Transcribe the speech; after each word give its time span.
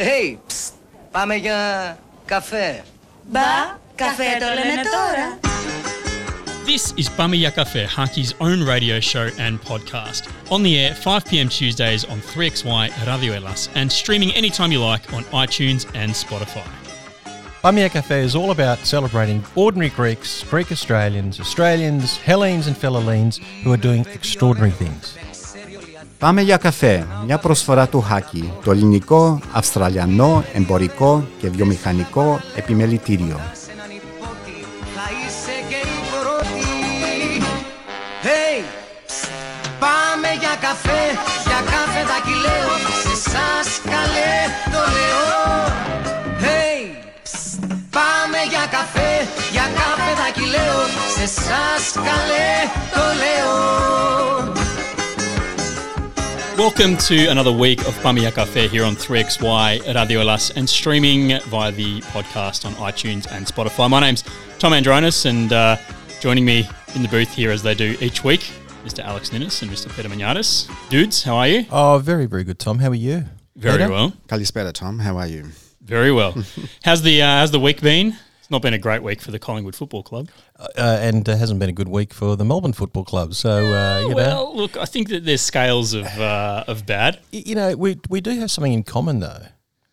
Hey, 0.00 0.36
ψ, 0.46 0.70
πάμε 1.10 1.34
για 1.34 1.98
καφέ. 2.24 2.84
Μπα, 3.30 3.40
καφέ 3.94 4.24
το 4.40 4.46
λένε 4.46 4.82
τώρα. 4.82 5.38
This 6.66 6.92
is 7.02 7.08
Bummy 7.18 7.38
Ya 7.46 7.50
Cafe, 7.50 7.84
HACCI's 7.96 8.32
own 8.46 8.62
radio 8.74 9.00
show 9.00 9.26
and 9.44 9.60
podcast. 9.70 10.22
On 10.50 10.62
the 10.62 10.78
air, 10.78 10.94
5 10.94 11.24
pm 11.24 11.48
Tuesdays 11.48 12.04
on 12.04 12.20
3XY 12.20 12.84
Radio 13.12 13.32
Hellas 13.32 13.68
and 13.74 13.90
streaming 13.90 14.30
anytime 14.40 14.70
you 14.70 14.80
like 14.90 15.04
on 15.16 15.22
iTunes 15.44 15.82
and 16.00 16.12
Spotify. 16.12 16.70
Bummy 17.62 17.80
Ya 17.80 17.88
Cafe 17.88 18.22
is 18.22 18.36
all 18.36 18.50
about 18.52 18.78
celebrating 18.94 19.42
ordinary 19.56 19.90
Greeks, 20.00 20.44
Greek 20.44 20.70
Australians, 20.70 21.40
Australians, 21.40 22.18
Hellenes, 22.18 22.68
and 22.68 22.76
Philhellenes 22.76 23.38
who 23.62 23.72
are 23.72 23.82
doing 23.88 24.02
extraordinary 24.18 24.74
things. 24.82 25.04
Πάμε 26.18 26.40
για 26.40 26.56
καφέ, 26.56 27.06
μια 27.24 27.38
προσφορά 27.38 27.88
του 27.88 28.00
Χάκη, 28.00 28.52
το 28.64 28.70
ελληνικό, 28.70 29.40
αυστραλιανό, 29.52 30.44
εμπορικό 30.52 31.28
και 31.40 31.48
βιομηχανικό 31.50 32.40
επιμελητήριο. 32.54 33.40
Σε 33.52 33.70
έναν 33.72 33.90
υπότι 33.90 34.56
θα 34.94 35.04
είσαι 35.20 35.56
και 35.68 35.74
η 35.74 35.98
πρώτη. 36.10 36.66
Hey, 38.26 38.56
psst, 39.08 39.28
πάμε 39.80 40.28
για 40.40 40.54
καφέ, 40.66 41.02
για 41.48 41.60
καφέ 41.72 42.02
δακυλαίο. 42.12 42.70
Σε 43.02 43.12
εσάς 43.18 43.68
καλέ 43.92 44.36
το 44.74 44.82
λέω. 44.96 45.26
Hey, 46.44 46.80
psst, 47.24 47.60
πάμε 47.96 48.38
για 48.52 48.64
καφέ, 48.76 49.12
για 49.54 49.66
καφέ 49.78 50.10
δακυλαίο. 50.22 50.80
Σε 51.14 51.22
εσάς 51.22 51.84
καλέ 52.08 52.50
το 52.94 53.04
λέω. 53.22 54.07
Welcome 56.58 56.96
to 56.96 57.26
another 57.26 57.52
week 57.52 57.86
of 57.86 57.94
Bamiyaka 57.98 58.44
Fair 58.44 58.68
here 58.68 58.84
on 58.84 58.96
3XY 58.96 59.94
Radio 59.94 60.24
Las 60.24 60.50
and 60.50 60.68
streaming 60.68 61.40
via 61.42 61.70
the 61.70 62.00
podcast 62.00 62.66
on 62.66 62.72
iTunes 62.74 63.30
and 63.30 63.46
Spotify. 63.46 63.88
My 63.88 64.00
name's 64.00 64.24
Tom 64.58 64.72
Andronis, 64.72 65.24
and 65.24 65.52
uh, 65.52 65.76
joining 66.18 66.44
me 66.44 66.68
in 66.96 67.02
the 67.02 67.08
booth 67.08 67.32
here 67.32 67.52
as 67.52 67.62
they 67.62 67.74
do 67.74 67.96
each 68.00 68.24
week, 68.24 68.40
Mr. 68.84 69.04
Alex 69.04 69.30
Ninnis 69.30 69.62
and 69.62 69.70
Mr. 69.70 69.88
Peter 69.94 70.08
Manatis. 70.08 70.68
Dudes, 70.90 71.22
how 71.22 71.36
are 71.36 71.46
you? 71.46 71.64
Oh, 71.70 72.00
very, 72.02 72.26
very 72.26 72.42
good, 72.42 72.58
Tom. 72.58 72.80
How 72.80 72.90
are 72.90 72.94
you? 72.96 73.24
Very 73.54 73.78
Peter? 73.78 73.90
well. 73.90 74.12
Kalispera, 74.26 74.72
Tom. 74.72 74.98
How 74.98 75.16
are 75.16 75.28
you? 75.28 75.46
Very 75.80 76.10
well. 76.10 76.34
how's 76.82 77.02
the 77.02 77.22
uh, 77.22 77.38
how's 77.38 77.52
the 77.52 77.60
week 77.60 77.80
been? 77.80 78.16
It's 78.48 78.52
not 78.52 78.62
been 78.62 78.72
a 78.72 78.78
great 78.78 79.02
week 79.02 79.20
for 79.20 79.30
the 79.30 79.38
Collingwood 79.38 79.76
Football 79.76 80.02
Club. 80.02 80.30
Uh, 80.58 80.70
and 81.02 81.28
uh, 81.28 81.36
hasn't 81.36 81.60
been 81.60 81.68
a 81.68 81.72
good 81.74 81.86
week 81.86 82.14
for 82.14 82.34
the 82.34 82.46
Melbourne 82.46 82.72
Football 82.72 83.04
Club. 83.04 83.34
So, 83.34 83.50
uh, 83.50 84.00
you 84.00 84.08
know, 84.08 84.14
well, 84.14 84.56
look, 84.56 84.74
I 84.78 84.86
think 84.86 85.10
that 85.10 85.26
there's 85.26 85.42
scales 85.42 85.92
of 85.92 86.06
uh, 86.06 86.64
of 86.66 86.86
bad. 86.86 87.20
you 87.30 87.54
know, 87.54 87.76
we, 87.76 88.00
we 88.08 88.22
do 88.22 88.30
have 88.40 88.50
something 88.50 88.72
in 88.72 88.84
common, 88.84 89.20
though. 89.20 89.48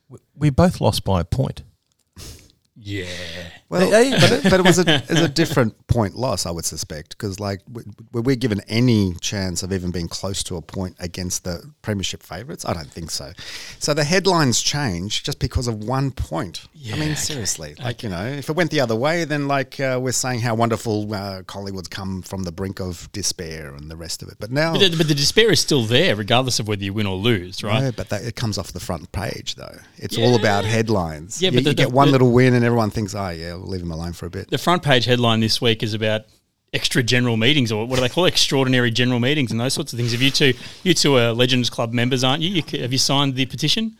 We, 0.07 0.19
we 0.37 0.49
both 0.51 0.79
lost 0.79 1.03
by 1.03 1.19
a 1.19 1.25
point. 1.25 1.63
Yeah. 2.77 3.07
Well, 3.67 3.89
but, 3.89 4.31
it, 4.31 4.43
but 4.43 4.59
it 4.59 4.63
was 4.63 4.77
a, 4.79 5.03
a 5.23 5.27
different 5.27 5.87
point 5.87 6.15
loss, 6.15 6.45
I 6.45 6.51
would 6.51 6.65
suspect, 6.65 7.09
because 7.17 7.39
like 7.39 7.61
were 8.11 8.21
we 8.21 8.35
given 8.35 8.61
any 8.67 9.15
chance 9.21 9.63
of 9.63 9.73
even 9.73 9.89
being 9.89 10.07
close 10.07 10.43
to 10.43 10.55
a 10.57 10.61
point 10.61 10.95
against 10.99 11.43
the 11.45 11.71
premiership 11.81 12.21
favourites? 12.21 12.63
I 12.63 12.73
don't 12.73 12.91
think 12.91 13.09
so. 13.09 13.31
So 13.79 13.93
the 13.95 14.03
headlines 14.03 14.61
change 14.61 15.23
just 15.23 15.39
because 15.39 15.67
of 15.67 15.83
one 15.83 16.11
point. 16.11 16.65
I 16.65 16.69
Yeah, 16.75 16.93
mean, 16.95 17.03
okay. 17.11 17.15
seriously, 17.15 17.75
like 17.83 18.03
you 18.03 18.09
know, 18.09 18.23
if 18.25 18.49
it 18.49 18.55
went 18.55 18.69
the 18.69 18.81
other 18.81 18.95
way, 18.95 19.25
then 19.25 19.47
like 19.47 19.79
uh, 19.79 19.99
we're 20.01 20.11
saying 20.11 20.41
how 20.41 20.53
wonderful 20.53 21.11
uh, 21.13 21.41
Collingwood's 21.47 21.87
come 21.87 22.21
from 22.21 22.43
the 22.43 22.51
brink 22.51 22.79
of 22.79 23.11
despair 23.13 23.73
and 23.73 23.89
the 23.89 23.95
rest 23.95 24.21
of 24.21 24.29
it. 24.29 24.35
But 24.39 24.51
now, 24.51 24.73
But 24.73 24.91
the, 24.91 24.97
but 24.97 25.07
the 25.07 25.15
despair 25.15 25.51
is 25.51 25.59
still 25.59 25.83
there, 25.85 26.15
regardless 26.15 26.59
of 26.59 26.67
whether 26.67 26.83
you 26.83 26.93
win 26.93 27.07
or 27.07 27.15
lose, 27.17 27.63
right? 27.63 27.81
No, 27.85 27.91
but 27.91 28.09
that, 28.09 28.23
it 28.23 28.35
comes 28.35 28.59
off 28.59 28.73
the 28.73 28.79
front 28.79 29.11
page 29.11 29.55
though. 29.55 29.79
It's 29.97 30.17
all 30.19 30.35
about 30.35 30.65
headlines. 30.65 31.41
Yeah, 31.41 31.49
you, 31.49 31.57
but 31.57 31.63
the- 31.63 31.69
you 31.71 31.75
get 31.75 31.89
the- 31.89 31.95
one 31.95 32.11
little 32.11 32.31
win 32.31 32.53
and 32.53 32.63
everyone 32.63 32.91
thinks, 32.91 33.15
oh 33.15 33.29
yeah, 33.29 33.55
we'll 33.65 33.73
leave 33.73 33.81
him 33.81 33.91
alone 33.91 34.13
for 34.13 34.25
a 34.25 34.29
bit. 34.29 34.49
The 34.49 34.57
front 34.57 34.83
page 34.83 35.05
headline 35.05 35.39
this 35.39 35.59
week 35.59 35.83
is 35.83 35.93
about 35.93 36.25
extra 36.73 37.01
general 37.01 37.37
meetings, 37.37 37.71
or 37.71 37.85
what 37.85 37.95
do 37.95 38.01
they 38.01 38.09
call 38.09 38.25
it? 38.25 38.29
extraordinary 38.29 38.91
general 38.91 39.19
meetings, 39.19 39.51
and 39.51 39.59
those 39.59 39.73
sorts 39.73 39.91
of 39.93 39.99
things. 39.99 40.11
Have 40.11 40.21
you 40.21 40.31
two, 40.31 40.53
you 40.83 40.93
two 40.93 41.17
are 41.17 41.31
Legends 41.31 41.69
Club 41.69 41.93
members, 41.93 42.23
aren't 42.23 42.43
you? 42.43 42.49
you 42.49 42.81
have 42.81 42.91
you 42.91 42.97
signed 42.97 43.35
the 43.35 43.45
petition? 43.45 43.97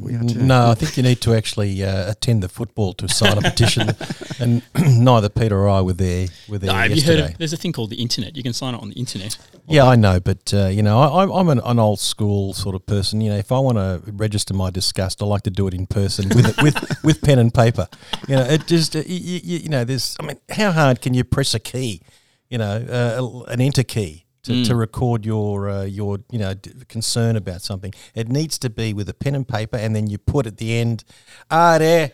We 0.00 0.14
are 0.14 0.24
too. 0.24 0.40
No, 0.40 0.70
I 0.70 0.74
think 0.74 0.96
you 0.96 1.02
need 1.02 1.20
to 1.22 1.34
actually 1.34 1.84
uh, 1.84 2.10
attend 2.10 2.42
the 2.42 2.48
football 2.48 2.92
to 2.94 3.08
sign 3.08 3.38
a 3.38 3.40
petition. 3.40 3.90
and 4.40 4.62
neither 4.78 5.28
Peter 5.28 5.56
or 5.56 5.68
I 5.68 5.80
were 5.82 5.92
there, 5.92 6.26
were 6.48 6.58
there 6.58 6.72
No, 6.72 6.78
have 6.78 6.90
you 6.90 6.96
yesterday. 6.96 7.20
heard 7.22 7.30
of? 7.32 7.38
There's 7.38 7.52
a 7.52 7.56
thing 7.56 7.72
called 7.72 7.90
the 7.90 8.02
internet. 8.02 8.36
You 8.36 8.42
can 8.42 8.52
sign 8.52 8.74
it 8.74 8.80
on 8.82 8.88
the 8.88 8.94
internet. 8.96 9.38
Yeah, 9.68 9.84
I 9.86 9.96
know, 9.96 10.18
but 10.18 10.52
uh, 10.54 10.66
you 10.66 10.82
know, 10.82 10.98
I, 10.98 11.22
I'm, 11.22 11.30
I'm 11.30 11.48
an, 11.48 11.60
an 11.64 11.78
old 11.78 12.00
school 12.00 12.54
sort 12.54 12.74
of 12.74 12.86
person. 12.86 13.20
You 13.20 13.30
know, 13.30 13.36
if 13.36 13.52
I 13.52 13.58
want 13.58 13.76
to 13.78 14.02
register 14.12 14.54
my 14.54 14.70
disgust, 14.70 15.22
I 15.22 15.26
like 15.26 15.42
to 15.42 15.50
do 15.50 15.66
it 15.68 15.74
in 15.74 15.86
person 15.86 16.28
with 16.30 16.60
with 16.62 16.76
with 17.04 17.20
pen 17.22 17.38
and 17.38 17.52
paper. 17.52 17.86
You 18.26 18.36
know, 18.36 18.44
it 18.44 18.66
just 18.66 18.96
uh, 18.96 19.00
you, 19.06 19.40
you, 19.44 19.58
you 19.58 19.68
know, 19.68 19.84
there's. 19.84 20.16
I 20.18 20.24
mean, 20.24 20.38
how 20.50 20.72
hard 20.72 21.00
can 21.00 21.14
you 21.14 21.22
press 21.24 21.54
a 21.54 21.60
key? 21.60 22.02
You 22.48 22.58
know, 22.58 23.44
uh, 23.46 23.52
an 23.52 23.60
enter 23.60 23.82
key. 23.82 24.24
To, 24.48 24.64
to 24.64 24.74
record 24.74 25.24
your 25.26 25.68
uh, 25.68 25.84
your 25.84 26.18
you 26.30 26.38
know 26.38 26.54
d- 26.54 26.72
concern 26.88 27.36
about 27.36 27.62
something, 27.62 27.92
it 28.14 28.28
needs 28.28 28.58
to 28.58 28.70
be 28.70 28.94
with 28.94 29.08
a 29.08 29.14
pen 29.14 29.34
and 29.34 29.46
paper, 29.46 29.76
and 29.76 29.94
then 29.94 30.06
you 30.06 30.18
put 30.18 30.46
at 30.46 30.56
the 30.56 30.78
end, 30.78 31.04
ah 31.50 31.78
there, 31.78 32.12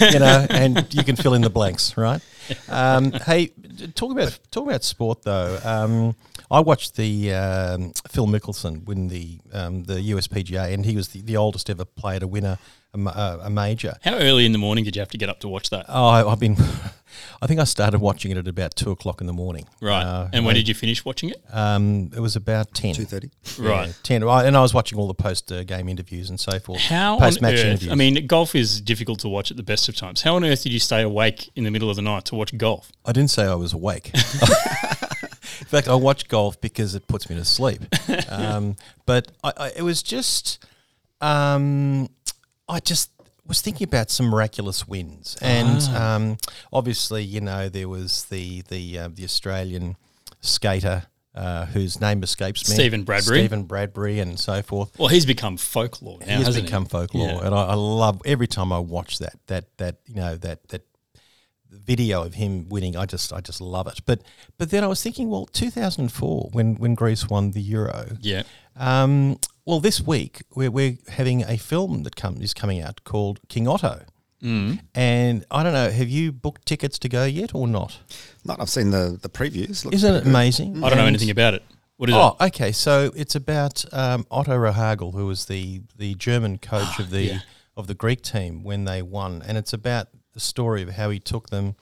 you 0.00 0.18
know, 0.18 0.46
and 0.50 0.86
you 0.94 1.02
can 1.02 1.16
fill 1.16 1.34
in 1.34 1.42
the 1.42 1.50
blanks, 1.50 1.96
right? 1.96 2.20
Um, 2.68 3.12
hey, 3.26 3.48
talk 3.94 4.12
about 4.12 4.38
talk 4.50 4.66
about 4.66 4.84
sport 4.84 5.22
though. 5.22 5.58
Um, 5.64 6.16
I 6.50 6.60
watched 6.60 6.96
the 6.96 7.32
um, 7.32 7.92
Phil 8.08 8.26
Mickelson 8.26 8.84
win 8.84 9.08
the 9.08 9.40
um, 9.52 9.84
the 9.84 9.94
USPGA, 9.94 10.72
and 10.72 10.84
he 10.84 10.96
was 10.96 11.08
the, 11.08 11.22
the 11.22 11.36
oldest 11.36 11.70
ever 11.70 11.84
player 11.84 12.20
to 12.20 12.26
win 12.26 12.44
a 12.44 12.58
a, 12.94 12.98
a, 12.98 13.40
a 13.44 13.50
major. 13.50 13.96
How 14.02 14.14
early 14.14 14.46
in 14.46 14.52
the 14.52 14.58
morning 14.58 14.84
did 14.84 14.96
you 14.96 15.00
have 15.00 15.10
to 15.10 15.18
get 15.18 15.28
up 15.28 15.40
to 15.40 15.48
watch 15.48 15.70
that? 15.70 15.86
Oh, 15.88 16.06
I, 16.06 16.30
I've 16.30 16.40
been. 16.40 16.56
I 17.40 17.46
think 17.46 17.60
I 17.60 17.64
started 17.64 18.00
watching 18.00 18.30
it 18.32 18.38
at 18.38 18.48
about 18.48 18.74
two 18.74 18.90
o'clock 18.90 19.20
in 19.20 19.26
the 19.28 19.32
morning. 19.32 19.66
Right. 19.80 20.02
Uh, 20.02 20.28
and 20.32 20.44
when 20.44 20.54
did 20.56 20.66
you 20.66 20.74
finish 20.74 21.04
watching 21.04 21.30
it? 21.30 21.40
Um, 21.52 22.10
it 22.16 22.18
was 22.20 22.34
about 22.36 22.72
ten. 22.74 22.94
Two 22.94 23.04
thirty. 23.04 23.30
Right. 23.58 23.94
ten. 24.02 24.22
I- 24.24 24.44
And 24.44 24.56
I 24.56 24.62
was 24.62 24.74
watching 24.74 24.98
all 24.98 25.06
the 25.06 25.14
post 25.14 25.52
uh, 25.52 25.62
game 25.62 25.88
interviews 25.88 26.28
and 26.30 26.40
so 26.40 26.58
forth. 26.58 26.80
How 26.80 27.18
post 27.18 27.38
on 27.38 27.42
match 27.42 27.60
earth? 27.60 27.66
interviews. 27.66 27.92
I 27.92 27.94
mean, 27.94 28.26
golf 28.26 28.54
is 28.54 28.80
difficult 28.80 29.20
to 29.20 29.28
watch 29.28 29.50
at 29.50 29.56
the 29.56 29.62
best 29.62 29.88
of 29.88 29.94
times. 29.96 30.22
How 30.22 30.34
on 30.36 30.44
earth 30.44 30.62
did 30.64 30.72
you 30.72 30.80
stay 30.80 31.02
awake 31.02 31.50
in 31.54 31.64
the 31.64 31.70
middle 31.70 31.88
of 31.90 31.96
the 31.96 32.02
night 32.02 32.24
to 32.26 32.34
watch 32.34 32.56
golf? 32.56 32.90
I 33.04 33.12
didn't 33.12 33.30
say 33.30 33.44
I 33.44 33.54
was 33.54 33.72
awake. 33.72 34.10
In 35.60 35.66
fact, 35.66 35.88
I 35.88 35.94
watch 35.94 36.28
golf 36.28 36.60
because 36.60 36.94
it 36.94 37.06
puts 37.06 37.28
me 37.30 37.36
to 37.36 37.44
sleep. 37.44 37.82
Um, 38.28 38.76
but 39.06 39.30
I, 39.44 39.52
I, 39.56 39.72
it 39.76 39.82
was 39.82 40.02
just, 40.02 40.64
um, 41.20 42.08
I 42.68 42.80
just 42.80 43.10
was 43.46 43.60
thinking 43.60 43.84
about 43.86 44.10
some 44.10 44.26
miraculous 44.26 44.88
wins, 44.88 45.36
and 45.42 45.82
um, 45.94 46.36
obviously, 46.72 47.22
you 47.22 47.40
know, 47.40 47.68
there 47.68 47.88
was 47.88 48.24
the 48.26 48.62
the 48.68 48.98
uh, 48.98 49.08
the 49.12 49.24
Australian 49.24 49.96
skater. 50.40 51.04
Uh, 51.36 51.66
whose 51.66 52.00
name 52.00 52.22
escapes 52.22 52.68
me? 52.68 52.76
Stephen 52.76 53.02
Bradbury. 53.02 53.40
Stephen 53.40 53.64
Bradbury, 53.64 54.20
and 54.20 54.38
so 54.38 54.62
forth. 54.62 54.96
Well, 54.96 55.08
he's 55.08 55.26
become 55.26 55.56
folklore 55.56 56.20
now. 56.20 56.36
He's 56.36 56.46
hasn't 56.46 56.66
become 56.66 56.84
he? 56.84 56.90
folklore, 56.90 57.26
Yeah. 57.26 57.46
and 57.46 57.52
I, 57.52 57.64
I 57.64 57.74
love 57.74 58.22
every 58.24 58.46
time 58.46 58.72
I 58.72 58.78
watch 58.78 59.18
that 59.18 59.34
that 59.48 59.64
that 59.78 59.96
you 60.06 60.14
know 60.14 60.36
that 60.36 60.68
that 60.68 60.82
video 61.68 62.22
of 62.22 62.34
him 62.34 62.68
winning. 62.68 62.96
I 62.96 63.04
just 63.04 63.32
I 63.32 63.40
just 63.40 63.60
love 63.60 63.88
it. 63.88 63.98
But 64.06 64.22
but 64.58 64.70
then 64.70 64.84
I 64.84 64.86
was 64.86 65.02
thinking, 65.02 65.28
well, 65.28 65.46
2004 65.46 66.50
when 66.52 66.76
when 66.76 66.94
Greece 66.94 67.28
won 67.28 67.50
the 67.50 67.60
Euro. 67.62 68.16
Yeah. 68.20 68.44
Um, 68.76 69.38
well, 69.64 69.80
this 69.80 70.00
week 70.00 70.42
we're, 70.54 70.70
we're 70.70 70.98
having 71.08 71.42
a 71.42 71.56
film 71.56 72.02
that 72.04 72.16
come, 72.16 72.40
is 72.42 72.54
coming 72.54 72.80
out 72.80 73.04
called 73.04 73.40
King 73.48 73.66
Otto. 73.68 74.04
Mm. 74.42 74.80
And 74.94 75.44
I 75.50 75.62
don't 75.62 75.72
know, 75.72 75.90
have 75.90 76.08
you 76.08 76.30
booked 76.30 76.66
tickets 76.66 76.98
to 77.00 77.08
go 77.08 77.24
yet 77.24 77.54
or 77.54 77.66
not? 77.66 77.98
Not. 78.44 78.60
I've 78.60 78.68
seen 78.68 78.90
the 78.90 79.18
the 79.20 79.30
previews. 79.30 79.84
Looks 79.84 79.96
Isn't 79.96 80.14
it 80.16 80.24
good. 80.24 80.28
amazing? 80.28 80.76
I 80.84 80.88
don't 80.90 80.98
know 80.98 81.06
And- 81.06 81.16
anything 81.16 81.30
about 81.30 81.54
it. 81.54 81.62
What 81.96 82.10
is 82.10 82.14
Oh, 82.16 82.36
it? 82.40 82.44
okay. 82.46 82.72
So 82.72 83.12
it's 83.16 83.34
about 83.36 83.84
um, 83.92 84.26
Otto 84.30 84.50
Rehagel, 84.58 85.14
who 85.14 85.26
was 85.26 85.46
the, 85.46 85.80
the 85.96 86.14
German 86.16 86.58
coach 86.58 86.98
of 86.98 87.10
the 87.10 87.22
yeah. 87.22 87.38
of 87.76 87.86
the 87.86 87.94
Greek 87.94 88.20
team 88.20 88.64
when 88.64 88.84
they 88.84 89.00
won, 89.00 89.42
and 89.46 89.56
it's 89.56 89.72
about 89.72 90.08
the 90.32 90.40
story 90.40 90.82
of 90.82 90.90
how 90.90 91.08
he 91.10 91.20
took 91.20 91.50
them 91.50 91.76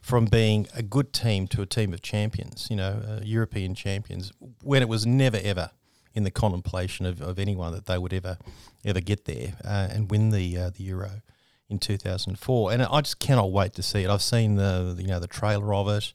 from 0.00 0.24
being 0.24 0.66
a 0.74 0.82
good 0.82 1.12
team 1.12 1.46
to 1.48 1.60
a 1.62 1.66
team 1.66 1.92
of 1.92 2.00
champions. 2.02 2.66
You 2.70 2.76
know, 2.76 3.02
uh, 3.06 3.20
European 3.22 3.74
champions, 3.74 4.32
when 4.62 4.80
it 4.82 4.88
was 4.88 5.04
never 5.06 5.38
ever 5.44 5.70
in 6.14 6.24
the 6.24 6.30
contemplation 6.30 7.06
of, 7.06 7.20
of 7.20 7.38
anyone 7.38 7.72
that 7.72 7.86
they 7.86 7.98
would 7.98 8.12
ever 8.12 8.38
ever 8.84 9.00
get 9.00 9.24
there 9.24 9.54
uh, 9.64 9.88
and 9.90 10.10
win 10.10 10.30
the 10.30 10.56
uh, 10.56 10.70
the 10.70 10.84
Euro 10.84 11.22
in 11.68 11.78
2004. 11.78 12.72
And 12.72 12.82
I 12.82 13.00
just 13.00 13.18
cannot 13.18 13.52
wait 13.52 13.74
to 13.74 13.82
see 13.82 14.02
it. 14.02 14.10
I've 14.10 14.22
seen 14.22 14.56
the 14.56 14.96
you 14.98 15.06
know 15.06 15.20
the 15.20 15.26
trailer 15.26 15.74
of 15.74 15.88
it. 15.88 16.12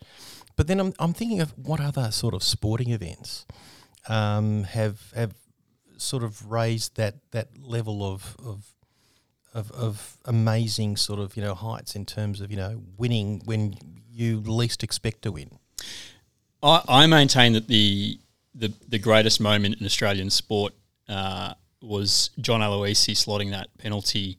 But 0.56 0.68
then 0.68 0.80
I'm, 0.80 0.94
I'm 1.00 1.13
thinking 1.13 1.42
of 1.42 1.51
what 1.57 1.80
other 1.80 2.12
sort 2.12 2.36
of 2.36 2.44
sporting 2.44 2.92
events 2.92 3.45
um, 4.07 4.63
have 4.63 5.12
have 5.16 5.34
sort 5.98 6.24
of 6.24 6.51
raised 6.51 6.95
that 6.98 7.16
that 7.31 7.50
level 7.60 8.04
of, 8.04 8.36
of 8.45 8.66
of 9.54 9.72
of 9.72 10.18
amazing 10.25 10.98
sort 10.98 11.19
of 11.19 11.36
you 11.36 11.44
know 11.44 11.54
heights 11.54 11.95
in 11.95 12.06
terms 12.06 12.42
of 12.42 12.51
you 12.51 12.57
know 12.57 12.81
winning 12.98 13.42
when 13.45 13.75
you 14.12 14.40
least 14.42 14.84
expect 14.84 15.24
to 15.24 15.31
win. 15.31 15.60
I, 16.62 16.81
I 16.88 17.07
maintain 17.07 17.54
that 17.54 17.68
the, 17.68 18.19
the 18.55 18.71
the 18.88 19.00
greatest 19.00 19.39
moment 19.39 19.79
in 19.79 19.85
Australian 19.85 20.29
sport 20.29 20.73
uh, 21.09 21.53
was 21.81 22.29
John 22.39 22.61
Aloisi 22.61 23.13
slotting 23.13 23.51
that 23.51 23.75
penalty 23.77 24.38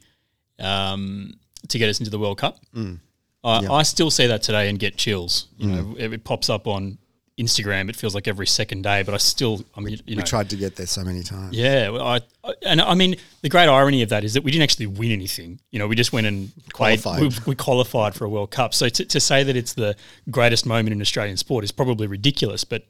um, 0.58 1.34
to 1.68 1.78
get 1.78 1.88
us 1.88 1.98
into 1.98 2.10
the 2.10 2.18
World 2.18 2.38
Cup. 2.38 2.58
Mm. 2.74 3.00
I, 3.42 3.66
I 3.66 3.82
still 3.82 4.10
see 4.10 4.26
that 4.26 4.42
today 4.42 4.70
and 4.70 4.78
get 4.78 4.96
chills. 4.96 5.48
You 5.58 5.66
know, 5.68 5.94
it, 5.98 6.12
it 6.14 6.24
pops 6.24 6.48
up 6.48 6.66
on 6.66 6.96
Instagram. 7.38 7.90
It 7.90 7.96
feels 7.96 8.14
like 8.14 8.26
every 8.26 8.46
second 8.46 8.82
day, 8.82 9.02
but 9.02 9.12
I 9.12 9.18
still, 9.18 9.62
I 9.76 9.80
mean, 9.80 9.98
you 10.06 10.16
know, 10.16 10.20
We 10.20 10.24
tried 10.24 10.48
to 10.50 10.56
get 10.56 10.76
there 10.76 10.86
so 10.86 11.02
many 11.04 11.22
times. 11.22 11.54
yeah, 11.54 11.90
I, 11.92 12.20
I 12.42 12.54
and 12.64 12.80
I 12.80 12.94
mean 12.94 13.16
the 13.42 13.50
great 13.50 13.68
irony 13.68 14.00
of 14.02 14.08
that 14.10 14.24
is 14.24 14.32
that 14.34 14.44
we 14.44 14.50
didn't 14.50 14.62
actually 14.62 14.86
win 14.86 15.10
anything. 15.10 15.60
You 15.72 15.78
know, 15.78 15.86
we 15.86 15.96
just 15.96 16.12
went 16.12 16.26
and 16.26 16.52
played. 16.72 17.02
Qualified. 17.02 17.20
We, 17.44 17.50
we 17.50 17.54
qualified 17.54 18.14
for 18.14 18.24
a 18.24 18.28
World 18.30 18.50
Cup. 18.50 18.72
So 18.72 18.88
to, 18.88 19.04
to 19.04 19.20
say 19.20 19.42
that 19.42 19.56
it's 19.56 19.74
the 19.74 19.94
greatest 20.30 20.64
moment 20.64 20.94
in 20.94 21.02
Australian 21.02 21.36
sport 21.36 21.64
is 21.64 21.72
probably 21.72 22.06
ridiculous. 22.06 22.64
But 22.64 22.86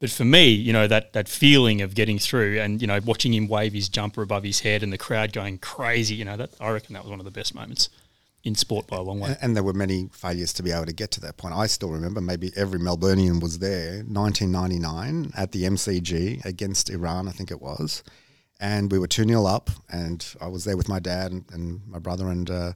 but 0.00 0.10
for 0.10 0.24
me, 0.24 0.48
you 0.48 0.72
know 0.72 0.86
that 0.86 1.12
that 1.12 1.28
feeling 1.28 1.80
of 1.80 1.94
getting 1.94 2.18
through 2.18 2.60
and 2.60 2.80
you 2.80 2.86
know 2.86 3.00
watching 3.04 3.34
him 3.34 3.48
wave 3.48 3.72
his 3.72 3.88
jumper 3.88 4.22
above 4.22 4.44
his 4.44 4.60
head 4.60 4.82
and 4.82 4.92
the 4.92 4.98
crowd 4.98 5.32
going 5.32 5.58
crazy. 5.58 6.14
You 6.14 6.24
know 6.24 6.36
that 6.36 6.50
I 6.60 6.70
reckon 6.70 6.94
that 6.94 7.02
was 7.02 7.10
one 7.10 7.20
of 7.20 7.24
the 7.24 7.30
best 7.30 7.54
moments 7.54 7.88
in 8.44 8.54
sport 8.54 8.86
by 8.86 8.96
a 8.96 9.02
long 9.02 9.20
way. 9.20 9.30
And, 9.30 9.38
and 9.42 9.56
there 9.56 9.62
were 9.62 9.72
many 9.72 10.08
failures 10.12 10.52
to 10.54 10.62
be 10.62 10.70
able 10.70 10.86
to 10.86 10.92
get 10.92 11.10
to 11.12 11.20
that 11.22 11.36
point. 11.36 11.54
I 11.54 11.66
still 11.66 11.90
remember 11.90 12.20
maybe 12.20 12.52
every 12.56 12.78
Melburnian 12.78 13.42
was 13.42 13.58
there, 13.58 14.04
1999 14.04 15.32
at 15.36 15.52
the 15.52 15.64
MCG 15.64 16.44
against 16.44 16.90
Iran, 16.90 17.28
I 17.28 17.32
think 17.32 17.50
it 17.50 17.60
was. 17.60 18.02
And 18.60 18.90
we 18.90 18.98
were 18.98 19.06
2 19.06 19.24
0 19.24 19.46
up, 19.46 19.70
and 19.88 20.26
I 20.40 20.48
was 20.48 20.64
there 20.64 20.76
with 20.76 20.88
my 20.88 20.98
dad 20.98 21.30
and, 21.30 21.44
and 21.52 21.80
my 21.86 22.00
brother, 22.00 22.28
and 22.28 22.50
uh, 22.50 22.72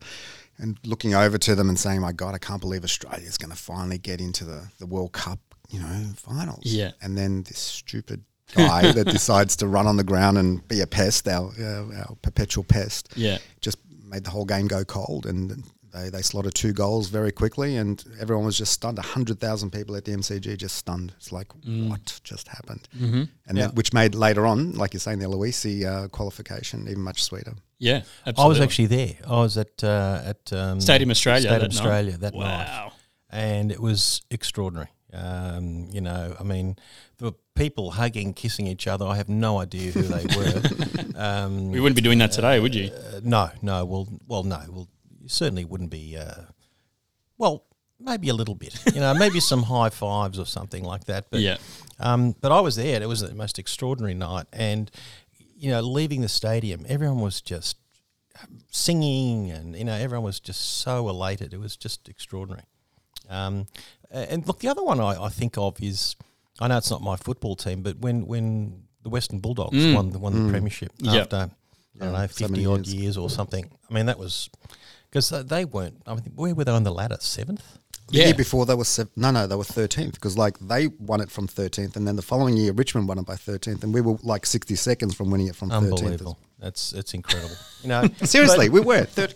and 0.59 0.79
looking 0.85 1.13
over 1.13 1.39
to 1.39 1.55
them 1.57 1.69
and 1.69 1.79
saying, 1.79 2.01
My 2.01 2.13
God, 2.13 2.37
I 2.37 2.39
can't 2.39 2.61
believe 2.61 2.85
Australia's 2.85 3.37
going 3.37 3.51
to 3.51 3.57
finally 3.57 3.99
get 3.99 4.21
into 4.21 4.45
the, 4.45 4.69
the 4.79 4.87
World 4.87 5.13
Cup, 5.13 5.41
you 5.73 5.81
know, 5.81 6.13
finals. 6.17 6.63
Yeah. 6.65 6.93
And 7.03 7.17
then 7.19 7.43
this 7.43 7.59
stupid 7.59 8.23
guy 8.55 8.93
that 8.93 9.07
decides 9.19 9.57
to 9.57 9.67
run 9.67 9.87
on 9.87 9.97
the 9.97 10.05
ground 10.05 10.39
and 10.39 10.67
be 10.69 10.81
a 10.81 10.87
pest, 10.87 11.27
our, 11.27 11.51
our, 11.61 11.95
our 11.95 12.17
perpetual 12.23 12.65
pest 12.65 13.09
Yeah. 13.17 13.39
just 13.61 13.79
made 14.05 14.25
the 14.25 14.31
whole 14.31 14.45
game 14.45 14.67
go 14.69 14.85
cold 14.85 15.25
and 15.27 15.65
they, 15.95 16.09
they 16.11 16.23
slotted 16.23 16.55
two 16.55 16.73
goals 16.73 17.09
very 17.09 17.33
quickly 17.33 17.77
and 17.77 18.05
everyone 18.21 18.45
was 18.47 18.57
just 18.59 18.73
stunned 18.73 18.99
100,000 18.99 19.71
people 19.71 19.95
at 19.97 20.05
the 20.05 20.13
MCG 20.13 20.57
just 20.59 20.77
stunned 20.77 21.13
it's 21.17 21.33
like 21.33 21.49
what 21.65 22.21
just 22.25 22.49
happened 22.49 22.89
mm-hmm. 22.97 23.23
and 23.47 23.59
Yeah. 23.59 23.67
then, 23.69 23.75
which 23.75 23.93
made 23.95 24.15
later 24.15 24.47
on 24.47 24.73
like 24.73 24.93
you're 24.93 25.01
saying 25.01 25.19
the 25.19 25.27
Aloisi 25.27 25.85
uh, 25.87 26.09
qualification 26.09 26.89
even 26.89 27.03
much 27.03 27.23
sweeter 27.23 27.55
Yeah, 27.79 28.03
absolutely. 28.27 28.45
I 28.45 28.47
was 28.49 28.61
actually 28.61 28.87
there. 28.87 29.15
I 29.27 29.37
was 29.47 29.57
at 29.59 29.83
uh, 29.85 30.23
at 30.33 30.53
um, 30.53 30.81
Stadium 30.81 31.11
Australia. 31.11 31.49
Stadium 31.49 31.61
that 31.61 31.75
night. 31.75 31.81
Australia 31.81 32.17
that 32.19 32.35
night. 32.35 32.93
And 33.31 33.73
it 33.73 33.81
was 33.81 34.21
extraordinary. 34.31 34.89
Um, 35.13 35.89
you 35.91 36.01
know, 36.01 36.35
I 36.39 36.43
mean, 36.43 36.77
there 37.19 37.29
were 37.31 37.37
people 37.55 37.93
hugging, 37.93 38.35
kissing 38.35 38.67
each 38.67 38.87
other. 38.87 39.07
I 39.07 39.17
have 39.17 39.29
no 39.29 39.59
idea 39.59 39.93
who 39.93 40.03
they 40.03 40.25
were. 40.37 40.63
um, 41.17 41.71
We 41.71 41.81
wouldn't 41.81 41.97
be 41.97 42.03
doing 42.03 42.19
that 42.19 42.33
today, 42.33 42.61
would 42.61 42.75
you? 42.75 42.91
uh, 42.93 43.21
no, 43.23 43.51
no. 43.61 43.85
Well, 43.85 44.09
well, 44.27 44.43
no. 44.43 44.61
Well, 44.69 44.89
you 45.21 45.29
certainly 45.29 45.65
wouldn't 45.65 45.91
be. 45.91 46.17
Uh, 46.17 46.45
well, 47.37 47.65
maybe 48.01 48.29
a 48.29 48.35
little 48.35 48.55
bit. 48.55 48.75
You 48.95 49.01
know, 49.01 49.15
maybe 49.15 49.41
some 49.41 49.65
high 49.65 49.91
fives 49.91 50.39
or 50.39 50.47
something 50.47 50.85
like 50.85 51.05
that. 51.05 51.27
But 51.31 51.41
yeah. 51.41 51.59
um, 52.01 52.35
but 52.41 52.53
I 52.53 52.61
was 52.61 52.77
there. 52.77 53.03
It 53.03 53.07
was 53.09 53.21
the 53.21 53.35
most 53.35 53.59
extraordinary 53.59 54.15
night, 54.15 54.47
and 54.53 54.91
you 55.57 55.71
know, 55.71 55.81
leaving 55.81 56.23
the 56.23 56.29
stadium, 56.29 56.85
everyone 56.89 57.21
was 57.21 57.41
just 57.41 57.77
singing, 58.71 59.51
and 59.51 59.77
you 59.77 59.85
know, 59.85 59.95
everyone 59.95 60.25
was 60.25 60.41
just 60.41 60.81
so 60.81 61.09
elated. 61.09 61.53
It 61.53 61.61
was 61.61 61.77
just 61.77 62.09
extraordinary. 62.09 62.65
Um, 63.29 63.67
and 64.13 64.47
look, 64.47 64.61
the 64.61 64.69
other 64.69 64.83
one 64.83 65.01
I, 65.01 65.25
I 65.25 65.29
think 65.29 65.57
of 65.59 65.81
is 65.83 66.17
I 66.61 66.69
know 66.69 66.77
it's 66.79 66.91
not 66.91 67.03
my 67.03 67.17
football 67.17 67.57
team, 67.57 67.83
but 67.83 67.99
when 67.99 68.27
when 68.27 68.83
the 69.03 69.09
Western 69.09 69.39
Bulldogs 69.41 69.77
Mm. 69.77 69.95
won 69.95 70.21
won 70.21 70.33
the 70.47 70.51
premiership 70.51 70.93
Yep. 70.99 71.23
after 71.23 71.37
I 72.01 72.05
don't 72.05 72.13
know 72.13 72.27
fifty 72.29 72.47
many 72.49 72.67
odd 72.67 72.87
years. 72.87 72.95
years 72.95 73.17
or 73.17 73.29
something. 73.31 73.71
I 73.91 73.95
mean, 73.95 74.07
that 74.07 74.19
was 74.19 74.49
because 75.11 75.29
they 75.47 75.65
weren't. 75.65 76.03
I 76.07 76.15
mean, 76.15 76.33
where 76.35 76.55
were 76.55 76.65
they 76.65 76.73
on 76.73 76.85
the 76.85 76.93
ladder? 76.93 77.17
Seventh. 77.21 77.63
the 78.09 78.19
Yeah. 78.19 78.25
year 78.27 78.35
before 78.35 78.67
they 78.67 78.75
were 78.75 78.85
sev- 78.85 79.09
no 79.17 79.31
no 79.31 79.47
they 79.47 79.55
were 79.57 79.65
13th 79.65 80.13
because 80.13 80.37
like 80.37 80.59
they 80.59 80.89
won 80.99 81.21
it 81.21 81.31
from 81.31 81.47
13th 81.47 81.97
and 81.97 82.07
then 82.07 82.17
the 82.17 82.23
following 82.23 82.57
year 82.57 82.73
Richmond 82.73 83.09
won 83.09 83.19
it 83.19 83.25
by 83.25 83.37
13th 83.37 83.83
and 83.85 83.95
we 83.95 84.01
were 84.03 84.17
like 84.23 84.45
60 84.45 84.75
seconds 84.77 85.15
from 85.15 85.31
winning 85.31 85.47
it 85.47 85.57
from 85.57 85.71
13th 85.71 85.77
Unbelievable. 85.85 86.39
That's 86.59 86.93
it's 86.93 87.15
incredible. 87.15 87.57
You 87.83 87.89
know, 87.89 88.03
seriously 88.25 88.69
we 88.69 88.81
were 88.81 89.05
30, 89.05 89.35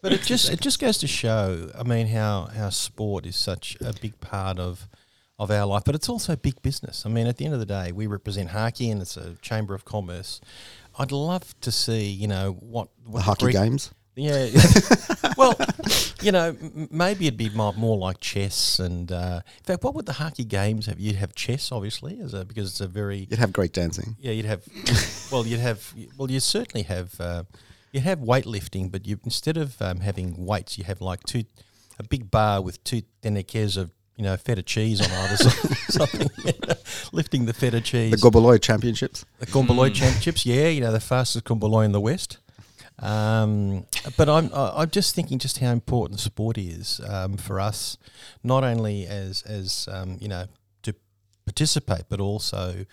But 0.00 0.12
it 0.12 0.22
just 0.22 0.50
it 0.50 0.60
just 0.60 0.78
goes 0.78 0.98
to 0.98 1.06
show. 1.06 1.70
I 1.78 1.82
mean, 1.82 2.06
how 2.08 2.48
how 2.54 2.70
sport 2.70 3.26
is 3.26 3.36
such 3.36 3.76
a 3.80 3.92
big 4.00 4.20
part 4.20 4.58
of 4.58 4.88
of 5.38 5.50
our 5.50 5.66
life, 5.66 5.82
but 5.84 5.94
it's 5.94 6.08
also 6.08 6.34
big 6.36 6.60
business. 6.62 7.04
I 7.06 7.08
mean, 7.08 7.26
at 7.26 7.36
the 7.36 7.44
end 7.44 7.54
of 7.54 7.60
the 7.60 7.66
day, 7.66 7.92
we 7.92 8.06
represent 8.06 8.50
HACCI, 8.50 8.90
and 8.92 9.00
it's 9.00 9.16
a 9.16 9.34
chamber 9.36 9.74
of 9.74 9.84
commerce. 9.84 10.40
I'd 10.98 11.12
love 11.12 11.54
to 11.60 11.70
see, 11.70 12.06
you 12.08 12.26
know, 12.26 12.52
what, 12.58 12.88
what 13.04 13.24
the 13.24 13.30
HACCI 13.30 13.38
Greek- 13.38 13.54
games 13.54 13.90
Yeah. 14.16 14.48
well, 15.36 15.54
you 16.22 16.32
know, 16.32 16.56
m- 16.60 16.88
maybe 16.90 17.28
it'd 17.28 17.38
be 17.38 17.50
more, 17.50 17.72
more 17.74 17.96
like 17.96 18.18
chess, 18.18 18.80
and 18.80 19.12
uh, 19.12 19.42
in 19.58 19.64
fact, 19.64 19.84
what 19.84 19.94
would 19.94 20.06
the 20.06 20.14
HACCI 20.14 20.48
games 20.48 20.86
have? 20.86 20.98
You'd 20.98 21.14
have 21.16 21.36
chess, 21.36 21.70
obviously, 21.70 22.18
as 22.20 22.34
a 22.34 22.44
because 22.44 22.70
it's 22.70 22.80
a 22.80 22.88
very 22.88 23.28
you'd 23.30 23.38
have 23.38 23.52
Greek 23.52 23.72
dancing 23.72 24.16
yeah, 24.18 24.32
you'd 24.32 24.44
have. 24.46 24.64
well, 25.30 25.46
you'd 25.46 25.60
have. 25.60 25.94
Well, 26.16 26.30
you 26.30 26.40
certainly 26.40 26.82
have. 26.82 27.20
Uh, 27.20 27.44
you 27.92 28.00
have 28.00 28.18
weightlifting, 28.20 28.90
but 28.90 29.06
you 29.06 29.18
instead 29.24 29.56
of 29.56 29.80
um, 29.82 30.00
having 30.00 30.44
weights, 30.46 30.78
you 30.78 30.84
have 30.84 31.00
like 31.00 31.22
two, 31.24 31.44
a 31.98 32.02
big 32.02 32.30
bar 32.30 32.60
with 32.62 32.82
two 32.84 33.02
teneques 33.22 33.76
of 33.76 33.90
you 34.16 34.24
know 34.24 34.36
feta 34.36 34.62
cheese 34.62 35.00
on 35.00 35.10
either 35.10 35.36
side, 35.44 35.76
something. 35.88 36.28
lifting 37.12 37.46
the 37.46 37.54
feta 37.54 37.80
cheese. 37.80 38.10
the 38.10 38.16
Goboloy 38.16 38.60
championships 38.60 39.24
The 39.38 39.46
Gomboloy 39.46 39.94
Championships, 39.94 40.44
yeah, 40.44 40.68
you 40.68 40.80
know 40.80 40.92
the 40.92 41.00
fastest 41.00 41.44
Gomboloy 41.44 41.84
in 41.84 41.92
the 41.92 42.00
West. 42.00 42.38
Um, 43.00 43.86
but 44.16 44.28
I'm 44.28 44.50
I- 44.52 44.72
I'm 44.82 44.90
just 44.90 45.14
thinking 45.14 45.38
just 45.38 45.58
how 45.58 45.70
important 45.70 46.20
sport 46.20 46.58
is 46.58 47.00
um, 47.08 47.36
for 47.36 47.60
us, 47.60 47.96
not 48.42 48.64
only 48.64 49.06
as 49.06 49.42
as 49.42 49.88
um, 49.90 50.18
you 50.20 50.28
know 50.28 50.46
to 50.82 50.94
participate, 51.46 52.04
but 52.08 52.20
also 52.20 52.84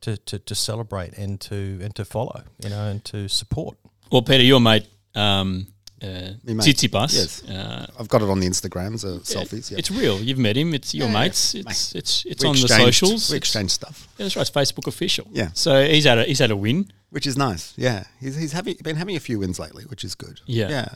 to, 0.00 0.16
to, 0.16 0.38
to 0.40 0.54
celebrate 0.56 1.16
and 1.16 1.40
to 1.42 1.78
and 1.80 1.94
to 1.94 2.04
follow, 2.04 2.42
you 2.62 2.70
know, 2.70 2.88
and 2.88 3.04
to 3.06 3.28
support. 3.28 3.76
Well, 4.12 4.22
Peter, 4.22 4.42
your 4.44 4.60
mate, 4.60 4.86
um, 5.14 5.66
uh, 6.02 6.06
Me 6.44 6.54
mate. 6.54 6.66
Tsitsipas. 6.66 7.14
Yes. 7.14 7.42
Uh, 7.48 7.86
I've 7.98 8.08
got 8.08 8.20
it 8.22 8.28
on 8.28 8.40
the 8.40 8.46
Instagrams, 8.46 9.04
uh, 9.04 9.20
selfies. 9.20 9.70
Yeah. 9.70 9.78
It's 9.78 9.90
real. 9.90 10.20
You've 10.20 10.38
met 10.38 10.56
him. 10.56 10.74
It's 10.74 10.94
your 10.94 11.06
Yeah, 11.08 11.12
mates. 11.20 11.54
yeah. 11.54 11.62
It's 11.66 11.94
it's 11.94 12.24
it's 12.26 12.42
We 12.42 12.48
on 12.50 12.54
the 12.56 12.62
exchanged- 12.62 12.84
socials. 12.84 13.30
We 13.30 13.36
It's- 13.36 13.48
exchange 13.48 13.70
stuff, 13.70 14.08
Yeah, 14.18 14.24
that's 14.24 14.36
right. 14.36 14.42
It's 14.42 14.50
Facebook 14.50 14.86
official. 14.86 15.26
Yeah. 15.32 15.50
So 15.54 15.86
he's 15.86 16.04
had 16.04 16.18
a 16.18 16.24
he's 16.24 16.40
had 16.40 16.50
a 16.50 16.56
win. 16.56 16.92
which 17.10 17.26
is 17.26 17.36
nice. 17.36 17.72
Yeah, 17.76 18.04
he's 18.20 18.36
he's 18.36 18.52
having 18.52 18.76
been 18.82 18.96
having 18.96 19.16
a 19.16 19.20
few 19.20 19.38
wins 19.38 19.58
lately, 19.58 19.84
which 19.84 20.04
is 20.04 20.14
good. 20.14 20.40
Yeah. 20.46 20.68
yeah. 20.70 20.88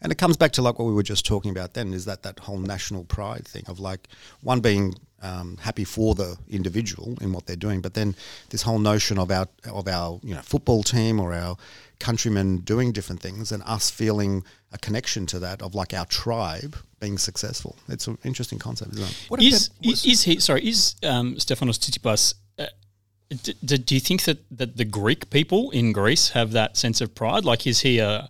And 0.00 0.12
it 0.12 0.16
comes 0.18 0.36
back 0.36 0.52
to 0.52 0.62
like 0.62 0.78
what 0.78 0.84
we 0.86 0.92
were 0.94 1.02
just 1.02 1.24
talking 1.26 1.50
about 1.50 1.72
then 1.74 1.92
is 1.94 2.04
that 2.04 2.22
that 2.22 2.38
whole 2.40 2.58
national 2.58 3.04
pride 3.04 3.46
thing 3.48 3.64
of 3.66 3.80
like 3.80 4.08
one 4.42 4.60
being 4.60 4.94
um, 5.22 5.56
happy 5.62 5.84
for 5.84 6.14
the 6.14 6.36
individual 6.50 7.16
in 7.22 7.32
what 7.32 7.46
they're 7.46 7.56
doing, 7.56 7.80
but 7.80 7.94
then 7.94 8.14
this 8.50 8.60
whole 8.62 8.78
notion 8.78 9.18
of 9.18 9.30
our 9.30 9.48
of 9.64 9.88
our 9.88 10.20
you 10.22 10.34
know 10.34 10.42
football 10.42 10.82
team 10.82 11.18
or 11.18 11.32
our 11.32 11.56
countrymen 12.08 12.58
doing 12.72 12.92
different 12.92 13.20
things 13.26 13.52
and 13.52 13.62
us 13.76 13.90
feeling 13.90 14.32
a 14.72 14.78
connection 14.86 15.26
to 15.26 15.38
that 15.40 15.62
of 15.62 15.74
like 15.74 15.92
our 15.98 16.06
tribe 16.06 16.76
being 17.00 17.18
successful. 17.18 17.72
It's 17.88 18.06
an 18.06 18.18
interesting 18.24 18.58
concept, 18.58 18.92
isn't 18.94 19.04
it? 19.10 19.16
What 19.28 19.42
Is, 19.42 19.68
about- 19.68 19.92
is 19.92 20.04
is 20.12 20.22
he 20.26 20.38
sorry? 20.40 20.62
Is 20.72 20.96
um, 21.02 21.34
Stefanos 21.36 21.78
Tsitsipas? 21.82 22.34
Uh, 22.58 22.66
d- 23.46 23.54
d- 23.64 23.78
do 23.88 23.94
you 23.94 24.00
think 24.08 24.20
that, 24.28 24.38
that 24.58 24.76
the 24.76 24.84
Greek 24.84 25.30
people 25.30 25.70
in 25.70 25.92
Greece 25.92 26.30
have 26.30 26.52
that 26.52 26.76
sense 26.76 27.00
of 27.04 27.08
pride? 27.14 27.44
Like, 27.44 27.66
is 27.66 27.80
he 27.80 27.98
a 28.00 28.28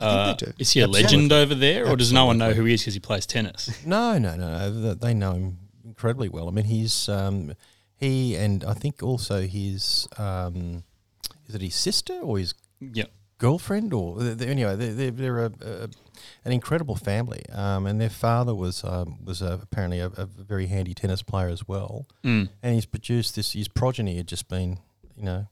uh, 0.00 0.34
is 0.58 0.72
he 0.72 0.80
a 0.80 0.84
Absolutely. 0.84 1.02
legend 1.02 1.32
over 1.32 1.54
there, 1.54 1.82
or 1.88 1.96
does 1.96 2.12
no 2.12 2.26
one 2.26 2.36
know 2.36 2.52
who 2.52 2.64
he 2.64 2.74
is 2.74 2.80
because 2.82 2.94
he 2.94 3.00
plays 3.00 3.26
tennis? 3.26 3.70
No, 3.86 4.18
no, 4.18 4.36
no, 4.36 4.48
no. 4.58 4.94
They 4.94 5.14
know 5.14 5.32
him 5.32 5.58
incredibly 5.84 6.28
well. 6.28 6.46
I 6.48 6.50
mean, 6.50 6.64
he's 6.66 7.08
um, 7.08 7.52
he 7.96 8.36
and 8.36 8.64
I 8.64 8.74
think 8.74 9.02
also 9.02 9.36
his 9.42 10.08
um, 10.18 10.82
is 11.48 11.54
it 11.54 11.62
his 11.62 11.74
sister 11.88 12.14
or 12.28 12.38
his 12.38 12.54
yeah. 12.92 13.04
girlfriend 13.38 13.92
or 13.92 14.20
anyway 14.22 14.76
they're, 14.76 14.92
they're, 14.94 15.10
they're 15.10 15.44
a, 15.46 15.52
a, 15.62 15.88
an 16.44 16.52
incredible 16.52 16.96
family 16.96 17.42
um, 17.52 17.86
and 17.86 18.00
their 18.00 18.10
father 18.10 18.54
was 18.54 18.84
um, 18.84 19.18
was 19.24 19.42
uh 19.42 19.58
apparently 19.62 19.98
a, 20.00 20.06
a 20.16 20.26
very 20.26 20.66
handy 20.66 20.94
tennis 20.94 21.22
player 21.22 21.48
as 21.48 21.66
well 21.68 22.06
Mm. 22.22 22.48
and 22.62 22.74
he's 22.74 22.86
produced 22.86 23.34
this 23.36 23.52
his 23.52 23.68
progeny 23.68 24.16
had 24.16 24.26
just 24.28 24.48
been 24.48 24.78
you 25.16 25.24
know 25.24 25.46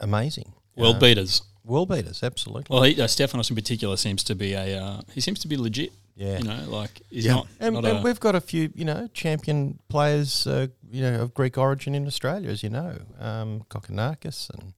amazing 0.00 0.52
World 0.76 0.96
Uh, 0.96 1.00
beaters. 1.00 1.42
world 1.64 1.88
beaters 1.90 2.22
absolutely 2.22 2.64
Well, 2.70 2.82
he, 2.84 3.00
uh, 3.00 3.06
Stefanos 3.06 3.50
in 3.50 3.56
particular 3.56 3.96
seems 3.96 4.24
to 4.24 4.34
be 4.34 4.54
a 4.54 4.82
uh, 4.82 5.00
he 5.14 5.20
seems 5.20 5.38
to 5.40 5.48
be 5.48 5.56
legit. 5.56 5.92
yeah 6.16 6.38
You 6.38 6.44
know, 6.44 6.64
like 6.80 7.02
he's 7.10 7.26
Yeah. 7.26 7.34
not. 7.34 7.46
and, 7.60 7.74
not 7.74 7.84
and 7.84 7.98
a, 7.98 8.02
we've 8.02 8.20
got 8.20 8.34
a 8.34 8.40
few 8.40 8.72
you 8.74 8.84
know 8.84 9.06
champion 9.12 9.78
players 9.88 10.46
uh, 10.46 10.66
you 10.90 11.02
know 11.02 11.20
of 11.22 11.34
Greek 11.34 11.56
origin 11.58 11.94
in 11.94 12.06
Australia 12.06 12.48
as 12.50 12.62
you 12.62 12.70
know 12.70 12.96
um, 13.20 13.62
Kokkinakis 13.68 14.50
and 14.50 14.72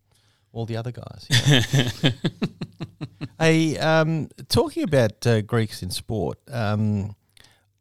all 0.55 0.65
the 0.67 0.77
other 0.77 0.93
guys 0.93 1.27
you 1.29 2.11
know. 2.11 2.11
Hey, 3.39 3.77
um, 3.79 4.29
talking 4.49 4.85
about 4.85 5.27
uh, 5.27 5.41
Greeks 5.43 5.83
in 5.83 5.91
sport, 5.91 6.39
um, 6.51 7.15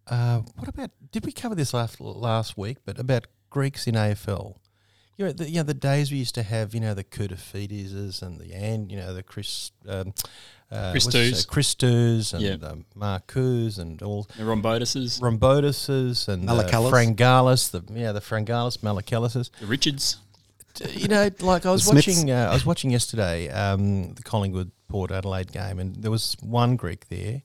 uh, 0.07 0.39
what 0.55 0.67
about? 0.67 0.89
Did 1.11 1.25
we 1.25 1.31
cover 1.31 1.55
this 1.55 1.73
last 1.73 2.01
last 2.01 2.57
week? 2.57 2.77
But 2.85 2.99
about 2.99 3.27
Greeks 3.49 3.85
in 3.87 3.93
AFL, 3.95 4.55
you 5.17 5.25
know, 5.25 5.31
the, 5.31 5.47
you 5.49 5.57
know, 5.57 5.63
the 5.63 5.75
days 5.75 6.11
we 6.11 6.17
used 6.17 6.35
to 6.35 6.43
have, 6.43 6.73
you 6.73 6.79
know, 6.81 6.93
the 6.95 7.03
Koutoufides 7.03 8.21
and 8.23 8.39
the 8.39 8.51
and 8.53 8.91
you 8.91 8.97
know 8.97 9.13
the 9.13 9.23
Chris. 9.23 9.71
Um, 9.87 10.13
uh, 10.71 10.89
Christus. 10.91 11.45
uh, 11.45 11.51
Christus 11.51 12.33
and 12.33 12.41
Yeah. 12.41 12.67
um, 12.67 12.85
Marcus 12.95 13.77
and 13.77 14.01
all 14.01 14.27
The 14.35 14.43
rhombotuses, 14.43 15.19
Rhombotuses 15.21 16.27
and 16.27 16.49
uh, 16.49 16.53
Malakellis. 16.53 16.89
Frangalis, 16.91 17.69
the 17.69 17.83
yeah 17.93 18.11
the 18.11 18.21
Frangalis, 18.21 18.79
Malakellis. 18.79 19.51
the 19.59 19.67
Richards. 19.67 20.17
You 20.93 21.07
know, 21.07 21.29
like 21.39 21.65
I 21.65 21.71
was 21.71 21.87
watching, 21.87 22.31
uh, 22.31 22.47
I 22.49 22.53
was 22.53 22.65
watching 22.65 22.89
yesterday 22.89 23.49
um, 23.49 24.13
the 24.15 24.23
Collingwood 24.23 24.71
Port 24.87 25.11
Adelaide 25.11 25.51
game, 25.51 25.79
and 25.79 25.95
there 25.97 26.09
was 26.09 26.35
one 26.41 26.75
Greek 26.75 27.09
there, 27.09 27.43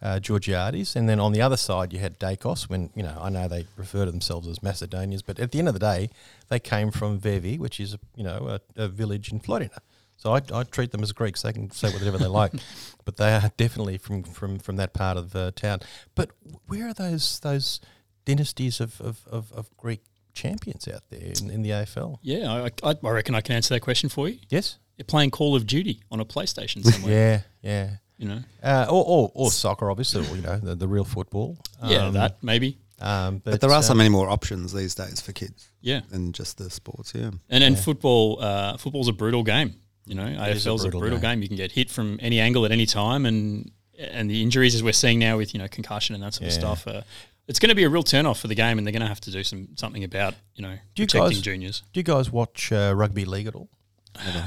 uh, 0.00 0.18
Georgiades, 0.18 0.96
and 0.96 1.08
then 1.08 1.20
on 1.20 1.32
the 1.32 1.42
other 1.42 1.58
side 1.58 1.92
you 1.92 1.98
had 1.98 2.18
Daicos. 2.18 2.70
When 2.70 2.90
you 2.94 3.02
know, 3.02 3.18
I 3.20 3.28
know 3.28 3.48
they 3.48 3.66
refer 3.76 4.06
to 4.06 4.10
themselves 4.10 4.48
as 4.48 4.62
Macedonians, 4.62 5.22
but 5.22 5.38
at 5.38 5.52
the 5.52 5.58
end 5.58 5.68
of 5.68 5.74
the 5.74 5.80
day, 5.80 6.10
they 6.48 6.58
came 6.58 6.90
from 6.90 7.20
Vevi, 7.20 7.58
which 7.58 7.80
is 7.80 7.96
you 8.16 8.24
know 8.24 8.58
a, 8.76 8.82
a 8.84 8.88
village 8.88 9.30
in 9.30 9.40
Florina. 9.40 9.78
So 10.16 10.34
I, 10.34 10.42
I 10.52 10.64
treat 10.64 10.90
them 10.90 11.02
as 11.02 11.12
Greeks. 11.12 11.42
They 11.42 11.52
can 11.52 11.70
say 11.70 11.90
whatever 11.90 12.18
they 12.18 12.26
like, 12.26 12.52
but 13.04 13.16
they 13.16 13.34
are 13.34 13.50
definitely 13.56 13.98
from 13.98 14.22
from, 14.22 14.58
from 14.58 14.76
that 14.76 14.94
part 14.94 15.18
of 15.18 15.36
uh, 15.36 15.50
town. 15.52 15.80
But 16.14 16.30
where 16.66 16.88
are 16.88 16.94
those 16.94 17.40
those 17.40 17.80
dynasties 18.24 18.80
of, 18.80 19.00
of, 19.00 19.26
of, 19.26 19.52
of 19.52 19.76
Greek 19.76 20.02
champions 20.34 20.86
out 20.88 21.02
there 21.10 21.20
in, 21.20 21.50
in 21.50 21.62
the 21.62 21.70
AFL? 21.70 22.18
Yeah, 22.22 22.52
I, 22.84 22.88
I, 22.90 22.94
I 23.02 23.10
reckon 23.10 23.34
I 23.34 23.40
can 23.40 23.54
answer 23.56 23.74
that 23.74 23.80
question 23.80 24.08
for 24.08 24.28
you. 24.28 24.38
Yes. 24.48 24.78
They're 24.96 25.04
playing 25.04 25.30
Call 25.30 25.54
of 25.56 25.66
Duty 25.66 26.02
on 26.10 26.20
a 26.20 26.24
PlayStation 26.24 26.84
somewhere. 26.84 27.44
Yeah, 27.62 27.70
yeah. 27.70 27.90
You 28.18 28.28
know, 28.28 28.40
Uh, 28.62 28.86
or, 28.90 29.02
or, 29.06 29.30
or 29.34 29.50
soccer, 29.50 29.90
obviously, 29.90 30.26
or, 30.30 30.36
you 30.36 30.42
know, 30.42 30.58
the, 30.58 30.74
the 30.74 30.86
real 30.86 31.04
football. 31.04 31.56
yeah, 31.82 32.06
Um, 32.08 32.12
that 32.14 32.42
maybe. 32.42 32.76
Um, 33.00 33.38
but, 33.38 33.52
But 33.52 33.60
there 33.62 33.70
are 33.72 33.82
so 33.82 33.92
um, 33.92 33.96
many 33.98 34.10
more 34.10 34.28
options 34.28 34.74
these 34.74 34.94
days 34.94 35.22
for 35.22 35.32
kids 35.32 35.70
Yeah, 35.80 36.00
than 36.10 36.32
just 36.32 36.58
the 36.58 36.68
sports. 36.68 37.12
Yeah. 37.14 37.30
and 37.48 37.64
and 37.64 37.78
football, 37.78 38.38
uh, 38.42 38.76
football's 38.76 39.08
a 39.08 39.12
brutal 39.14 39.42
game. 39.42 39.74
You 40.04 40.16
know, 40.16 40.26
is 40.26 40.66
a 40.66 40.68
AFL's 40.70 40.82
a 40.82 40.84
brutal 40.84 41.00
brutal, 41.00 41.18
game. 41.18 41.36
game. 41.38 41.42
You 41.42 41.48
can 41.48 41.56
get 41.56 41.72
hit 41.72 41.88
from 41.90 42.18
any 42.20 42.40
angle 42.40 42.66
at 42.66 42.72
any 42.72 42.84
time, 42.84 43.24
and 43.24 43.70
and 43.98 44.28
the 44.30 44.42
injuries 44.42 44.74
as 44.74 44.82
we're 44.82 44.92
seeing 44.92 45.18
now 45.18 45.36
with 45.38 45.54
you 45.54 45.60
know 45.60 45.68
concussion 45.68 46.14
and 46.14 46.22
that 46.24 46.34
sort 46.34 46.48
of 46.48 46.52
stuff. 46.52 46.86
Uh, 46.86 47.02
it's 47.50 47.58
going 47.58 47.68
to 47.68 47.74
be 47.74 47.82
a 47.84 47.88
real 47.90 48.02
turn 48.04 48.26
off 48.26 48.38
for 48.40 48.48
the 48.48 48.54
game, 48.54 48.78
and 48.78 48.86
they're 48.86 48.92
going 48.92 49.02
to 49.02 49.08
have 49.08 49.20
to 49.22 49.30
do 49.30 49.42
some 49.44 49.68
something 49.76 50.04
about 50.04 50.34
you 50.54 50.62
know 50.62 50.76
Do 50.94 51.02
you 51.02 51.06
protecting 51.06 51.30
guys- 51.32 51.40
juniors. 51.42 51.82
Do 51.92 52.00
you 52.00 52.04
guys 52.04 52.30
watch 52.30 52.70
uh, 52.72 52.92
rugby 52.96 53.24
league 53.24 53.46
at 53.48 53.54
all? 53.54 53.68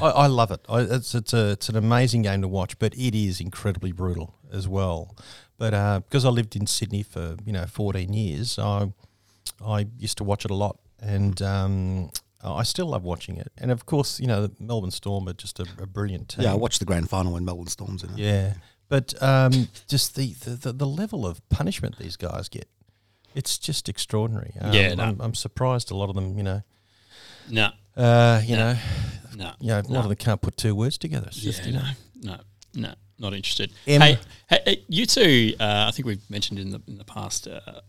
I, 0.02 0.10
I 0.10 0.28
love 0.28 0.52
it. 0.52 0.62
I, 0.70 0.82
it's 0.82 1.14
it's 1.16 1.34
a 1.34 1.52
it's 1.52 1.70
an 1.70 1.76
amazing 1.76 2.22
game 2.24 2.42
to 2.42 2.48
watch, 2.48 2.80
but 2.80 2.94
it 2.96 3.16
is 3.16 3.40
incredibly 3.40 3.92
brutal 3.92 4.36
as 4.52 4.68
well. 4.68 5.16
But 5.58 5.74
uh, 5.74 6.00
because 6.02 6.26
I 6.26 6.30
lived 6.30 6.56
in 6.56 6.66
Sydney 6.68 7.04
for 7.04 7.38
you 7.46 7.54
know 7.54 7.66
14 7.66 8.12
years, 8.14 8.58
I 8.60 8.92
I 9.66 9.88
used 9.98 10.18
to 10.18 10.24
watch 10.24 10.46
it 10.46 10.52
a 10.52 10.56
lot, 10.56 10.80
and 11.00 11.42
um, 11.42 12.10
I 12.44 12.64
still 12.64 12.88
love 12.88 13.04
watching 13.04 13.38
it. 13.38 13.52
And 13.58 13.72
of 13.72 13.86
course, 13.86 14.20
you 14.20 14.28
know 14.28 14.48
the 14.48 14.52
Melbourne 14.60 14.92
Storm 14.92 15.28
are 15.30 15.34
just 15.34 15.60
a, 15.60 15.66
a 15.80 15.88
brilliant 15.88 16.30
team. 16.30 16.44
Yeah, 16.44 16.52
I 16.54 16.56
watched 16.56 16.80
the 16.80 16.86
grand 16.86 17.10
final 17.10 17.34
when 17.34 17.46
Melbourne 17.46 17.68
Storms 17.68 18.04
in 18.04 18.10
it. 18.12 18.18
Yeah, 18.18 18.54
but 18.90 19.14
um, 19.24 19.70
just 19.88 20.16
the, 20.16 20.34
the, 20.34 20.52
the, 20.52 20.72
the 20.74 20.88
level 20.88 21.26
of 21.26 21.48
punishment 21.50 21.98
these 21.98 22.18
guys 22.18 22.50
get, 22.50 22.68
it's 23.36 23.58
just 23.58 23.90
extraordinary. 23.90 24.54
Um, 24.62 24.74
Yeah, 24.74 24.94
no. 24.96 25.04
I'm, 25.04 25.22
I'm 25.22 25.34
surprised 25.36 25.92
a 25.92 25.96
lot 25.96 26.10
of 26.10 26.16
them, 26.16 26.38
you 26.38 26.44
know, 26.44 26.62
No, 27.50 27.70
uh, 27.96 28.42
you 28.46 28.56
know, 28.56 28.78
no, 29.36 29.52
you 29.60 29.68
know, 29.68 29.76
a 29.76 29.82
lot 29.82 29.90
no. 29.90 30.00
of 30.00 30.08
them 30.10 30.16
can't 30.18 30.42
put 30.42 30.58
two 30.58 30.76
words 30.76 30.98
together. 30.98 31.28
It's 31.28 31.38
just, 31.38 31.62
yeah, 31.62 31.68
you 31.68 31.74
know, 31.74 31.84
no, 32.22 32.32
no, 32.32 32.38
no, 32.90 32.94
not 33.20 33.34
interested. 33.34 33.72
Hey, 33.86 34.18
hey, 34.50 34.84
you 34.88 35.06
two, 35.06 35.54
uh, 35.60 35.86
I 35.88 35.92
think 35.92 36.06
we've 36.08 36.30
mentioned 36.30 36.60
in 36.60 36.72
the 36.72 36.82
in 36.88 36.98
the 36.98 37.06
past. 37.06 37.48
Uh, 37.48 37.82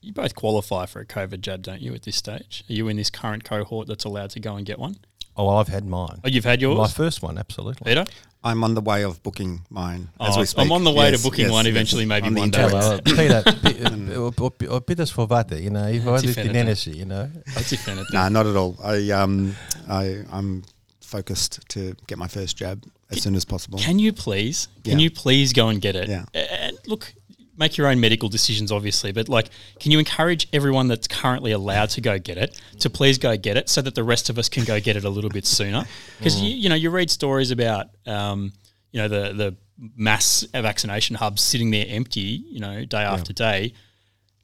you 0.00 0.12
both 0.12 0.34
qualify 0.34 0.86
for 0.86 1.00
a 1.00 1.06
COVID 1.06 1.40
jab, 1.40 1.62
don't 1.62 1.80
you? 1.80 1.94
At 1.94 2.02
this 2.02 2.16
stage, 2.16 2.64
are 2.68 2.72
you 2.72 2.88
in 2.88 2.96
this 2.96 3.08
current 3.08 3.44
cohort 3.44 3.86
that's 3.86 4.04
allowed 4.04 4.30
to 4.30 4.40
go 4.40 4.56
and 4.56 4.66
get 4.66 4.78
one? 4.78 4.96
Oh, 5.36 5.48
I've 5.56 5.68
had 5.68 5.84
mine. 5.86 6.20
Oh, 6.24 6.28
you've 6.28 6.44
had 6.44 6.60
yours, 6.60 6.78
My 6.78 6.88
first 6.88 7.22
one, 7.22 7.38
absolutely. 7.38 7.84
Peter. 7.90 8.04
I'm 8.44 8.64
on 8.64 8.74
the 8.74 8.80
way 8.80 9.04
of 9.04 9.22
booking 9.22 9.60
mine 9.70 10.08
as 10.20 10.36
Oh, 10.36 10.40
we 10.40 10.46
speak. 10.46 10.64
I'm 10.64 10.72
on 10.72 10.82
the 10.82 10.90
way 10.90 11.12
to 11.12 11.18
booking 11.22 11.44
yes, 11.44 11.52
one 11.52 11.64
yes. 11.64 11.70
eventually, 11.70 12.04
maybe 12.06 12.26
On 12.26 12.34
the 12.34 12.40
one 12.40 12.50
day. 12.50 12.64
internet. 12.64 13.04
Peter, 13.04 13.42
pi- 13.62 13.84
uh, 13.84 14.18
o- 14.18 14.34
o- 14.40 14.66
o 14.76 14.80
pitas 14.80 15.12
fovate, 15.12 15.62
you 15.62 15.70
know, 15.70 15.86
if 15.86 16.04
I 16.08 16.18
Ti 16.18 16.26
lived 16.26 16.38
in 16.38 16.46
fenete. 16.48 16.54
Hennessy, 16.56 16.90
you 16.90 17.04
know. 17.04 17.30
That's 17.54 17.72
if. 17.72 17.86
Nah, 18.12 18.28
not 18.30 18.46
at 18.46 18.56
all. 18.56 18.76
I 18.82 19.10
um, 19.10 19.54
I 19.88 20.24
I'm 20.32 20.64
focused 21.00 21.60
to 21.68 21.94
get 22.08 22.18
my 22.18 22.26
first 22.26 22.56
jab 22.56 22.82
as 23.10 23.22
soon 23.22 23.34
as 23.36 23.44
possible. 23.44 23.78
Can 23.78 23.98
you 24.00 24.12
please? 24.12 24.66
Can 24.82 24.98
Yeah. 24.98 25.04
you 25.04 25.10
please 25.10 25.52
go 25.52 25.68
and 25.68 25.80
get 25.80 25.94
it? 25.94 26.08
Yeah. 26.08 26.24
And 26.34 26.76
look, 26.86 27.14
make 27.56 27.76
your 27.76 27.86
own 27.86 28.00
medical 28.00 28.28
decisions, 28.28 28.72
obviously, 28.72 29.12
but 29.12 29.28
like, 29.28 29.50
can 29.78 29.92
you 29.92 29.98
encourage 29.98 30.48
everyone 30.52 30.88
that's 30.88 31.06
currently 31.06 31.52
allowed 31.52 31.90
to 31.90 32.00
go 32.00 32.18
get 32.18 32.38
it 32.38 32.60
to 32.80 32.88
please 32.90 33.18
go 33.18 33.36
get 33.36 33.56
it, 33.56 33.68
so 33.68 33.82
that 33.82 33.94
the 33.94 34.04
rest 34.04 34.30
of 34.30 34.38
us 34.38 34.48
can 34.48 34.64
go 34.64 34.80
get 34.80 34.96
it 34.96 35.04
a 35.04 35.10
little 35.10 35.30
bit 35.30 35.46
sooner? 35.46 35.84
Because 36.18 36.40
you, 36.40 36.50
you 36.54 36.68
know, 36.68 36.74
you 36.74 36.90
read 36.90 37.10
stories 37.10 37.50
about, 37.50 37.86
um, 38.06 38.52
you 38.90 39.00
know, 39.00 39.08
the 39.08 39.32
the 39.32 39.56
mass 39.96 40.46
vaccination 40.52 41.16
hubs 41.16 41.42
sitting 41.42 41.70
there 41.70 41.86
empty, 41.88 42.44
you 42.50 42.60
know, 42.60 42.84
day 42.84 43.02
after 43.02 43.32
day. 43.32 43.74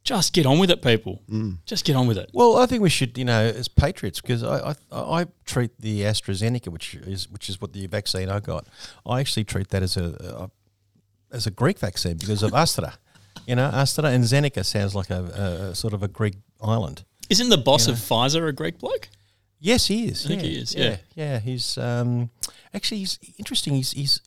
Just 0.05 0.33
get 0.33 0.47
on 0.47 0.59
with 0.59 0.71
it, 0.71 0.81
people. 0.81 1.21
Just 1.67 1.85
get 1.85 1.95
on 1.95 2.07
with 2.07 2.17
it. 2.17 2.31
Well, 2.33 2.57
I 2.57 2.65
think 2.65 2.83
we 2.83 2.89
should, 2.89 3.19
you 3.19 3.27
know, 3.27 3.41
as 3.43 3.69
patriots, 3.69 4.23
because 4.23 4.43
I, 4.43 4.75
I 4.91 5.21
I 5.21 5.27
treat 5.45 5.79
the 5.79 6.01
AstraZeneca, 6.03 6.69
which 6.69 6.95
is 6.95 7.29
which 7.29 7.51
is 7.51 7.61
what 7.61 7.75
the 7.75 7.87
vaccine 7.89 8.31
I 8.31 8.41
got. 8.41 8.67
I 9.05 9.21
actually 9.21 9.45
treat 9.45 9.69
that 9.69 9.83
as 9.83 9.99
a, 9.99 10.05
a 10.45 10.51
as 11.33 11.47
a 11.47 11.51
Greek 11.51 11.79
vaccine 11.79 12.17
because 12.17 12.43
of 12.43 12.53
Astra. 12.55 12.95
You 13.47 13.55
know, 13.57 13.67
Astra 13.67 14.05
and 14.07 14.25
Zeneca 14.25 14.65
sounds 14.65 14.95
like 14.95 15.11
a, 15.11 15.71
a 15.71 15.75
sort 15.75 15.95
of 15.95 16.03
a 16.03 16.09
Greek 16.09 16.35
island. 16.61 17.05
Isn't 17.31 17.49
the 17.51 17.59
boss 17.59 17.87
of 17.89 17.97
Pfizer 17.97 18.49
a 18.49 18.53
Greek 18.53 18.79
bloke? 18.79 19.09
Yes, 19.61 19.87
he 19.87 20.07
is. 20.07 20.25
I 20.25 20.29
think 20.29 20.43
yeah, 20.43 20.49
he 20.49 20.57
is, 20.59 20.75
Yeah, 20.75 20.85
yeah. 20.85 20.97
yeah. 21.15 21.39
He's 21.41 21.79
um, 21.79 22.31
actually 22.73 22.99
he's 22.99 23.19
interesting. 23.39 23.75
He's 23.75 23.93
he's 23.93 24.21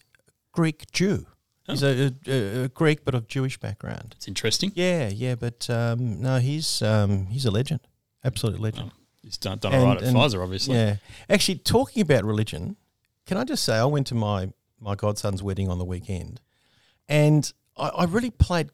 Greek 0.52 0.92
Jew. 0.92 1.26
He's 1.68 1.84
a, 1.84 2.14
a, 2.28 2.64
a 2.64 2.68
Greek 2.70 3.06
but 3.06 3.16
of 3.16 3.28
Jewish 3.28 3.58
background. 3.58 4.14
It's 4.18 4.28
interesting. 4.28 4.72
Yeah, 4.76 5.08
yeah, 5.08 5.36
but 5.36 5.70
um, 5.70 6.22
no, 6.22 6.40
he's 6.40 6.82
um, 6.82 7.28
he's 7.28 7.46
a 7.46 7.52
legend, 7.52 7.80
absolute 8.26 8.60
legend. 8.60 8.92
He's 9.22 9.38
done, 9.38 9.60
done 9.60 9.74
all 9.74 9.86
right 9.86 9.98
at 9.98 10.04
And- 10.04 10.08
and- 10.08 10.18
Pfizer, 10.18 10.44
obviously. 10.44 10.76
Yeah. 10.76 10.96
Actually, 11.30 11.60
talking 11.60 12.02
about 12.02 12.26
religion, 12.26 12.76
can 13.26 13.38
I 13.38 13.44
just 13.46 13.64
say 13.64 13.76
I 13.78 13.86
went 13.86 14.08
to 14.08 14.16
my 14.16 14.52
my 14.80 14.96
godson's 14.96 15.42
wedding 15.44 15.70
on 15.70 15.78
the 15.78 15.86
weekend, 15.86 16.42
and 17.08 17.52
I, 17.78 17.90
I 17.90 18.04
really 18.06 18.32
played 18.32 18.70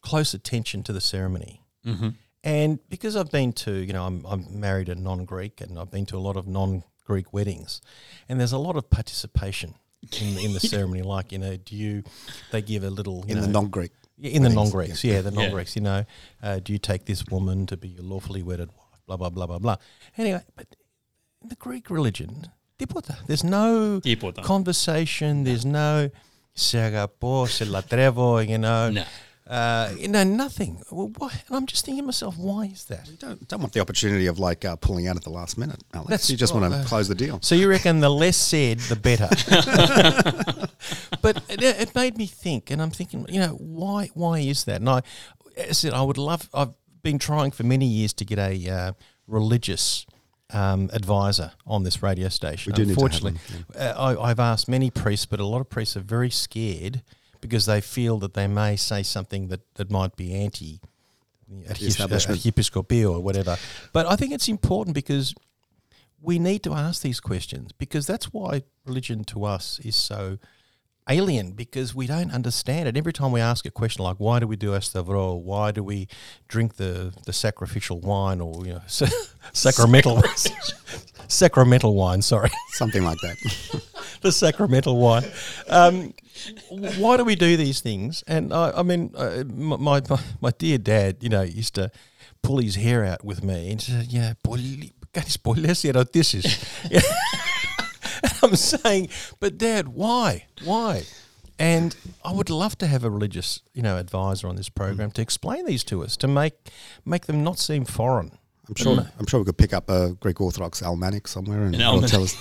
close 0.00 0.34
attention 0.34 0.82
to 0.84 0.92
the 0.92 1.00
ceremony. 1.00 1.62
Mm-hmm. 1.86 2.10
And 2.44 2.78
because 2.88 3.16
I've 3.16 3.30
been 3.30 3.52
to, 3.54 3.72
you 3.72 3.92
know, 3.92 4.04
I'm, 4.04 4.24
I'm 4.26 4.60
married 4.60 4.88
a 4.88 4.94
non 4.94 5.24
Greek 5.24 5.60
and 5.60 5.78
I've 5.78 5.90
been 5.90 6.06
to 6.06 6.16
a 6.16 6.18
lot 6.18 6.36
of 6.36 6.46
non 6.46 6.82
Greek 7.04 7.32
weddings, 7.32 7.80
and 8.28 8.38
there's 8.38 8.52
a 8.52 8.58
lot 8.58 8.76
of 8.76 8.88
participation 8.90 9.74
in, 10.20 10.38
in 10.38 10.52
the 10.52 10.60
ceremony. 10.74 11.02
Like, 11.02 11.32
you 11.32 11.38
know, 11.38 11.56
do 11.56 11.76
you, 11.76 12.02
they 12.50 12.62
give 12.62 12.84
a 12.84 12.90
little, 12.90 13.24
in 13.24 13.36
know, 13.36 13.42
the 13.42 13.48
non 13.48 13.68
Greek. 13.68 13.92
In 14.20 14.42
the 14.42 14.50
non 14.50 14.70
Greeks, 14.70 15.02
yeah, 15.02 15.20
the 15.20 15.30
non 15.30 15.50
Greeks, 15.50 15.74
you 15.74 15.82
know, 15.82 16.04
uh, 16.42 16.60
do 16.60 16.72
you 16.72 16.78
take 16.78 17.06
this 17.06 17.24
woman 17.26 17.66
to 17.66 17.76
be 17.76 17.88
your 17.88 18.04
lawfully 18.04 18.42
wedded 18.42 18.68
wife, 18.68 19.00
blah, 19.06 19.16
blah, 19.16 19.30
blah, 19.30 19.46
blah, 19.46 19.58
blah. 19.58 19.76
Anyway, 20.16 20.42
but 20.54 20.66
in 21.42 21.48
the 21.48 21.56
Greek 21.56 21.90
religion, 21.90 22.48
there's 23.26 23.44
no 23.44 24.00
conversation, 24.44 25.44
there's 25.44 25.64
no 25.64 26.10
se 26.54 26.78
agapo, 26.78 27.48
se 27.48 27.64
latrevo. 27.64 28.46
You 28.46 28.58
know, 28.58 28.90
No. 28.90 29.04
uh, 29.48 29.90
you 29.98 30.08
know 30.08 30.24
nothing. 30.24 30.82
Well, 30.90 31.10
why? 31.18 31.30
And 31.48 31.56
I'm 31.56 31.66
just 31.66 31.84
thinking 31.84 32.02
to 32.02 32.06
myself, 32.06 32.36
why 32.38 32.66
is 32.66 32.84
that? 32.86 33.06
You 33.08 33.16
don't 33.16 33.48
don't 33.48 33.60
want 33.60 33.72
the 33.72 33.80
opportunity 33.80 34.26
of 34.26 34.38
like 34.38 34.64
uh, 34.64 34.76
pulling 34.76 35.08
out 35.08 35.16
at 35.16 35.24
the 35.24 35.30
last 35.30 35.56
minute, 35.58 35.82
Alex. 35.92 36.10
That's 36.10 36.30
you 36.30 36.36
just 36.36 36.54
right, 36.54 36.62
want 36.62 36.74
to 36.74 36.80
uh, 36.80 36.84
close 36.84 37.08
the 37.08 37.14
deal. 37.14 37.38
So 37.42 37.54
you 37.54 37.68
reckon 37.68 38.00
the 38.00 38.10
less 38.10 38.36
said, 38.36 38.78
the 38.80 38.96
better? 38.96 39.28
but 41.22 41.42
it, 41.48 41.62
it 41.62 41.94
made 41.94 42.16
me 42.16 42.26
think, 42.26 42.70
and 42.70 42.80
I'm 42.80 42.90
thinking, 42.90 43.26
you 43.28 43.40
know, 43.40 43.56
why? 43.58 44.10
Why 44.14 44.40
is 44.40 44.64
that? 44.64 44.76
And 44.80 44.88
I, 44.88 45.02
I 45.58 45.72
said, 45.72 45.92
I 45.92 46.02
would 46.02 46.18
love. 46.18 46.48
I've 46.54 46.74
been 47.02 47.18
trying 47.18 47.50
for 47.50 47.64
many 47.64 47.86
years 47.86 48.12
to 48.14 48.24
get 48.24 48.38
a 48.38 48.70
uh, 48.70 48.92
religious. 49.26 50.06
Um, 50.54 50.90
advisor 50.92 51.52
on 51.66 51.82
this 51.82 52.02
radio 52.02 52.28
station. 52.28 52.72
We 52.72 52.74
do 52.74 52.84
need 52.84 52.94
to 52.94 53.00
have 53.00 53.12
Unfortunately, 53.12 53.40
one, 53.72 53.86
uh, 53.86 53.94
I, 53.96 54.30
I've 54.30 54.38
asked 54.38 54.68
many 54.68 54.90
priests, 54.90 55.24
but 55.24 55.40
a 55.40 55.46
lot 55.46 55.60
of 55.60 55.70
priests 55.70 55.96
are 55.96 56.00
very 56.00 56.28
scared 56.28 57.00
because 57.40 57.64
they 57.64 57.80
feel 57.80 58.18
that 58.18 58.34
they 58.34 58.46
may 58.46 58.76
say 58.76 59.02
something 59.02 59.48
that, 59.48 59.60
that 59.76 59.90
might 59.90 60.14
be 60.14 60.34
anti 60.34 60.80
The 62.42 62.48
episcopal 62.48 63.14
or 63.14 63.20
whatever. 63.20 63.56
But 63.92 64.06
I 64.06 64.16
think 64.16 64.32
it's 64.32 64.48
important 64.48 64.94
because 64.94 65.34
we 66.20 66.38
need 66.38 66.62
to 66.62 66.72
ask 66.72 67.02
these 67.02 67.20
questions 67.20 67.72
because 67.72 68.06
that's 68.06 68.26
why 68.26 68.62
religion 68.86 69.24
to 69.24 69.44
us 69.44 69.80
is 69.80 69.96
so 69.96 70.38
alien 71.08 71.52
because 71.52 71.94
we 71.94 72.06
don't 72.06 72.32
understand 72.32 72.88
it. 72.88 72.96
Every 72.96 73.12
time 73.12 73.32
we 73.32 73.40
ask 73.40 73.66
a 73.66 73.70
question 73.70 74.04
like, 74.04 74.16
why 74.18 74.38
do 74.38 74.46
we 74.46 74.56
do 74.56 74.70
Estavro? 74.70 75.40
Why 75.40 75.72
do 75.72 75.82
we 75.82 76.08
drink 76.48 76.76
the, 76.76 77.12
the 77.26 77.32
sacrificial 77.32 78.00
wine 78.00 78.40
or, 78.40 78.64
you 78.64 78.74
know, 78.74 78.82
sa- 78.86 79.06
sacramental, 79.52 80.22
sacramental 81.28 81.94
wine, 81.94 82.22
sorry. 82.22 82.50
Something 82.70 83.04
like 83.04 83.18
that. 83.18 83.82
the 84.22 84.32
sacramental 84.32 84.98
wine. 84.98 85.24
Um, 85.68 86.14
why 86.70 87.16
do 87.16 87.24
we 87.24 87.34
do 87.34 87.56
these 87.56 87.80
things? 87.80 88.22
And 88.26 88.52
I, 88.52 88.72
I 88.76 88.82
mean, 88.82 89.12
uh, 89.16 89.44
my, 89.46 90.00
my, 90.08 90.20
my 90.40 90.50
dear 90.56 90.78
dad, 90.78 91.16
you 91.20 91.28
know, 91.28 91.42
used 91.42 91.74
to 91.74 91.90
pull 92.42 92.58
his 92.58 92.76
hair 92.76 93.04
out 93.04 93.24
with 93.24 93.42
me 93.42 93.70
and 93.70 93.80
say, 93.80 94.04
yeah, 94.08 94.34
boy, 94.42 94.58
this 95.12 95.36
boy, 95.36 95.54
let's 95.58 95.82
this 95.82 96.34
is. 96.34 96.64
I'm 98.42 98.56
saying, 98.56 99.08
but 99.40 99.58
Dad, 99.58 99.88
why? 99.88 100.46
Why? 100.64 101.04
And 101.58 101.94
I 102.24 102.32
would 102.32 102.50
love 102.50 102.76
to 102.78 102.86
have 102.86 103.04
a 103.04 103.10
religious, 103.10 103.60
you 103.72 103.82
know, 103.82 103.96
advisor 103.96 104.48
on 104.48 104.56
this 104.56 104.68
program 104.68 105.10
mm. 105.10 105.14
to 105.14 105.22
explain 105.22 105.64
these 105.64 105.84
to 105.84 106.02
us, 106.02 106.16
to 106.18 106.28
make 106.28 106.54
make 107.04 107.26
them 107.26 107.44
not 107.44 107.58
seem 107.58 107.84
foreign. 107.84 108.38
I'm 108.68 108.74
sure. 108.76 109.06
I'm 109.18 109.26
sure 109.26 109.40
we 109.40 109.46
could 109.46 109.58
pick 109.58 109.72
up 109.72 109.90
a 109.90 110.14
Greek 110.20 110.40
Orthodox 110.40 110.82
almanac 110.82 111.26
somewhere 111.26 111.64
and 111.64 111.74
An 111.74 111.80
it'll 111.80 112.02
tell 112.02 112.22
us. 112.22 112.34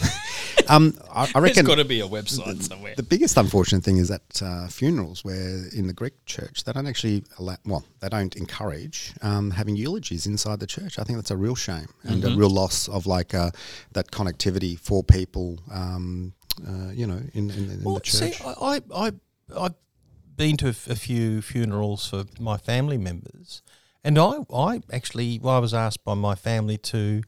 um, 0.69 0.93
I, 1.11 1.23
I 1.23 1.25
There's 1.33 1.43
reckon 1.43 1.65
got 1.65 1.75
to 1.75 1.85
be 1.85 1.99
a 2.01 2.07
website 2.07 2.61
somewhere. 2.61 2.93
the 2.95 3.01
biggest 3.03 3.37
unfortunate 3.37 3.83
thing 3.83 3.97
is 3.97 4.09
that 4.09 4.41
uh, 4.43 4.67
funerals, 4.67 5.23
where 5.25 5.65
in 5.73 5.87
the 5.87 5.93
Greek 5.93 6.13
church 6.25 6.63
they 6.63 6.71
don't 6.73 6.85
actually 6.85 7.23
allow, 7.39 7.57
well, 7.65 7.83
they 8.01 8.09
don't 8.09 8.35
encourage 8.35 9.13
um, 9.23 9.49
having 9.51 9.75
eulogies 9.75 10.27
inside 10.27 10.59
the 10.59 10.67
church. 10.67 10.99
I 10.99 11.03
think 11.03 11.17
that's 11.17 11.31
a 11.31 11.37
real 11.37 11.55
shame 11.55 11.87
and 12.03 12.21
Mm-hmm. 12.23 12.33
a 12.33 12.37
real 12.37 12.51
loss 12.51 12.87
of 12.87 13.07
like 13.07 13.33
uh, 13.33 13.49
that 13.93 14.11
connectivity 14.11 14.77
for 14.77 15.03
people. 15.03 15.59
Um, 15.71 16.33
uh, 16.67 16.91
you 16.93 17.07
know, 17.07 17.19
in, 17.33 17.49
in, 17.49 17.71
in 17.71 17.83
Well, 17.83 17.95
the 17.95 18.01
church. 18.01 18.37
see, 18.37 18.43
I, 18.45 18.53
I, 18.75 18.81
I, 19.07 19.11
I've 19.57 19.73
been 20.35 20.55
to 20.57 20.67
a, 20.67 20.69
f- 20.69 20.87
a 20.87 20.95
few 20.95 21.41
funerals 21.41 22.07
for 22.07 22.25
my 22.39 22.57
family 22.57 22.97
members, 22.99 23.63
and 24.03 24.17
I, 24.17 24.33
I 24.53 24.81
actually, 24.91 25.39
well, 25.41 25.55
I 25.55 25.59
was 25.59 25.73
asked 25.73 26.03
by 26.03 26.13
my 26.15 26.35
family 26.35 26.77
to 26.77 27.21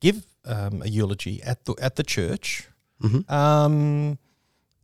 give 0.00 0.26
um, 0.44 0.82
a 0.82 0.88
eulogy 0.88 1.42
at 1.42 1.64
the 1.64 1.74
at 1.80 1.96
the 1.96 2.02
church, 2.02 2.68
Mm-hmm. 3.02 3.32
um, 3.32 4.18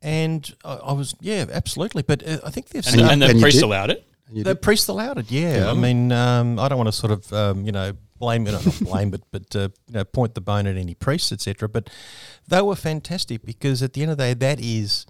and 0.02 0.54
I, 0.64 0.74
I 0.74 0.92
was, 0.92 1.14
yeah, 1.20 1.46
absolutely. 1.50 2.02
But 2.02 2.26
uh, 2.26 2.38
I 2.44 2.50
think 2.50 2.68
there's 2.68 2.86
And, 2.88 2.96
you- 3.00 3.06
and 3.06 3.22
the 3.22 3.26
and 3.30 3.40
priest 3.40 3.62
allowed 3.62 3.90
it. 3.90 4.06
The 4.32 4.42
did- 4.44 4.62
priest 4.62 4.88
allowed 4.88 5.18
it, 5.18 5.30
yeah. 5.30 5.70
I 5.70 5.74
mean, 5.74 6.10
um, 6.12 6.58
I 6.58 6.68
don't 6.68 6.78
want 6.78 6.88
to 6.88 6.92
sort 6.92 7.12
of, 7.12 7.32
um, 7.32 7.64
you 7.66 7.72
know, 7.72 7.92
blame 8.18 8.46
it, 8.46 8.52
not 8.52 8.80
blame 8.80 9.12
it, 9.14 9.22
but 9.30 9.54
uh, 9.56 9.68
you 9.88 9.94
know, 9.94 10.04
point 10.04 10.34
the 10.34 10.40
bone 10.40 10.66
at 10.66 10.76
any 10.76 10.94
priests, 10.94 11.30
etc. 11.32 11.68
But 11.68 11.90
they 12.48 12.62
were 12.62 12.76
fantastic 12.76 13.44
because 13.44 13.82
at 13.82 13.92
the 13.92 14.02
end 14.02 14.10
of 14.12 14.18
the 14.18 14.24
day, 14.24 14.34
that 14.34 14.60
is 14.60 15.06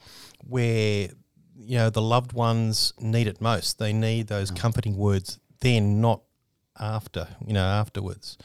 where 0.46 1.08
you 1.56 1.78
know 1.78 1.90
the 1.90 2.02
loved 2.02 2.32
ones 2.32 2.92
need 3.00 3.26
it 3.26 3.40
most. 3.40 3.78
They 3.78 3.92
need 3.92 4.26
those 4.28 4.50
comforting 4.50 4.96
words 4.96 5.38
then, 5.64 6.00
not 6.00 6.20
after, 6.78 7.26
you 7.46 7.54
know, 7.54 7.64
afterwards. 7.64 8.38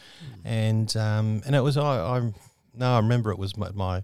And 0.43 0.95
um, 0.97 1.41
and 1.45 1.55
it 1.55 1.61
was 1.61 1.77
I, 1.77 2.17
I 2.17 2.33
no, 2.73 2.93
I 2.93 2.97
remember 2.97 3.31
it 3.31 3.37
was 3.37 3.55
my 3.57 3.69
my, 3.71 4.03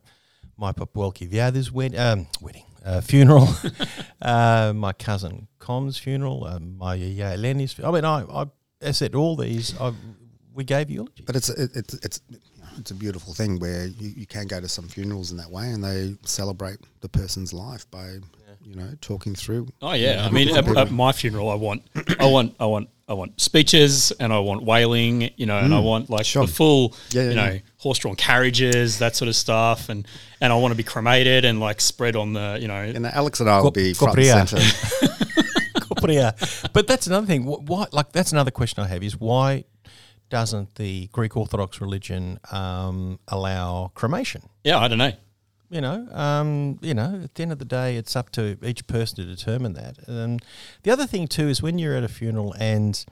my 0.57 0.71
Popwelki 0.71 1.27
Viada's 1.27 1.71
wed- 1.71 1.95
um, 1.95 2.27
wedding, 2.41 2.65
uh, 2.85 3.01
funeral, 3.01 3.47
uh, 4.21 4.73
my 4.75 4.93
cousin 4.93 5.47
Con's 5.59 5.97
funeral, 5.97 6.45
um, 6.45 6.77
my 6.77 6.95
yeah, 6.95 7.33
Eleni's. 7.33 7.79
I 7.83 7.89
mean, 7.91 8.05
I, 8.05 8.23
I, 8.23 8.45
I 8.85 8.91
said 8.91 9.15
all 9.15 9.35
these. 9.35 9.79
I, 9.79 9.93
we 10.53 10.63
gave 10.63 10.89
eulogy. 10.89 11.23
But 11.25 11.35
it's 11.35 11.49
it, 11.49 11.71
it's 11.75 11.93
it's 11.95 12.21
it's 12.77 12.91
a 12.91 12.95
beautiful 12.95 13.33
thing 13.33 13.59
where 13.59 13.87
you, 13.87 14.09
you 14.15 14.25
can 14.25 14.47
go 14.47 14.59
to 14.59 14.67
some 14.67 14.87
funerals 14.87 15.31
in 15.31 15.37
that 15.37 15.49
way, 15.49 15.71
and 15.71 15.83
they 15.83 16.15
celebrate 16.25 16.79
the 17.01 17.09
person's 17.09 17.53
life 17.53 17.89
by 17.91 18.19
you 18.65 18.75
know 18.75 18.89
talking 19.01 19.35
through. 19.35 19.67
Oh 19.81 19.93
yeah, 19.93 20.25
I 20.27 20.31
mean, 20.31 20.55
at, 20.55 20.67
at 20.77 20.91
my 20.91 21.11
funeral, 21.11 21.49
I 21.49 21.55
want, 21.55 21.83
I 22.19 22.25
want, 22.25 22.55
I 22.59 22.65
want, 22.65 22.89
I 23.07 23.13
want 23.13 23.39
speeches, 23.39 24.11
and 24.19 24.33
I 24.33 24.39
want 24.39 24.63
wailing, 24.63 25.29
you 25.37 25.45
know, 25.45 25.57
and 25.59 25.73
I 25.73 25.79
want 25.79 26.09
like 26.09 26.25
sure. 26.25 26.45
the 26.47 26.51
full, 26.51 26.95
Yeah, 27.11 27.21
yeah, 27.23 27.29
you 27.29 27.35
know, 27.35 27.45
yeah. 27.53 27.59
horse-drawn 27.77 28.15
carriages, 28.15 28.97
that 28.99 29.15
sort 29.15 29.29
of 29.29 29.35
stuff, 29.35 29.89
and 29.89 30.07
and 30.41 30.51
I 30.51 30.55
want 30.57 30.71
to 30.71 30.75
be 30.77 30.83
cremated 30.83 31.45
and 31.45 31.59
like 31.59 31.79
spread 31.81 32.15
on 32.15 32.33
the, 32.33 32.57
you 32.59 32.67
know, 32.67 32.73
And 32.81 33.05
Alex 33.05 33.39
and 33.39 33.49
I 33.49 33.57
will 33.57 33.65
Co- 33.65 33.71
be 33.71 33.93
front 33.93 34.17
copria. 34.17 34.39
and 34.39 34.49
center. 34.49 35.07
Corporea. 35.79 36.71
But 36.73 36.87
that's 36.87 37.07
another 37.07 37.27
thing. 37.27 37.43
Why? 37.45 37.85
Like 37.91 38.11
that's 38.11 38.31
another 38.31 38.51
question 38.51 38.83
I 38.83 38.87
have 38.87 39.03
is 39.03 39.19
why 39.19 39.65
doesn't 40.29 40.75
the 40.75 41.07
Greek 41.11 41.37
Orthodox 41.37 41.79
religion 41.81 42.39
um, 42.51 43.19
allow 43.27 43.91
cremation? 43.93 44.41
yeah, 44.63 44.79
I 44.79 44.87
don't 44.87 44.97
know. 44.97 45.11
You 45.69 45.81
know, 45.81 46.07
um, 46.11 46.77
you 46.81 46.93
know. 46.93 47.21
At 47.23 47.35
the 47.35 47.41
end 47.43 47.51
of 47.51 47.59
the 47.59 47.65
day, 47.65 47.97
it's 47.97 48.15
up 48.15 48.29
to 48.31 48.57
each 48.63 48.85
person 48.87 49.15
to 49.17 49.25
determine 49.25 49.73
that. 49.73 49.97
And 50.07 50.41
the 50.83 50.91
other 50.91 51.07
thing 51.07 51.27
too 51.27 51.47
is 51.47 51.61
when 51.61 51.79
you're 51.79 51.95
at 51.95 52.03
a 52.03 52.07
funeral 52.07 52.53
and 52.59 53.03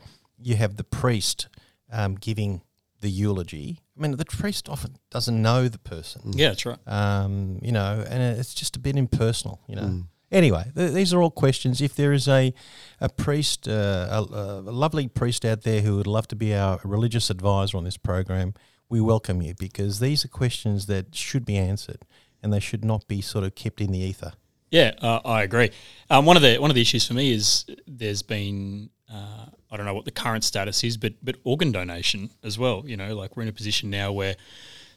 you 0.42 0.56
have 0.56 0.78
the 0.78 0.84
priest 0.84 1.48
um, 1.92 2.16
giving 2.16 2.62
the 3.02 3.10
eulogy. 3.10 3.80
I 3.98 4.02
mean, 4.02 4.16
the 4.18 4.26
priest 4.26 4.70
often 4.70 4.96
doesn't 5.12 5.42
know 5.42 5.68
the 5.68 5.78
person 5.80 6.32
Yeah, 6.34 6.50
that's 6.50 6.66
right. 6.66 6.80
um, 6.88 7.60
you 7.62 7.72
know, 7.72 8.04
and 8.08 8.22
it's 8.40 8.54
just 8.54 8.76
a 8.76 8.80
bit 8.80 8.96
impersonal, 8.96 9.60
you 9.68 9.76
know. 9.76 10.04
Anyway, 10.32 10.72
th- 10.76 10.94
these 10.94 11.14
are 11.14 11.22
all 11.22 11.30
questions. 11.30 11.80
If 11.82 11.96
there 11.96 12.12
is 12.14 12.28
a 12.28 12.54
a 13.00 13.10
priest, 13.10 13.68
uh, 13.68 14.08
a, 14.10 14.20
a 14.22 14.72
lovely 14.72 15.08
priest 15.08 15.46
out 15.46 15.62
there 15.64 15.82
who 15.82 15.98
would 15.98 16.08
love 16.08 16.28
to 16.30 16.36
be 16.36 16.56
our 16.56 16.80
religious 16.84 17.30
advisor 17.30 17.78
on 17.78 17.84
this 17.84 17.98
program, 17.98 18.54
we 18.90 19.00
welcome 19.02 19.42
you 19.42 19.54
because 19.60 20.00
these 20.00 20.26
are 20.26 20.30
questions 20.30 20.86
that 20.88 21.14
should 21.16 21.46
be 21.46 21.58
answered 21.58 22.04
and 22.44 22.54
they 22.54 22.60
should 22.60 22.86
not 22.86 23.08
be 23.08 23.22
sort 23.22 23.44
of 23.44 23.56
kept 23.56 23.82
in 23.82 23.92
the 23.92 24.00
ether. 24.00 24.34
Yeah, 24.70 24.92
uh, 25.02 25.20
I 25.24 25.44
agree. 25.44 25.72
Um, 26.10 26.26
one 26.26 26.36
of 26.36 26.44
the 26.44 26.58
one 26.58 26.72
of 26.72 26.76
the 26.76 26.82
issues 26.82 27.08
for 27.08 27.14
me 27.14 27.32
is 27.32 27.66
there's 27.88 28.24
been 28.24 28.90
uh, 29.12 29.46
I 29.72 29.78
don't 29.78 29.86
know 29.86 29.94
what 29.94 30.06
the 30.06 30.12
current 30.12 30.44
status 30.44 30.84
is, 30.84 30.98
but 30.98 31.14
but 31.22 31.36
organ 31.44 31.72
donation 31.72 32.32
as 32.44 32.58
well. 32.58 32.84
You 32.86 32.98
know, 32.98 33.16
like 33.16 33.38
we're 33.38 33.44
in 33.44 33.50
a 33.50 33.54
position 33.54 33.90
now 33.90 34.12
where 34.12 34.36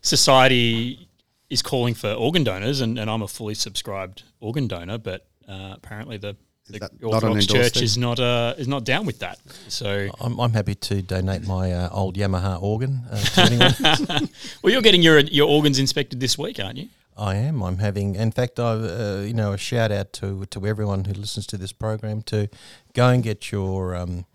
society 0.02 1.08
is 1.50 1.62
calling 1.62 1.94
for 1.94 2.12
organ 2.12 2.44
donors, 2.44 2.80
and, 2.80 2.98
and 2.98 3.10
I'm 3.10 3.22
a 3.22 3.28
fully 3.28 3.54
subscribed 3.54 4.22
organ 4.40 4.66
donor, 4.66 4.98
but 4.98 5.26
uh, 5.48 5.74
apparently 5.74 6.16
the, 6.16 6.36
the 6.68 6.80
that 6.80 7.00
not 7.00 7.22
an 7.22 7.28
Orthodox 7.28 7.46
Church 7.46 7.74
thing? 7.74 7.82
is 7.84 7.98
not 7.98 8.18
uh, 8.18 8.54
is 8.58 8.68
not 8.68 8.84
down 8.84 9.06
with 9.06 9.20
that. 9.20 9.38
So, 9.68 10.08
I'm, 10.20 10.38
I'm 10.40 10.52
happy 10.52 10.74
to 10.74 11.02
donate 11.02 11.46
my 11.46 11.72
uh, 11.72 11.88
old 11.92 12.16
Yamaha 12.16 12.60
organ 12.60 13.02
uh, 13.10 13.16
to 13.18 13.40
anyone. 13.42 14.28
well, 14.62 14.72
you're 14.72 14.82
getting 14.82 15.02
your 15.02 15.20
your 15.20 15.48
organs 15.48 15.78
inspected 15.78 16.18
this 16.18 16.36
week, 16.36 16.58
aren't 16.58 16.78
you? 16.78 16.88
I 17.16 17.36
am. 17.36 17.62
I'm 17.62 17.78
having. 17.78 18.14
In 18.14 18.30
fact, 18.30 18.60
I, 18.60 18.72
uh, 18.72 19.24
you 19.26 19.32
know, 19.32 19.52
a 19.52 19.58
shout 19.58 19.90
out 19.90 20.12
to 20.14 20.44
to 20.46 20.66
everyone 20.66 21.04
who 21.04 21.14
listens 21.14 21.46
to 21.48 21.56
this 21.56 21.72
program 21.72 22.22
to 22.22 22.48
go 22.92 23.08
and 23.08 23.22
get 23.22 23.50
your 23.50 23.96
um, 23.96 24.26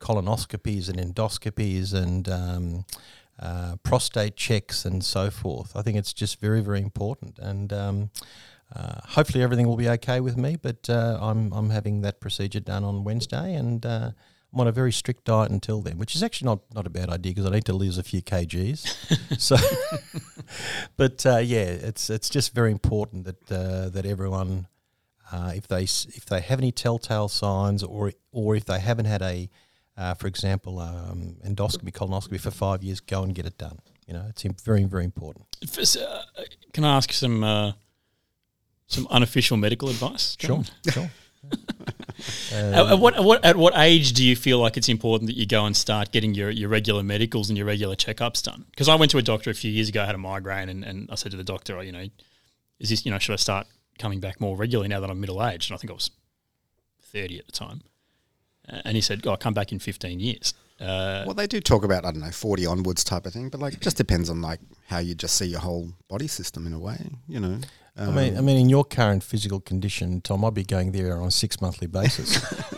colonoscopies 0.00 0.88
and 0.88 0.98
endoscopies 0.98 1.92
and 1.92 2.28
um, 2.28 2.84
uh, 3.38 3.76
prostate 3.82 4.36
checks 4.36 4.84
and 4.84 5.04
so 5.04 5.30
forth. 5.30 5.76
I 5.76 5.82
think 5.82 5.98
it's 5.98 6.12
just 6.12 6.40
very, 6.40 6.60
very 6.60 6.80
important, 6.80 7.38
and 7.38 7.72
um, 7.72 8.10
uh, 8.74 9.00
hopefully 9.04 9.42
everything 9.42 9.66
will 9.66 9.76
be 9.76 9.88
okay 9.90 10.20
with 10.20 10.36
me. 10.36 10.56
But 10.56 10.88
uh, 10.88 11.18
I'm 11.20 11.52
I'm 11.52 11.70
having 11.70 12.00
that 12.02 12.20
procedure 12.20 12.60
done 12.60 12.84
on 12.84 13.04
Wednesday, 13.04 13.54
and 13.54 13.84
uh, 13.84 14.10
I'm 14.52 14.60
on 14.60 14.68
a 14.68 14.72
very 14.72 14.92
strict 14.92 15.24
diet 15.24 15.50
until 15.50 15.80
then, 15.80 15.98
which 15.98 16.16
is 16.16 16.22
actually 16.22 16.46
not 16.46 16.60
not 16.74 16.86
a 16.86 16.90
bad 16.90 17.08
idea 17.08 17.32
because 17.32 17.46
I 17.46 17.50
need 17.50 17.64
to 17.66 17.72
lose 17.72 17.98
a 17.98 18.02
few 18.02 18.22
kgs. 18.22 19.38
so. 19.38 19.56
but 20.96 21.24
uh, 21.24 21.38
yeah, 21.38 21.64
it's 21.64 22.10
it's 22.10 22.28
just 22.28 22.52
very 22.54 22.72
important 22.72 23.24
that 23.24 23.52
uh, 23.52 23.88
that 23.90 24.04
everyone, 24.04 24.66
uh, 25.30 25.52
if 25.54 25.68
they 25.68 25.84
if 25.84 26.26
they 26.26 26.40
have 26.40 26.58
any 26.58 26.72
telltale 26.72 27.28
signs, 27.28 27.82
or 27.82 28.12
or 28.32 28.56
if 28.56 28.64
they 28.64 28.80
haven't 28.80 29.06
had 29.06 29.22
a, 29.22 29.48
uh, 29.96 30.14
for 30.14 30.26
example, 30.26 30.80
um, 30.80 31.36
endoscopy, 31.46 31.92
colonoscopy 31.92 32.40
for 32.40 32.50
five 32.50 32.82
years, 32.82 33.00
go 33.00 33.22
and 33.22 33.34
get 33.34 33.46
it 33.46 33.56
done. 33.56 33.78
You 34.06 34.14
know, 34.14 34.26
it's 34.28 34.42
very 34.64 34.82
very 34.84 35.04
important. 35.04 35.46
Uh, 35.62 36.22
can 36.72 36.84
I 36.84 36.96
ask 36.96 37.12
some 37.12 37.44
uh, 37.44 37.72
some 38.88 39.06
unofficial 39.10 39.56
medical 39.56 39.88
advice? 39.88 40.34
John? 40.36 40.64
sure. 40.90 41.10
At, 42.52 42.74
at 42.92 42.98
what, 42.98 43.14
at 43.16 43.24
what 43.24 43.44
at 43.44 43.56
what 43.56 43.74
age 43.76 44.12
do 44.12 44.24
you 44.24 44.36
feel 44.36 44.58
like 44.58 44.76
it's 44.76 44.88
important 44.88 45.28
that 45.28 45.36
you 45.36 45.46
go 45.46 45.64
and 45.66 45.76
start 45.76 46.12
getting 46.12 46.34
your, 46.34 46.50
your 46.50 46.68
regular 46.68 47.02
medicals 47.02 47.48
and 47.50 47.56
your 47.56 47.66
regular 47.66 47.96
checkups 47.96 48.42
done? 48.42 48.64
Because 48.70 48.88
I 48.88 48.94
went 48.94 49.10
to 49.12 49.18
a 49.18 49.22
doctor 49.22 49.50
a 49.50 49.54
few 49.54 49.70
years 49.70 49.88
ago, 49.88 50.02
I 50.02 50.06
had 50.06 50.14
a 50.14 50.18
migraine, 50.18 50.68
and, 50.68 50.84
and 50.84 51.08
I 51.10 51.14
said 51.14 51.30
to 51.32 51.36
the 51.36 51.44
doctor, 51.44 51.82
you 51.82 51.92
know, 51.92 52.06
is 52.78 52.90
this 52.90 53.04
you 53.04 53.10
know 53.12 53.18
should 53.18 53.32
I 53.32 53.36
start 53.36 53.66
coming 53.98 54.20
back 54.20 54.40
more 54.40 54.56
regularly 54.56 54.88
now 54.88 55.00
that 55.00 55.10
I'm 55.10 55.20
middle 55.20 55.44
aged? 55.46 55.70
And 55.70 55.76
I 55.76 55.78
think 55.78 55.90
I 55.90 55.94
was 55.94 56.10
thirty 57.12 57.38
at 57.38 57.46
the 57.46 57.52
time, 57.52 57.82
and 58.68 58.94
he 58.96 59.00
said, 59.00 59.26
"Oh, 59.26 59.36
come 59.36 59.54
back 59.54 59.72
in 59.72 59.78
fifteen 59.78 60.20
years." 60.20 60.54
Uh, 60.80 61.24
Well, 61.26 61.34
they 61.34 61.46
do 61.46 61.60
talk 61.60 61.84
about 61.84 62.06
I 62.06 62.10
don't 62.10 62.22
know 62.22 62.30
forty 62.30 62.64
onwards 62.64 63.04
type 63.04 63.26
of 63.26 63.32
thing, 63.34 63.50
but 63.50 63.60
like 63.60 63.74
it 63.74 63.80
just 63.80 63.98
depends 63.98 64.30
on 64.30 64.40
like 64.40 64.60
how 64.88 64.98
you 64.98 65.14
just 65.14 65.36
see 65.36 65.46
your 65.46 65.60
whole 65.60 65.92
body 66.08 66.26
system 66.26 66.66
in 66.66 66.72
a 66.72 66.78
way, 66.78 66.98
you 67.28 67.38
know. 67.40 67.58
I 68.00 68.10
mean, 68.10 68.38
I 68.38 68.40
mean, 68.40 68.56
in 68.56 68.68
your 68.68 68.84
current 68.84 69.22
physical 69.22 69.60
condition, 69.60 70.20
Tom, 70.22 70.44
I'd 70.44 70.54
be 70.54 70.64
going 70.64 70.92
there 70.92 71.18
on 71.20 71.28
a 71.28 71.30
six 71.30 71.60
monthly 71.60 71.86
basis. 71.86 72.40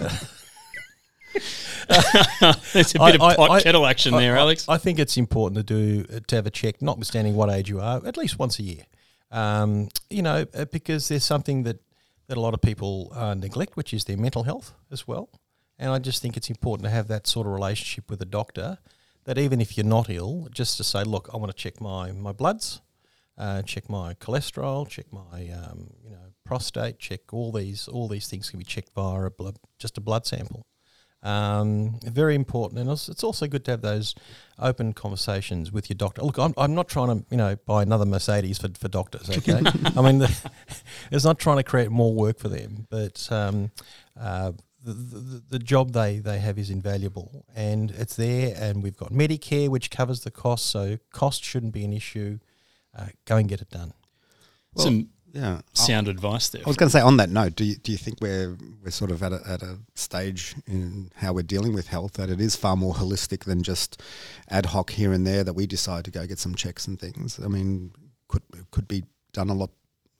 there's 2.73 2.95
a 2.95 2.99
bit 2.99 3.21
I- 3.21 3.31
of 3.33 3.37
pot 3.37 3.51
I- 3.51 3.61
kettle 3.63 3.87
action 3.87 4.15
there, 4.15 4.35
I- 4.35 4.39
I- 4.39 4.41
Alex. 4.43 4.69
I 4.69 4.79
think 4.79 4.99
it's 4.99 5.17
important 5.17 5.57
to 5.57 5.63
do 5.63 6.05
to 6.27 6.37
have 6.37 6.47
a 6.47 6.51
check, 6.51 6.83
notwithstanding 6.83 7.35
what 7.35 7.51
age 7.51 7.69
you 7.69 7.81
are, 7.81 8.05
at 8.07 8.17
least 8.17 8.39
once 8.39 8.59
a 8.59 8.63
year. 8.63 8.83
Um, 9.31 9.89
you 10.11 10.23
know, 10.23 10.45
uh, 10.55 10.67
because 10.67 11.09
there's 11.09 11.25
something 11.25 11.63
that 11.65 11.79
that 12.29 12.37
a 12.37 12.41
lot 12.41 12.55
of 12.55 12.61
people 12.63 13.13
uh, 13.15 13.35
neglect, 13.35 13.77
which 13.77 13.93
is 13.93 14.05
their 14.05 14.17
mental 14.17 14.45
health 14.45 14.73
as 14.91 15.07
well. 15.09 15.29
And 15.79 15.91
I 15.91 15.99
just 15.99 16.23
think 16.23 16.37
it's 16.37 16.49
important 16.51 16.85
to 16.85 16.91
have 16.91 17.09
that 17.09 17.27
sort 17.27 17.47
of 17.47 17.53
relationship 17.53 18.09
with 18.11 18.21
a 18.23 18.27
doctor. 18.27 18.79
That 19.25 19.39
even 19.39 19.61
if 19.61 19.77
you're 19.77 19.87
not 19.87 20.11
ill, 20.11 20.49
just 20.51 20.77
to 20.79 20.85
say, 20.85 21.05
look, 21.05 21.31
I 21.33 21.37
want 21.37 21.51
to 21.51 21.57
check 21.57 21.81
my 21.81 22.11
my 22.13 22.33
bloods, 22.33 22.81
uh, 23.43 23.61
check 23.63 23.91
my 23.91 24.15
cholesterol, 24.15 24.89
check 24.89 25.07
my 25.13 25.51
um, 25.51 25.91
you 26.05 26.11
know 26.11 26.33
prostate, 26.45 27.01
check 27.01 27.33
all 27.33 27.51
these 27.51 27.89
all 27.89 28.07
these 28.07 28.29
things 28.29 28.49
can 28.49 28.59
be 28.59 28.65
checked 28.65 28.91
via 28.95 29.23
a 29.23 29.31
blood, 29.31 29.57
just 29.81 29.99
a 29.99 30.01
blood 30.01 30.25
sample. 30.25 30.65
Um, 31.25 32.01
very 32.05 32.35
important, 32.35 32.81
and 32.81 32.91
it's, 32.91 33.23
also 33.23 33.47
good 33.47 33.65
to 33.67 33.73
have 33.73 33.81
those 33.81 34.15
open 34.59 34.93
conversations 34.93 35.71
with 35.71 35.89
your 35.89 35.97
doctor. 35.97 36.23
Look, 36.23 36.37
I'm, 36.37 36.53
I'm 36.57 36.75
not 36.75 36.89
trying 36.89 37.09
to 37.09 37.27
you 37.31 37.37
know 37.37 37.57
buy 37.67 37.83
another 37.83 38.05
Mercedes 38.05 38.59
for, 38.59 38.69
for 38.79 38.89
doctors. 38.89 39.29
Okay, 39.39 39.61
I 39.97 40.03
mean 40.03 40.19
the, 40.19 40.51
it's 41.11 41.25
not 41.25 41.41
trying 41.41 41.57
to 41.57 41.65
create 41.65 41.91
more 41.91 42.15
work 42.15 42.39
for 42.39 42.49
them, 42.49 42.87
but 42.91 43.27
um, 43.33 43.73
uh, 44.21 44.53
the, 44.85 44.93
the, 44.93 45.43
the 45.51 45.59
job 45.59 45.93
they, 45.93 46.19
they 46.19 46.39
have 46.39 46.59
is 46.59 46.71
invaluable, 46.71 47.45
and 47.57 47.91
it's 47.91 48.15
there. 48.15 48.55
And 48.57 48.85
we've 48.85 48.97
got 48.97 49.11
Medicare, 49.13 49.69
which 49.69 49.91
covers 49.91 50.21
the 50.21 50.31
cost, 50.31 50.67
so 50.67 50.99
cost 51.13 51.43
shouldn't 51.43 51.73
be 51.73 51.85
an 51.85 51.93
issue. 51.93 52.39
Uh, 52.97 53.07
go 53.25 53.37
and 53.37 53.49
get 53.49 53.61
it 53.61 53.71
done. 53.71 53.93
Some 54.77 55.09
Yeah. 55.33 55.61
sound 55.73 56.09
advice 56.09 56.49
there. 56.51 56.63
I 56.65 56.69
was 56.69 56.77
going 56.77 56.89
to 56.89 56.93
say 56.93 57.01
on 57.01 57.17
that 57.17 57.31
note, 57.31 57.57
do 57.57 57.65
you, 57.65 57.77
do 57.77 57.91
you 57.93 57.99
think 57.99 58.19
we're 58.21 58.57
we're 58.83 58.91
sort 58.91 59.11
of 59.11 59.23
at 59.23 59.33
a, 59.33 59.41
at 59.47 59.63
a 59.63 59.79
stage 59.95 60.55
in 60.67 61.11
how 61.17 61.33
we're 61.33 61.43
dealing 61.43 61.73
with 61.75 61.89
health 61.89 62.15
that 62.15 62.29
it 62.31 62.41
is 62.41 62.55
far 62.57 62.77
more 62.77 62.95
holistic 62.95 63.45
than 63.45 63.63
just 63.63 64.03
ad 64.49 64.67
hoc 64.67 64.91
here 64.91 65.13
and 65.13 65.27
there 65.27 65.43
that 65.45 65.55
we 65.55 65.67
decide 65.67 66.05
to 66.05 66.11
go 66.11 66.27
get 66.27 66.39
some 66.39 66.55
checks 66.55 66.87
and 66.87 66.99
things? 67.01 67.41
I 67.43 67.49
mean, 67.49 67.93
could 68.29 68.43
could 68.71 68.87
be 68.89 69.05
done 69.33 69.49
a 69.49 69.55
lot 69.55 69.71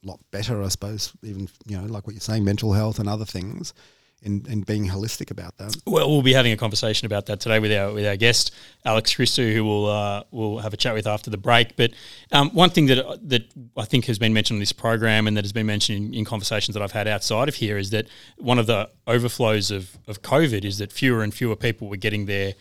lot 0.03 0.21
better, 0.31 0.63
I 0.63 0.69
suppose. 0.69 1.13
Even 1.23 1.49
you 1.67 1.77
know, 1.79 1.85
like 1.87 2.07
what 2.07 2.15
you're 2.15 2.21
saying, 2.21 2.45
mental 2.45 2.73
health 2.73 2.99
and 2.99 3.09
other 3.09 3.27
things, 3.27 3.75
in 4.23 4.47
in 4.49 4.63
being 4.63 4.89
holistic 4.89 5.31
about 5.31 5.57
that. 5.59 5.77
Well, 5.87 6.09
we'll 6.09 6.23
be 6.23 6.33
having 6.33 6.53
a 6.53 6.57
conversation 6.57 7.07
about 7.07 7.27
that 7.27 7.41
today 7.41 7.59
with 7.59 7.73
our 7.73 7.93
with 7.93 8.07
our 8.07 8.17
guest 8.17 8.55
Alex 8.85 9.15
Christou, 9.15 9.53
who 9.53 9.65
we'll 9.65 9.87
uh, 9.87 10.23
we'll 10.31 10.59
have 10.59 10.73
a 10.73 10.77
chat 10.77 10.95
with 10.95 11.07
after 11.07 11.31
the 11.31 11.37
break. 11.37 11.77
But 11.77 11.93
um, 12.31 12.51
one 12.51 12.71
thing 12.71 12.87
that 12.87 13.29
that 13.29 13.53
I 13.77 13.85
think 13.85 14.07
has 14.07 14.19
been 14.19 14.33
mentioned 14.33 14.57
on 14.57 14.61
this 14.61 14.73
program 14.73 15.27
and 15.27 15.37
that 15.37 15.45
has 15.45 15.53
been 15.53 15.67
mentioned 15.67 16.07
in, 16.07 16.15
in 16.15 16.25
conversations 16.25 16.75
that 16.75 16.83
I've 16.83 16.93
had 16.93 17.09
outside 17.09 17.49
of 17.49 17.57
here 17.57 17.77
is 17.79 17.91
that 17.91 18.07
one 18.39 18.59
of 18.59 18.67
the 18.67 18.89
overflows 19.07 19.71
of, 19.71 19.99
of 20.07 20.23
COVID 20.23 20.65
is 20.65 20.79
that 20.79 20.93
fewer 20.93 21.23
and 21.23 21.35
fewer 21.35 21.57
people 21.57 21.89
were 21.89 21.97
getting 21.97 22.27
their 22.27 22.55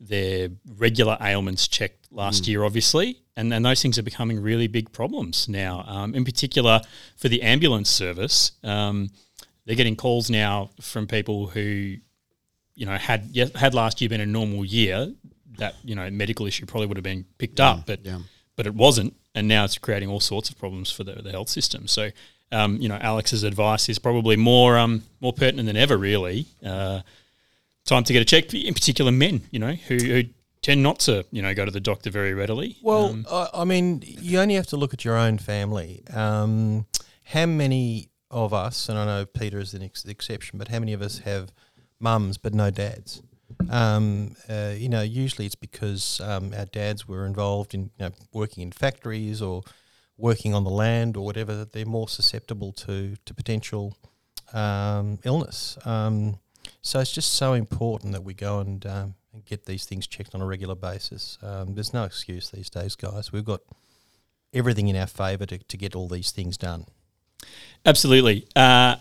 their 0.00 0.48
regular 0.76 1.16
ailments 1.20 1.68
checked 1.68 2.10
last 2.10 2.48
year, 2.48 2.64
obviously, 2.64 3.20
and 3.36 3.52
and 3.52 3.64
those 3.64 3.82
things 3.82 3.98
are 3.98 4.02
becoming 4.02 4.40
really 4.40 4.66
big 4.66 4.92
problems 4.92 5.48
now. 5.48 5.84
Um, 5.86 6.14
in 6.14 6.24
particular, 6.24 6.80
for 7.16 7.28
the 7.28 7.42
ambulance 7.42 7.90
service, 7.90 8.52
um, 8.64 9.10
they're 9.64 9.76
getting 9.76 9.96
calls 9.96 10.30
now 10.30 10.70
from 10.80 11.06
people 11.06 11.46
who 11.48 11.96
you 12.74 12.86
know, 12.86 12.96
had 12.96 13.36
had 13.54 13.74
last 13.74 14.00
year 14.00 14.08
been 14.08 14.20
a 14.20 14.26
normal 14.26 14.64
year, 14.64 15.12
that 15.58 15.74
you 15.84 15.94
know 15.94 16.10
medical 16.10 16.46
issue 16.46 16.66
probably 16.66 16.86
would 16.86 16.96
have 16.96 17.04
been 17.04 17.24
picked 17.38 17.60
up, 17.60 17.86
but 17.86 18.04
yeah. 18.04 18.18
but 18.56 18.66
it 18.66 18.74
wasn't, 18.74 19.14
and 19.34 19.46
now 19.46 19.64
it's 19.64 19.78
creating 19.78 20.08
all 20.08 20.20
sorts 20.20 20.48
of 20.50 20.58
problems 20.58 20.90
for 20.90 21.04
the, 21.04 21.14
the 21.14 21.30
health 21.30 21.48
system. 21.48 21.86
So, 21.86 22.10
um, 22.50 22.78
you 22.78 22.88
know, 22.88 22.98
Alex's 23.00 23.42
advice 23.42 23.88
is 23.88 23.98
probably 23.98 24.36
more 24.36 24.78
um, 24.78 25.02
more 25.20 25.32
pertinent 25.32 25.66
than 25.66 25.76
ever. 25.76 25.96
Really, 25.96 26.46
uh, 26.64 27.02
time 27.84 28.04
to 28.04 28.12
get 28.12 28.22
a 28.22 28.24
check, 28.24 28.52
in 28.54 28.74
particular 28.74 29.12
men, 29.12 29.42
you 29.50 29.58
know, 29.58 29.72
who, 29.72 29.96
who 29.96 30.22
tend 30.62 30.82
not 30.82 30.98
to 31.00 31.26
you 31.30 31.42
know 31.42 31.52
go 31.54 31.64
to 31.66 31.70
the 31.70 31.80
doctor 31.80 32.10
very 32.10 32.32
readily. 32.32 32.78
Well, 32.82 33.10
Um, 33.10 33.26
I 33.30 33.48
I 33.54 33.64
mean, 33.64 34.02
you 34.06 34.40
only 34.40 34.54
have 34.54 34.68
to 34.68 34.76
look 34.78 34.94
at 34.94 35.04
your 35.04 35.18
own 35.18 35.36
family. 35.36 36.02
Um, 36.12 36.86
how 37.24 37.46
many 37.46 38.08
of 38.32 38.52
us, 38.52 38.88
and 38.88 38.98
I 38.98 39.04
know 39.04 39.26
Peter 39.26 39.58
is 39.58 39.74
an 39.74 39.82
ex- 39.82 40.04
exception, 40.04 40.58
but 40.58 40.68
how 40.68 40.80
many 40.80 40.92
of 40.92 41.02
us 41.02 41.18
have 41.18 41.52
mums 42.00 42.38
but 42.38 42.54
no 42.54 42.70
dads? 42.70 43.22
Um, 43.70 44.34
uh, 44.48 44.72
you 44.76 44.88
know, 44.88 45.02
usually 45.02 45.46
it's 45.46 45.54
because 45.54 46.20
um, 46.20 46.52
our 46.56 46.64
dads 46.64 47.06
were 47.06 47.26
involved 47.26 47.74
in 47.74 47.90
you 47.98 48.06
know, 48.06 48.10
working 48.32 48.62
in 48.62 48.72
factories 48.72 49.42
or 49.42 49.62
working 50.16 50.54
on 50.54 50.64
the 50.64 50.70
land 50.70 51.16
or 51.16 51.24
whatever. 51.24 51.54
That 51.54 51.72
they're 51.72 51.86
more 51.86 52.08
susceptible 52.08 52.72
to 52.72 53.16
to 53.24 53.34
potential 53.34 53.96
um, 54.52 55.18
illness. 55.24 55.78
Um, 55.84 56.38
so 56.80 57.00
it's 57.00 57.12
just 57.12 57.34
so 57.34 57.52
important 57.52 58.12
that 58.12 58.24
we 58.24 58.34
go 58.34 58.60
and, 58.60 58.84
um, 58.86 59.14
and 59.32 59.44
get 59.44 59.66
these 59.66 59.84
things 59.84 60.06
checked 60.06 60.34
on 60.34 60.40
a 60.40 60.46
regular 60.46 60.74
basis. 60.74 61.38
Um, 61.42 61.74
there's 61.74 61.94
no 61.94 62.04
excuse 62.04 62.50
these 62.50 62.70
days, 62.70 62.96
guys. 62.96 63.32
We've 63.32 63.44
got 63.44 63.60
everything 64.52 64.88
in 64.88 64.96
our 64.96 65.06
favour 65.06 65.46
to, 65.46 65.58
to 65.58 65.76
get 65.76 65.94
all 65.94 66.08
these 66.08 66.30
things 66.30 66.56
done. 66.56 66.86
Absolutely. 67.84 68.46
Uh, 68.54 68.96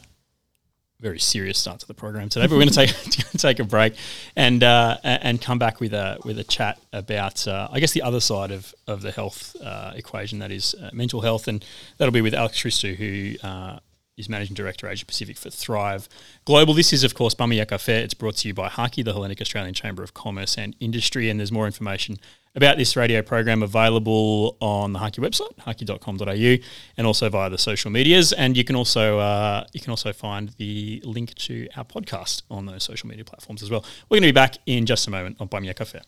very 1.02 1.20
serious 1.20 1.58
start 1.58 1.80
to 1.80 1.88
the 1.88 1.96
program 1.96 2.30
today, 2.30 2.46
but 2.46 2.52
we're 2.52 2.66
going 2.66 2.70
to 2.70 2.74
take 2.76 3.30
take 3.38 3.60
a 3.60 3.64
break 3.64 3.96
and 4.36 4.64
uh, 4.64 4.98
and 5.04 5.42
come 5.42 5.58
back 5.58 5.80
with 5.80 5.94
a 5.94 6.20
with 6.24 6.38
a 6.38 6.44
chat 6.44 6.80
about 6.94 7.48
uh, 7.48 7.68
I 7.72 7.80
guess 7.80 7.92
the 7.92 8.04
other 8.04 8.20
side 8.20 8.52
of 8.52 8.74
of 8.88 9.02
the 9.02 9.12
health 9.12 9.56
uh, 9.62 9.94
equation 9.96 10.40
that 10.40 10.52
is 10.52 10.76
uh, 10.76 10.92
mental 10.94 11.22
health, 11.22 11.48
and 11.48 11.66
that'll 11.98 12.12
be 12.12 12.22
with 12.22 12.36
Alex 12.36 12.62
Christou, 12.62 12.96
who 12.96 13.36
uh, 13.46 13.80
is 14.16 14.30
managing 14.30 14.54
director 14.54 14.88
Asia 14.88 15.06
Pacific 15.06 15.38
for 15.38 15.50
Thrive 15.50 16.08
Global. 16.46 16.76
This 16.76 16.94
is 16.94 17.04
of 17.04 17.16
course 17.16 17.34
Bummy 17.34 17.64
Fair. 17.66 18.04
It's 18.04 18.14
brought 18.14 18.38
to 18.38 18.48
you 18.48 18.54
by 18.54 18.70
HACCI, 18.70 19.04
the 19.04 19.14
Hellenic 19.14 19.42
Australian 19.42 19.74
Chamber 19.74 20.04
of 20.04 20.14
Commerce 20.14 20.56
and 20.56 20.76
Industry, 20.80 21.30
and 21.30 21.40
there's 21.40 21.52
more 21.52 21.66
information 21.66 22.20
about 22.56 22.78
this 22.78 22.96
radio 22.96 23.22
program 23.22 23.64
available 23.64 24.58
on 24.60 24.94
the 24.94 25.00
HACCI 25.00 25.20
website, 25.20 25.56
haki.com.au, 25.60 26.64
and 26.98 27.08
also 27.08 27.30
via 27.30 27.50
the 27.50 27.58
social 27.58 27.92
medias. 27.92 28.34
And 28.34 28.58
you 28.58 28.64
can 28.64 28.76
also 28.76 29.20
uh, 29.20 29.66
you 29.74 29.80
can 29.80 29.92
also 29.92 30.12
find 30.14 30.50
the 30.58 31.02
link 31.06 31.34
to 31.36 31.68
our 31.76 31.86
podcast 31.86 32.44
on 32.50 32.66
those 32.66 32.84
social 32.84 33.08
media 33.08 33.24
platforms 33.24 33.64
as 33.64 33.70
well. 33.70 33.86
We're 34.10 34.16
going 34.16 34.24
to 34.24 34.34
be 34.34 34.34
back 34.34 34.58
in 34.66 34.86
just 34.86 35.08
a 35.08 35.12
moment 35.12 35.38
on 35.40 35.48
Bummy 35.48 35.72
Fair. 35.74 36.02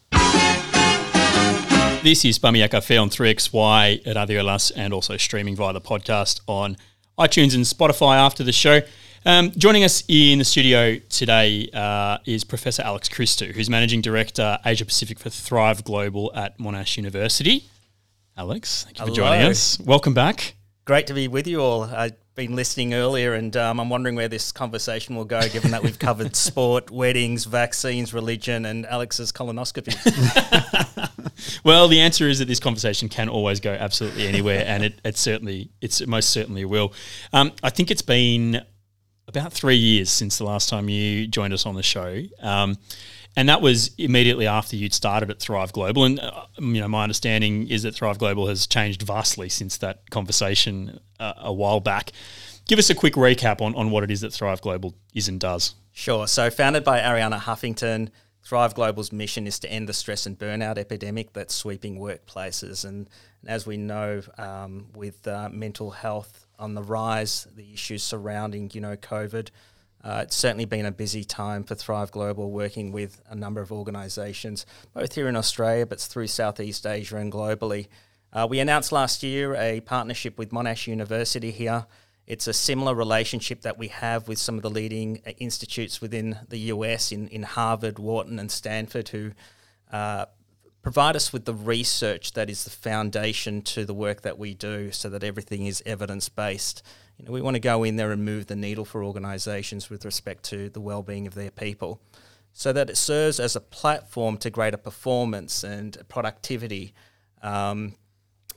This 2.03 2.25
is 2.25 2.37
Bummy 2.37 2.67
Fair 2.67 2.99
on 2.99 3.09
3XY 3.09 4.05
at 4.05 4.15
Radio 4.17 4.43
Las 4.43 4.71
and 4.71 4.93
also 4.93 5.15
streaming 5.15 5.55
via 5.55 5.71
the 5.71 5.81
podcast 5.81 6.41
on 6.47 6.75
iTunes 7.17 7.55
and 7.55 7.63
Spotify 7.63 8.17
after 8.17 8.43
the 8.43 8.51
show. 8.51 8.81
Um, 9.25 9.51
joining 9.51 9.85
us 9.85 10.03
in 10.09 10.39
the 10.39 10.43
studio 10.43 10.97
today 11.07 11.69
uh, 11.73 12.17
is 12.25 12.43
Professor 12.43 12.83
Alex 12.83 13.07
Christou, 13.07 13.53
who's 13.53 13.69
Managing 13.69 14.01
Director 14.01 14.57
Asia 14.65 14.83
Pacific 14.83 15.17
for 15.17 15.29
Thrive 15.29 15.85
Global 15.85 16.29
at 16.35 16.57
Monash 16.57 16.97
University. 16.97 17.63
Alex, 18.35 18.83
thank 18.83 18.99
you 18.99 19.05
for 19.05 19.11
joining 19.13 19.45
us. 19.45 19.79
Welcome 19.79 20.13
back. 20.13 20.55
Great 20.83 21.07
to 21.07 21.13
be 21.13 21.29
with 21.29 21.47
you 21.47 21.61
all. 21.61 21.83
I've 21.83 22.17
been 22.35 22.57
listening 22.57 22.95
earlier, 22.95 23.33
and 23.33 23.55
um, 23.55 23.79
I'm 23.79 23.89
wondering 23.89 24.17
where 24.17 24.27
this 24.27 24.51
conversation 24.51 25.15
will 25.15 25.23
go, 25.23 25.47
given 25.47 25.71
that 25.71 25.83
we've 25.83 25.99
covered 25.99 26.35
sport, 26.35 26.91
weddings, 26.91 27.45
vaccines, 27.45 28.13
religion, 28.13 28.65
and 28.65 28.85
Alex's 28.85 29.31
colonoscopy. 29.31 29.93
Well, 31.63 31.87
the 31.87 32.01
answer 32.01 32.27
is 32.27 32.39
that 32.39 32.47
this 32.47 32.59
conversation 32.59 33.09
can 33.09 33.29
always 33.29 33.59
go 33.59 33.71
absolutely 33.71 34.27
anywhere, 34.27 34.63
and 34.65 34.83
it, 34.83 34.99
it 35.03 35.17
certainly, 35.17 35.69
it's 35.81 36.01
it 36.01 36.09
most 36.09 36.29
certainly 36.29 36.65
will. 36.65 36.93
Um, 37.31 37.53
I 37.63 37.69
think 37.69 37.89
it's 37.89 38.01
been 38.01 38.61
about 39.27 39.53
three 39.53 39.75
years 39.75 40.09
since 40.09 40.37
the 40.37 40.43
last 40.43 40.69
time 40.69 40.89
you 40.89 41.27
joined 41.27 41.53
us 41.53 41.65
on 41.65 41.75
the 41.75 41.83
show, 41.83 42.21
um, 42.41 42.77
and 43.35 43.49
that 43.49 43.61
was 43.61 43.91
immediately 43.97 44.45
after 44.45 44.75
you'd 44.75 44.93
started 44.93 45.31
at 45.31 45.39
Thrive 45.39 45.73
Global. 45.73 46.05
And 46.05 46.19
uh, 46.19 46.45
you 46.59 46.81
know, 46.81 46.87
my 46.87 47.03
understanding 47.03 47.67
is 47.67 47.83
that 47.83 47.95
Thrive 47.95 48.19
Global 48.19 48.47
has 48.47 48.67
changed 48.67 49.01
vastly 49.01 49.49
since 49.49 49.77
that 49.77 50.09
conversation 50.11 50.99
uh, 51.19 51.33
a 51.37 51.53
while 51.53 51.79
back. 51.79 52.11
Give 52.67 52.79
us 52.79 52.89
a 52.89 52.95
quick 52.95 53.15
recap 53.15 53.61
on, 53.61 53.75
on 53.75 53.91
what 53.91 54.03
it 54.03 54.11
is 54.11 54.21
that 54.21 54.31
Thrive 54.31 54.61
Global 54.61 54.95
is 55.13 55.27
and 55.27 55.39
does. 55.39 55.75
Sure. 55.91 56.27
So, 56.27 56.49
founded 56.49 56.83
by 56.83 56.99
Arianna 56.99 57.39
Huffington, 57.39 58.09
Thrive 58.43 58.73
Global's 58.73 59.11
mission 59.11 59.47
is 59.47 59.59
to 59.59 59.71
end 59.71 59.87
the 59.87 59.93
stress 59.93 60.25
and 60.25 60.37
burnout 60.37 60.77
epidemic 60.77 61.33
that's 61.33 61.55
sweeping 61.55 61.99
workplaces. 61.99 62.85
And, 62.85 63.09
as 63.45 63.65
we 63.65 63.77
know, 63.77 64.21
um, 64.37 64.87
with 64.93 65.27
uh, 65.27 65.49
mental 65.51 65.91
health 65.91 66.45
on 66.63 66.75
the 66.75 66.81
rise, 66.81 67.45
the 67.55 67.73
issues 67.73 68.01
surrounding, 68.01 68.71
you 68.73 68.79
know, 68.79 68.95
COVID, 68.95 69.49
uh, 70.03 70.21
it's 70.23 70.35
certainly 70.35 70.65
been 70.65 70.85
a 70.85 70.91
busy 70.91 71.23
time 71.23 71.63
for 71.63 71.75
Thrive 71.75 72.11
Global, 72.11 72.51
working 72.51 72.91
with 72.91 73.21
a 73.29 73.35
number 73.35 73.61
of 73.61 73.71
organisations, 73.71 74.65
both 74.93 75.15
here 75.15 75.27
in 75.27 75.35
Australia, 75.35 75.85
but 75.85 75.99
through 75.99 76.27
Southeast 76.27 76.85
Asia 76.85 77.17
and 77.17 77.31
globally. 77.31 77.87
Uh, 78.31 78.47
we 78.49 78.59
announced 78.59 78.91
last 78.91 79.23
year 79.23 79.55
a 79.55 79.81
partnership 79.81 80.37
with 80.37 80.51
Monash 80.51 80.87
University 80.87 81.51
here. 81.51 81.85
It's 82.27 82.47
a 82.47 82.53
similar 82.53 82.95
relationship 82.95 83.61
that 83.61 83.77
we 83.77 83.89
have 83.89 84.27
with 84.27 84.39
some 84.39 84.55
of 84.55 84.61
the 84.61 84.69
leading 84.69 85.21
uh, 85.27 85.31
institutes 85.37 86.01
within 86.01 86.37
the 86.49 86.57
US 86.57 87.11
in, 87.11 87.27
in 87.27 87.43
Harvard, 87.43 87.99
Wharton, 87.99 88.39
and 88.39 88.51
Stanford, 88.51 89.09
who 89.09 89.31
uh, 89.91 90.25
provide 90.83 91.15
us 91.15 91.33
with 91.33 91.45
the 91.45 91.53
research 91.53 92.33
that 92.33 92.49
is 92.49 92.65
the 92.65 92.69
foundation 92.69 93.61
to 93.61 93.85
the 93.85 93.93
work 93.93 94.21
that 94.21 94.37
we 94.37 94.53
do 94.53 94.91
so 94.91 95.09
that 95.09 95.23
everything 95.23 95.65
is 95.65 95.81
evidence 95.85 96.29
based. 96.29 96.83
You 97.17 97.25
know, 97.25 97.31
we 97.31 97.41
want 97.41 97.55
to 97.55 97.61
go 97.61 97.83
in 97.83 97.95
there 97.95 98.11
and 98.11 98.23
move 98.23 98.47
the 98.47 98.55
needle 98.55 98.85
for 98.85 99.03
organizations 99.03 99.89
with 99.89 100.03
respect 100.03 100.43
to 100.45 100.69
the 100.69 100.81
well-being 100.81 101.25
of 101.25 101.35
their 101.35 101.51
people 101.51 102.01
so 102.51 102.73
that 102.73 102.89
it 102.89 102.97
serves 102.97 103.39
as 103.39 103.55
a 103.55 103.61
platform 103.61 104.37
to 104.37 104.49
greater 104.49 104.77
performance 104.77 105.63
and 105.63 105.97
productivity 106.09 106.93
um, 107.41 107.95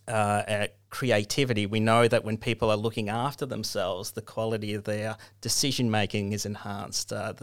uh, 0.08 0.10
uh, 0.10 0.66
creativity. 0.90 1.64
We 1.66 1.80
know 1.80 2.08
that 2.08 2.24
when 2.24 2.38
people 2.38 2.70
are 2.70 2.76
looking 2.76 3.08
after 3.08 3.46
themselves, 3.46 4.12
the 4.12 4.22
quality 4.22 4.74
of 4.74 4.84
their 4.84 5.16
decision 5.40 5.90
making 5.90 6.32
is 6.32 6.44
enhanced, 6.44 7.12
uh, 7.12 7.34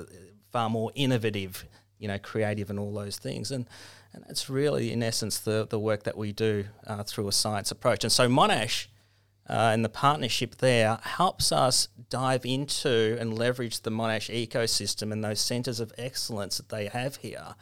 far 0.51 0.69
more 0.69 0.91
innovative, 0.93 1.65
you 1.99 2.07
know, 2.07 2.19
creative, 2.19 2.69
and 2.69 2.79
all 2.79 2.93
those 2.93 3.17
things. 3.17 3.51
And 3.51 3.65
and 4.13 4.23
that's 4.27 4.49
really, 4.49 4.91
in 4.91 5.01
essence, 5.03 5.39
the 5.39 5.65
the 5.67 5.79
work 5.79 6.03
that 6.03 6.17
we 6.17 6.31
do 6.31 6.65
uh, 6.85 7.03
through 7.03 7.27
a 7.27 7.31
science 7.31 7.71
approach. 7.71 8.03
And 8.03 8.11
so 8.11 8.27
Monash 8.27 8.87
uh, 9.49 9.71
and 9.73 9.83
the 9.83 9.89
partnership 9.89 10.57
there 10.57 10.99
helps 11.01 11.51
us 11.51 11.87
dive 12.09 12.45
into 12.45 13.17
and 13.19 13.37
leverage 13.37 13.81
the 13.81 13.91
Monash 13.91 14.29
ecosystem 14.29 15.11
and 15.11 15.23
those 15.23 15.41
centres 15.41 15.79
of 15.79 15.91
excellence 15.97 16.57
that 16.57 16.69
they 16.69 16.87
have 16.87 17.17
here 17.17 17.55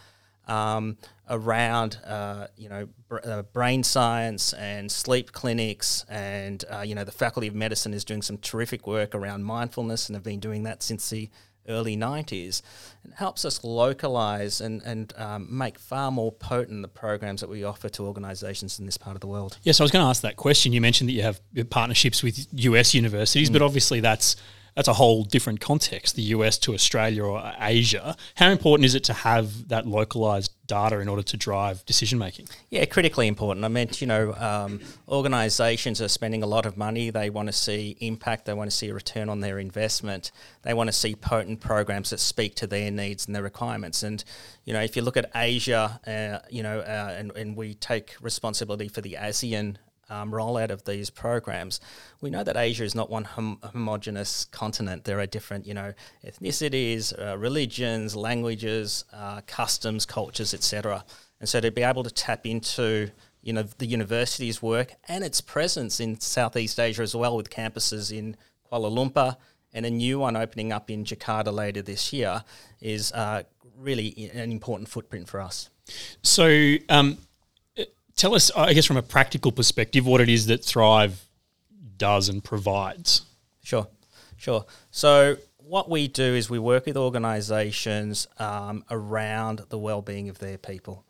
um, 0.48 0.98
around 1.30 1.98
uh, 2.06 2.48
you 2.58 2.70
know 2.70 2.88
br- 3.08 3.20
uh, 3.24 3.42
brain 3.44 3.84
science 3.84 4.54
and 4.54 4.92
sleep 4.92 5.32
clinics, 5.32 6.06
and 6.10 6.64
uh, 6.70 6.82
you 6.82 6.96
know 6.96 7.04
the 7.04 7.12
Faculty 7.12 7.48
of 7.48 7.56
Medicine 7.56 7.94
is 7.94 8.04
doing 8.04 8.22
some 8.22 8.38
terrific 8.38 8.86
work 8.86 9.16
around 9.16 9.44
mindfulness 9.44 10.10
and 10.10 10.16
have 10.16 10.24
been 10.24 10.40
doing 10.40 10.64
that 10.64 10.84
since 10.84 11.10
the 11.10 11.30
early 11.68 11.96
90s. 11.96 12.62
It 13.06 13.14
helps 13.16 13.46
us 13.46 13.64
localize 13.64 14.62
and, 14.62 14.82
and 14.84 15.14
um, 15.18 15.48
make 15.50 15.80
far 15.80 16.12
more 16.12 16.32
potent 16.32 16.82
the 16.82 16.88
programs 16.88 17.42
that 17.42 17.50
we 17.50 17.64
offer 17.64 17.90
to 17.90 18.06
organizations 18.06 18.80
in 18.80 18.86
this 18.86 18.98
part 18.98 19.16
of 19.16 19.22
the 19.22 19.28
world. 19.28 19.58
Yes, 19.64 19.80
I 19.80 19.84
was 19.84 19.92
going 19.92 20.04
to 20.04 20.10
ask 20.10 20.22
that 20.22 20.38
question. 20.38 20.74
You 20.74 20.82
mentioned 20.82 21.10
that 21.10 21.14
you 21.14 21.24
have 21.24 21.42
partnerships 21.70 22.24
with 22.24 22.48
US 22.54 22.94
universities, 22.94 23.50
mm. 23.50 23.54
but 23.54 23.62
obviously 23.62 24.00
that's 24.00 24.36
that's 24.76 24.88
a 24.88 24.94
whole 24.94 25.24
different 25.24 25.60
context, 25.60 26.16
the 26.16 26.22
US 26.24 26.58
to 26.60 26.74
Australia 26.74 27.24
or 27.24 27.54
Asia. 27.60 28.16
How 28.36 28.50
important 28.50 28.86
is 28.86 28.96
it 28.96 29.04
to 29.06 29.14
have 29.14 29.68
that 29.68 29.86
localized 29.86 30.54
data 30.66 31.00
in 31.00 31.10
order 31.10 31.24
to 31.24 31.36
drive 31.36 31.86
decision 31.86 32.18
making? 32.18 32.48
Yeah, 32.70 32.86
critically 32.86 33.28
important. 33.28 33.66
I 33.66 33.68
meant, 33.68 34.00
you 34.00 34.08
know, 34.08 34.34
um, 34.36 34.80
organizations 35.10 36.02
are 36.02 36.08
spending 36.08 36.44
a 36.44 36.46
lot 36.46 36.66
of 36.66 36.78
money. 36.78 37.10
They 37.10 37.30
want 37.30 37.48
to 37.48 37.54
see 37.54 37.98
impact, 38.00 38.46
they 38.46 38.54
want 38.54 38.72
to 38.72 38.76
see 38.76 38.90
a 38.90 38.94
return 38.94 39.28
on 39.28 39.42
their 39.42 39.60
investment, 39.60 40.32
they 40.62 40.74
want 40.74 40.88
to 40.88 40.94
see 40.94 41.16
potent 41.16 41.60
programs 41.60 42.12
that 42.12 42.20
speak 42.20 42.56
to 42.56 42.68
their 42.68 42.90
needs 42.90 43.26
and 43.26 43.36
their 43.36 43.44
requirements. 43.44 44.04
And, 44.04 44.24
you 44.64 44.74
know, 44.74 44.82
if 44.82 44.96
you 44.96 45.02
look 45.02 45.18
at 45.18 45.30
Asia, 45.36 46.00
uh, 46.08 46.48
you 46.50 46.64
know, 46.64 46.80
uh, 46.80 47.16
and, 47.18 47.32
and 47.36 47.58
we 47.58 47.74
take 47.74 48.16
responsibility 48.22 48.88
for 48.88 49.02
the 49.02 49.18
ASEAN 49.20 49.76
um, 50.12 50.32
rollout 50.32 50.70
of 50.70 50.84
these 50.84 51.10
programs, 51.10 51.80
we 52.20 52.30
know 52.30 52.44
that 52.44 52.58
Asia 52.58 52.84
is 52.84 52.94
not 52.94 53.10
one 53.10 53.24
hom- 53.24 53.60
homogenous 53.64 54.46
continent. 54.46 55.06
There 55.06 55.20
are 55.20 55.26
different, 55.26 55.66
you 55.66 55.74
know, 55.74 55.94
ethnicities, 56.26 57.18
uh, 57.18 57.38
religions, 57.38 58.16
languages, 58.16 59.06
uh, 59.14 59.42
customs, 59.48 60.06
cultures, 60.06 60.54
etc. 60.54 61.06
And 61.40 61.48
so 61.48 61.62
to 61.62 61.72
be 61.72 61.82
able 61.82 62.04
to 62.04 62.12
tap 62.12 62.46
into 62.46 63.10
you 63.42 63.54
know 63.54 63.64
the 63.64 63.88
university's 63.88 64.62
work 64.62 64.94
and 65.08 65.24
its 65.24 65.42
presence 65.42 66.00
in 66.00 66.20
Southeast 66.20 66.80
Asia 66.80 67.02
as 67.02 67.16
well, 67.16 67.36
with 67.36 67.50
campuses 67.50 68.16
in 68.16 68.38
Kuala 68.72 68.92
Lumpur 68.92 69.36
and 69.74 69.86
a 69.86 69.90
new 69.90 70.20
one 70.20 70.36
opening 70.36 70.72
up 70.72 70.92
in 70.92 71.06
Jakarta 71.06 71.52
later 71.52 71.82
this 71.82 72.12
year, 72.14 72.44
is 72.82 73.12
uh, 73.14 73.44
really 73.78 74.30
an 74.34 74.52
important 74.52 74.90
footprint 74.90 75.28
for 75.28 75.40
us. 75.40 75.70
So. 76.22 76.76
Um, 76.90 77.18
tell 78.22 78.36
us, 78.36 78.52
I 78.56 78.74
guess, 78.74 78.86
from 78.86 78.98
a 78.98 79.02
practical 79.02 79.52
perspective, 79.52 80.06
what 80.06 80.22
it 80.22 80.30
is 80.30 80.46
that 80.46 80.64
Thrive 80.64 81.26
does 81.98 82.30
and 82.30 82.44
provides. 82.44 83.24
Sure, 83.64 83.88
sure. 84.38 84.66
So 84.92 85.38
what 85.58 85.90
we 85.90 86.08
do 86.08 86.36
is 86.36 86.48
we 86.48 86.60
work 86.60 86.86
with 86.86 86.98
organisations 86.98 88.28
um, 88.38 88.86
around 88.92 89.64
the 89.70 89.80
well-being 89.80 90.30
of 90.30 90.38
their 90.38 90.60
people, 90.60 91.04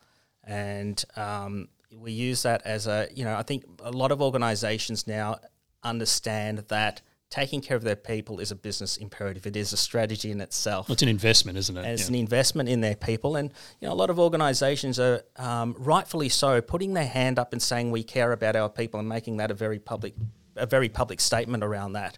and 0.45 1.03
um, 1.17 1.67
we 1.93 2.13
use 2.13 2.43
that 2.43 2.61
as 2.65 2.87
a 2.87 3.09
you 3.13 3.25
know 3.25 3.35
I 3.35 3.43
think 3.43 3.65
a 3.83 3.91
lot 3.91 4.13
of 4.13 4.21
organisations 4.21 5.05
now 5.05 5.39
understand 5.83 6.59
that 6.69 7.01
taking 7.31 7.61
care 7.61 7.77
of 7.77 7.83
their 7.83 7.95
people 7.95 8.39
is 8.39 8.51
a 8.51 8.55
business 8.55 8.97
imperative. 8.97 9.47
It 9.47 9.55
is 9.55 9.73
a 9.73 9.77
strategy 9.77 10.29
in 10.31 10.41
itself. 10.41 10.89
Well, 10.89 10.93
it's 10.93 11.01
an 11.01 11.09
investment, 11.09 11.57
isn't 11.57 11.75
it? 11.75 11.79
And 11.79 11.93
it's 11.93 12.03
yeah. 12.03 12.09
an 12.09 12.15
investment 12.15 12.69
in 12.69 12.81
their 12.81 12.95
people, 12.95 13.37
and 13.37 13.51
you 13.79 13.87
know 13.87 13.93
a 13.93 13.95
lot 13.95 14.11
of 14.11 14.19
organisations 14.19 14.99
are 14.99 15.23
um, 15.37 15.75
rightfully 15.79 16.29
so 16.29 16.61
putting 16.61 16.93
their 16.93 17.07
hand 17.07 17.39
up 17.39 17.53
and 17.53 17.61
saying 17.61 17.89
we 17.89 18.03
care 18.03 18.33
about 18.33 18.55
our 18.55 18.69
people 18.69 18.99
and 18.99 19.09
making 19.09 19.37
that 19.37 19.49
a 19.49 19.55
very 19.55 19.79
public, 19.79 20.13
a 20.55 20.67
very 20.67 20.89
public 20.89 21.19
statement 21.19 21.63
around 21.63 21.93
that. 21.93 22.17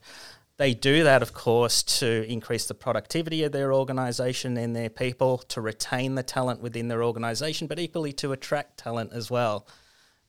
They 0.58 0.74
do 0.74 1.04
that, 1.04 1.22
of 1.24 1.34
course, 1.34 1.82
to 1.84 2.26
increase 2.32 2.68
the 2.68 2.76
productivity 2.76 3.44
of 3.44 3.52
their 3.52 3.74
organisation 3.74 4.56
and 4.58 4.76
their 4.76 4.90
people, 4.90 5.40
to 5.50 5.62
retain 5.62 6.16
the 6.16 6.24
talent 6.24 6.62
within 6.62 6.90
their 6.90 7.04
organisation, 7.04 7.68
but 7.68 7.80
equally 7.80 8.14
to 8.14 8.34
attract 8.34 8.78
talent 8.78 9.14
as 9.14 9.32
well. 9.32 9.68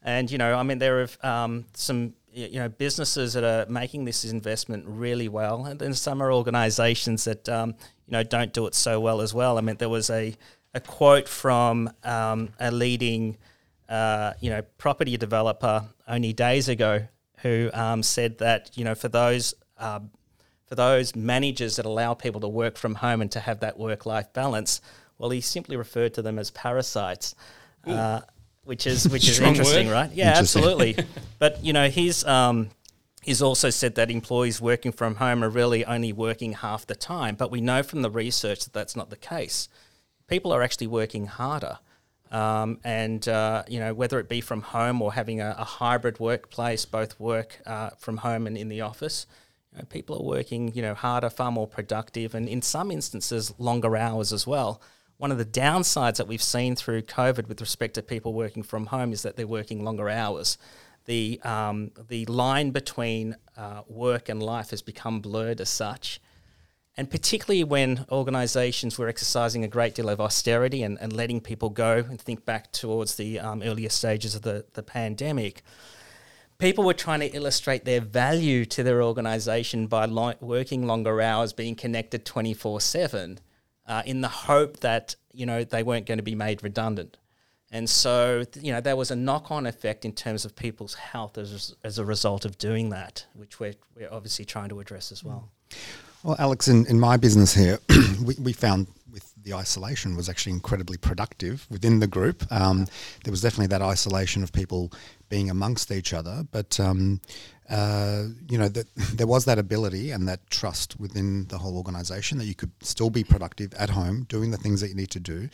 And 0.03 0.31
you 0.31 0.37
know, 0.37 0.55
I 0.55 0.63
mean, 0.63 0.79
there 0.79 1.03
are 1.03 1.27
um, 1.27 1.65
some 1.73 2.15
you 2.35 2.59
know 2.59 2.69
businesses 2.69 3.33
that 3.35 3.45
are 3.45 3.71
making 3.71 4.05
this 4.05 4.25
investment 4.25 4.85
really 4.87 5.29
well, 5.29 5.65
and 5.67 5.79
then 5.79 5.95
some 5.95 6.23
are 6.23 6.33
organisations 6.33 7.25
that 7.25 7.49
um, 7.49 7.71
you 8.07 8.13
know 8.13 8.23
don't 8.23 8.53
do 8.53 8.67
it 8.67 8.75
so 8.75 9.01
well 9.01 9.21
as 9.21 9.33
well. 9.33 9.57
I 9.57 9.61
mean, 9.61 9.77
there 9.77 9.89
was 9.89 10.11
a 10.11 10.35
a 10.75 10.81
quote 10.81 11.29
from 11.29 11.91
um, 12.03 12.51
a 12.59 12.71
leading 12.71 13.37
uh, 13.89 14.33
you 14.41 14.51
know 14.51 14.63
property 14.79 15.17
developer 15.17 15.85
only 16.09 16.33
days 16.33 16.69
ago 16.69 17.07
who 17.39 17.71
um, 17.73 18.03
said 18.03 18.39
that 18.39 18.71
you 18.77 18.85
know 18.85 18.95
for 18.95 19.09
those 19.09 19.55
uh, 19.79 20.01
for 20.67 20.75
those 20.75 21.15
managers 21.15 21.77
that 21.77 21.87
allow 21.87 22.15
people 22.15 22.41
to 22.41 22.49
work 22.49 22.77
from 22.77 22.97
home 22.97 23.21
and 23.21 23.31
to 23.33 23.41
have 23.41 23.61
that 23.61 23.79
work 23.79 24.07
life 24.07 24.33
balance, 24.33 24.81
well, 25.19 25.31
he 25.31 25.41
simply 25.41 25.77
referred 25.77 26.15
to 26.15 26.23
them 26.23 26.39
as 26.39 26.51
parasites. 26.51 27.35
Uh, 27.87 28.23
which 28.65 28.87
is 28.87 29.09
which 29.09 29.29
is 29.29 29.41
interesting, 29.41 29.89
word. 29.89 29.93
right? 29.93 30.13
Yeah, 30.13 30.35
absolutely. 30.37 30.97
but 31.39 31.65
you 31.65 31.73
know, 31.73 31.89
he's 31.89 32.25
um, 32.25 32.71
he's 33.23 33.43
also 33.43 33.71
said 33.71 33.95
that 33.97 34.11
employees 34.11 34.61
working 34.61 34.93
from 34.93 35.17
home 35.17 35.45
are 35.45 35.49
really 35.49 35.85
only 35.85 36.13
working 36.13 36.53
half 36.53 36.87
the 36.87 36.95
time. 36.95 37.35
But 37.37 37.51
we 37.51 37.61
know 37.61 37.83
from 37.83 38.03
the 38.03 38.11
research 38.11 38.65
that 38.65 38.73
that's 38.73 38.97
not 38.97 39.11
the 39.11 39.17
case. 39.17 39.69
People 40.27 40.53
are 40.53 40.63
actually 40.63 40.87
working 40.87 41.27
harder. 41.27 41.79
Um, 42.31 42.81
and 42.83 43.27
uh, 43.29 43.63
you 43.69 43.79
know 43.79 43.95
whether 43.95 44.19
it 44.19 44.29
be 44.29 44.41
from 44.41 44.63
home 44.63 45.01
or 45.03 45.13
having 45.13 45.41
a, 45.41 45.55
a 45.59 45.65
hybrid 45.65 46.19
workplace, 46.19 46.85
both 46.85 47.19
work 47.21 47.61
uh, 47.67 47.91
from 47.99 48.19
home 48.19 48.47
and 48.47 48.57
in 48.57 48.69
the 48.69 48.81
office, 48.81 49.27
you 49.73 49.79
know, 49.79 49.85
people 49.85 50.17
are 50.19 50.25
working 50.25 50.73
you 50.75 50.83
know 50.83 50.95
harder, 50.95 51.31
far 51.31 51.53
more 51.53 51.69
productive, 51.69 52.35
and 52.35 52.49
in 52.49 52.63
some 52.63 52.91
instances 52.91 53.55
longer 53.59 53.97
hours 53.97 54.33
as 54.33 54.47
well 54.47 54.81
one 55.17 55.31
of 55.31 55.39
the 55.39 55.45
downsides 55.45 56.17
that 56.17 56.27
we've 56.27 56.43
seen 56.43 56.75
through 56.77 57.03
COVID 57.03 57.49
with 57.49 57.61
respect 57.61 57.95
to 57.95 58.03
people 58.03 58.35
working 58.35 58.63
from 58.63 58.87
home 58.87 59.13
is 59.13 59.23
that 59.23 59.37
they're 59.37 59.47
working 59.47 59.85
longer 59.85 60.09
hours. 60.09 60.59
The, 61.05 61.41
um, 61.45 61.93
the 62.09 62.25
line 62.27 62.71
between 62.71 63.37
uh, 63.57 63.83
work 63.87 64.29
and 64.29 64.43
life 64.43 64.71
has 64.71 64.83
become 64.83 65.21
blurred 65.21 65.61
as 65.61 65.69
such. 65.69 66.21
And 66.97 67.11
particularly 67.11 67.65
when 67.65 68.07
organisations 68.11 68.99
were 68.99 69.09
exercising 69.09 69.65
a 69.65 69.69
great 69.69 69.95
deal 69.95 70.09
of 70.09 70.21
austerity 70.21 70.83
and, 70.83 70.99
and 71.01 71.13
letting 71.13 71.41
people 71.41 71.69
go 71.69 71.99
and 71.99 72.21
think 72.21 72.45
back 72.45 72.73
towards 72.73 73.17
the 73.17 73.41
um, 73.41 73.63
earlier 73.63 73.89
stages 73.89 74.35
of 74.35 74.43
the, 74.43 74.65
the 74.75 74.83
pandemic, 74.83 75.63
people 76.59 76.85
were 76.85 76.95
trying 76.95 77.21
to 77.21 77.27
illustrate 77.35 77.85
their 77.85 78.01
value 78.01 78.65
to 78.65 78.83
their 78.83 79.03
organisation 79.03 79.89
by 79.89 80.07
li- 80.07 80.37
working 80.41 80.87
longer 80.87 81.21
hours, 81.21 81.53
being 81.53 81.75
connected 81.75 82.25
24 82.25 82.81
7 82.81 83.39
uh, 83.87 84.03
in 84.07 84.21
the 84.21 84.29
hope 84.29 84.81
that 84.81 85.17
you 85.33 85.47
know 85.47 85.65
they 85.65 85.83
weren't 85.83 86.07
going 86.07 86.19
to 86.19 86.25
be 86.25 86.35
made 86.35 86.63
redundant. 86.63 87.17
And 87.71 87.91
so, 87.91 88.45
you 88.61 88.71
know, 88.71 88.81
there 88.81 88.95
was 88.95 89.11
a 89.11 89.17
knock-on 89.17 89.67
effect 89.67 90.05
in 90.05 90.13
terms 90.13 90.45
of 90.45 90.55
people's 90.55 90.95
health 90.95 91.37
as, 91.37 91.75
as 91.83 91.99
a 91.99 92.05
result 92.05 92.45
of 92.45 92.57
doing 92.57 92.91
that, 92.91 93.27
which 93.35 93.59
we're, 93.59 93.75
we're 93.97 94.09
obviously 94.13 94.45
trying 94.45 94.69
to 94.69 94.79
address 94.79 95.11
as 95.11 95.25
well. 95.25 95.51
Well, 96.23 96.37
Alex, 96.39 96.69
in, 96.69 96.87
in 96.87 97.01
my 97.01 97.17
business 97.17 97.53
here, 97.53 97.81
we, 98.25 98.37
we 98.41 98.53
found 98.53 98.87
with 99.11 99.35
the 99.43 99.55
isolation 99.55 100.17
was 100.17 100.29
actually 100.29 100.53
incredibly 100.53 100.97
productive 100.97 101.67
within 101.69 101.99
the 101.99 102.07
group. 102.07 102.45
Um, 102.53 102.87
there 103.25 103.31
was 103.31 103.41
definitely 103.41 103.69
that 103.69 103.83
isolation 103.83 104.45
of 104.45 104.53
people 104.53 104.93
being 105.29 105.51
amongst 105.51 105.91
each 105.91 106.13
other, 106.13 106.47
but 106.53 106.79
um, 106.79 107.21
uh, 107.71 108.25
you 108.49 108.59
know, 108.59 108.69
that 108.69 108.87
there 108.97 109.27
was 109.27 109.45
that 109.47 109.59
ability 109.59 110.11
and 110.11 110.29
that 110.29 110.49
trust 110.51 110.99
within 111.01 111.47
the 111.47 111.59
whole 111.59 111.77
organization 111.77 112.39
that 112.39 112.45
you 112.45 112.55
could 112.55 112.73
still 112.83 113.11
be 113.11 113.25
productive 113.25 113.73
at 113.75 113.91
home, 113.91 114.25
doing 114.25 114.51
the 114.51 114.57
things 114.57 114.81
that 114.81 114.89
you 114.89 114.95
need 114.95 115.11
to 115.11 115.21
do. 115.21 115.49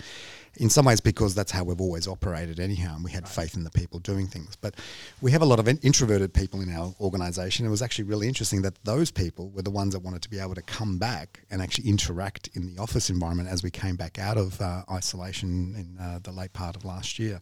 In 0.56 0.68
some 0.68 0.84
ways, 0.84 1.00
because 1.00 1.36
that's 1.36 1.52
how 1.52 1.62
we've 1.62 1.80
always 1.80 2.08
operated, 2.08 2.58
anyhow, 2.58 2.96
and 2.96 3.04
we 3.04 3.12
had 3.12 3.28
faith 3.28 3.54
in 3.54 3.62
the 3.62 3.70
people 3.70 4.00
doing 4.00 4.26
things. 4.26 4.56
But 4.56 4.74
we 5.20 5.30
have 5.30 5.42
a 5.42 5.44
lot 5.44 5.60
of 5.60 5.68
introverted 5.68 6.34
people 6.34 6.60
in 6.60 6.74
our 6.74 6.92
organization. 7.00 7.64
It 7.64 7.70
was 7.70 7.82
actually 7.82 8.04
really 8.04 8.26
interesting 8.26 8.62
that 8.62 8.84
those 8.84 9.12
people 9.12 9.50
were 9.50 9.62
the 9.62 9.70
ones 9.70 9.94
that 9.94 10.00
wanted 10.00 10.22
to 10.22 10.28
be 10.28 10.40
able 10.40 10.56
to 10.56 10.62
come 10.62 10.98
back 10.98 11.40
and 11.52 11.62
actually 11.62 11.88
interact 11.88 12.48
in 12.54 12.74
the 12.74 12.82
office 12.82 13.10
environment 13.10 13.48
as 13.48 13.62
we 13.62 13.70
came 13.70 13.94
back 13.94 14.18
out 14.18 14.36
of 14.36 14.60
uh, 14.60 14.82
isolation 14.90 15.74
in 15.76 16.04
uh, 16.04 16.18
the 16.20 16.32
late 16.32 16.52
part 16.52 16.74
of 16.74 16.84
last 16.84 17.20
year 17.20 17.40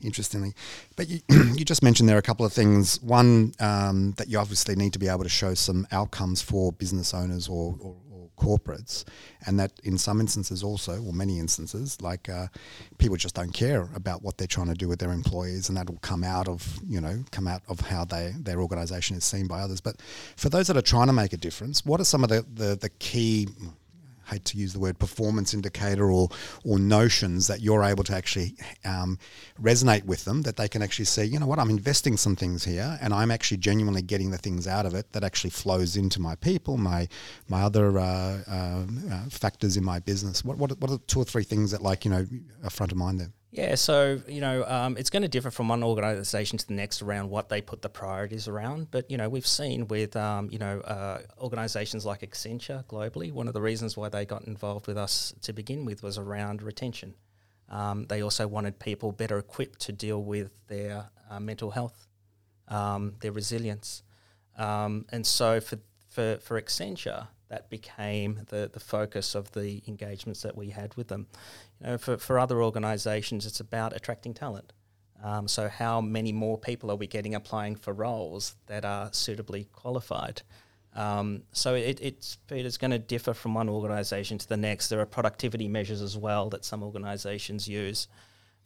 interestingly. 0.00 0.54
But 0.96 1.08
you, 1.08 1.20
you 1.28 1.64
just 1.64 1.82
mentioned 1.82 2.08
there 2.08 2.16
are 2.16 2.20
a 2.20 2.22
couple 2.22 2.46
of 2.46 2.52
things. 2.52 3.00
One, 3.02 3.52
um, 3.60 4.12
that 4.18 4.28
you 4.28 4.38
obviously 4.38 4.76
need 4.76 4.92
to 4.92 4.98
be 4.98 5.08
able 5.08 5.22
to 5.22 5.28
show 5.28 5.54
some 5.54 5.86
outcomes 5.92 6.42
for 6.42 6.72
business 6.72 7.14
owners 7.14 7.48
or, 7.48 7.76
or, 7.80 7.96
or 8.12 8.28
corporates, 8.38 9.04
and 9.46 9.58
that 9.58 9.72
in 9.84 9.98
some 9.98 10.20
instances 10.20 10.62
also, 10.62 11.02
or 11.02 11.12
many 11.12 11.38
instances, 11.38 12.00
like 12.00 12.28
uh, 12.28 12.46
people 12.98 13.16
just 13.16 13.34
don't 13.34 13.52
care 13.52 13.88
about 13.94 14.22
what 14.22 14.38
they're 14.38 14.46
trying 14.46 14.68
to 14.68 14.74
do 14.74 14.88
with 14.88 14.98
their 14.98 15.12
employees, 15.12 15.68
and 15.68 15.76
that 15.76 15.88
will 15.88 15.98
come 15.98 16.24
out 16.24 16.48
of 16.48 16.78
you 16.86 17.00
know 17.00 17.24
come 17.30 17.46
out 17.46 17.62
of 17.68 17.80
how 17.80 18.04
they 18.04 18.32
their 18.38 18.60
organisation 18.60 19.16
is 19.16 19.24
seen 19.24 19.46
by 19.46 19.60
others. 19.60 19.80
But 19.80 20.00
for 20.36 20.48
those 20.48 20.66
that 20.68 20.76
are 20.76 20.82
trying 20.82 21.06
to 21.08 21.12
make 21.12 21.32
a 21.32 21.38
difference, 21.38 21.84
what 21.84 22.00
are 22.00 22.04
some 22.04 22.22
of 22.22 22.30
the, 22.30 22.44
the, 22.54 22.76
the 22.76 22.90
key 22.98 23.48
hate 24.26 24.44
to 24.46 24.58
use 24.58 24.72
the 24.72 24.78
word 24.78 24.98
performance 24.98 25.54
indicator 25.54 26.10
or 26.10 26.28
or 26.64 26.78
notions 26.78 27.46
that 27.46 27.60
you're 27.60 27.82
able 27.82 28.04
to 28.04 28.14
actually 28.14 28.54
um, 28.84 29.18
resonate 29.60 30.04
with 30.04 30.24
them 30.24 30.42
that 30.42 30.56
they 30.56 30.68
can 30.68 30.82
actually 30.82 31.04
say 31.04 31.24
you 31.24 31.38
know 31.38 31.46
what 31.46 31.58
I'm 31.58 31.70
investing 31.70 32.16
some 32.16 32.36
things 32.36 32.64
here 32.64 32.98
and 33.00 33.12
I'm 33.14 33.30
actually 33.30 33.58
genuinely 33.58 34.02
getting 34.02 34.30
the 34.30 34.38
things 34.38 34.66
out 34.66 34.86
of 34.86 34.94
it 34.94 35.12
that 35.12 35.24
actually 35.24 35.50
flows 35.50 35.96
into 35.96 36.20
my 36.20 36.34
people 36.36 36.76
my 36.76 37.08
my 37.48 37.62
other 37.62 37.98
uh, 37.98 38.42
uh, 38.48 38.84
uh 39.10 39.24
factors 39.30 39.76
in 39.76 39.84
my 39.84 39.98
business. 40.00 40.44
What, 40.44 40.58
what 40.58 40.78
what 40.80 40.90
are 40.90 40.98
two 41.06 41.20
or 41.20 41.24
three 41.24 41.44
things 41.44 41.70
that 41.70 41.82
like 41.82 42.04
you 42.04 42.10
know 42.10 42.26
are 42.64 42.70
front 42.70 42.92
of 42.92 42.98
mind 42.98 43.20
there 43.20 43.32
yeah, 43.56 43.74
so 43.74 44.20
you 44.28 44.42
know, 44.42 44.64
um, 44.66 44.98
it's 44.98 45.08
going 45.08 45.22
to 45.22 45.28
differ 45.28 45.50
from 45.50 45.68
one 45.68 45.82
organisation 45.82 46.58
to 46.58 46.66
the 46.66 46.74
next 46.74 47.00
around 47.00 47.30
what 47.30 47.48
they 47.48 47.62
put 47.62 47.80
the 47.80 47.88
priorities 47.88 48.48
around. 48.48 48.90
But 48.90 49.10
you 49.10 49.16
know, 49.16 49.30
we've 49.30 49.46
seen 49.46 49.88
with 49.88 50.14
um, 50.14 50.50
you 50.50 50.58
know 50.58 50.80
uh, 50.80 51.22
organisations 51.38 52.04
like 52.04 52.20
Accenture 52.20 52.84
globally, 52.84 53.32
one 53.32 53.48
of 53.48 53.54
the 53.54 53.62
reasons 53.62 53.96
why 53.96 54.10
they 54.10 54.26
got 54.26 54.44
involved 54.44 54.86
with 54.86 54.98
us 54.98 55.34
to 55.40 55.54
begin 55.54 55.86
with 55.86 56.02
was 56.02 56.18
around 56.18 56.62
retention. 56.62 57.14
Um, 57.70 58.04
they 58.08 58.22
also 58.22 58.46
wanted 58.46 58.78
people 58.78 59.10
better 59.10 59.38
equipped 59.38 59.80
to 59.80 59.92
deal 59.92 60.22
with 60.22 60.50
their 60.68 61.06
uh, 61.30 61.40
mental 61.40 61.70
health, 61.70 62.06
um, 62.68 63.14
their 63.20 63.32
resilience, 63.32 64.02
um, 64.58 65.06
and 65.10 65.26
so 65.26 65.60
for 65.60 65.78
for 66.10 66.36
for 66.42 66.60
Accenture, 66.60 67.28
that 67.48 67.70
became 67.70 68.40
the, 68.48 68.70
the 68.72 68.80
focus 68.80 69.34
of 69.34 69.52
the 69.52 69.82
engagements 69.86 70.42
that 70.42 70.56
we 70.56 70.70
had 70.70 70.94
with 70.96 71.08
them. 71.08 71.26
You 71.80 71.86
know, 71.88 71.98
for, 71.98 72.16
for 72.16 72.38
other 72.38 72.62
organisations, 72.62 73.46
it's 73.46 73.60
about 73.60 73.94
attracting 73.94 74.34
talent. 74.34 74.72
Um, 75.22 75.48
so, 75.48 75.68
how 75.68 76.00
many 76.00 76.32
more 76.32 76.58
people 76.58 76.90
are 76.90 76.96
we 76.96 77.06
getting 77.06 77.34
applying 77.34 77.76
for 77.76 77.92
roles 77.92 78.54
that 78.66 78.84
are 78.84 79.10
suitably 79.12 79.68
qualified? 79.72 80.42
Um, 80.94 81.42
so, 81.52 81.74
it, 81.74 81.98
it's, 82.02 82.38
it's 82.50 82.76
going 82.76 82.90
to 82.90 82.98
differ 82.98 83.32
from 83.32 83.54
one 83.54 83.68
organisation 83.68 84.38
to 84.38 84.48
the 84.48 84.56
next. 84.56 84.88
There 84.88 85.00
are 85.00 85.06
productivity 85.06 85.68
measures 85.68 86.02
as 86.02 86.18
well 86.18 86.50
that 86.50 86.64
some 86.64 86.82
organisations 86.82 87.66
use. 87.66 88.08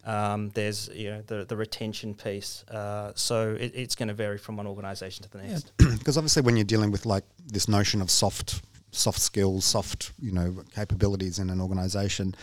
Um, 0.02 0.48
there's 0.54 0.88
you 0.94 1.10
know 1.10 1.22
the 1.26 1.44
the 1.44 1.56
retention 1.56 2.14
piece, 2.14 2.64
uh, 2.64 3.12
so 3.14 3.50
it, 3.60 3.72
it's 3.74 3.94
going 3.94 4.08
to 4.08 4.14
vary 4.14 4.38
from 4.38 4.56
one 4.56 4.66
organisation 4.66 5.22
to 5.24 5.30
the 5.30 5.42
next. 5.42 5.72
Because 5.76 6.16
yeah. 6.16 6.18
obviously, 6.20 6.40
when 6.40 6.56
you're 6.56 6.64
dealing 6.64 6.90
with 6.90 7.04
like 7.04 7.24
this 7.44 7.68
notion 7.68 8.00
of 8.00 8.10
soft 8.10 8.62
soft 8.92 9.20
skills, 9.20 9.64
soft 9.64 10.12
you 10.20 10.32
know 10.32 10.62
capabilities 10.74 11.38
in 11.38 11.50
an 11.50 11.60
organisation, 11.60 12.34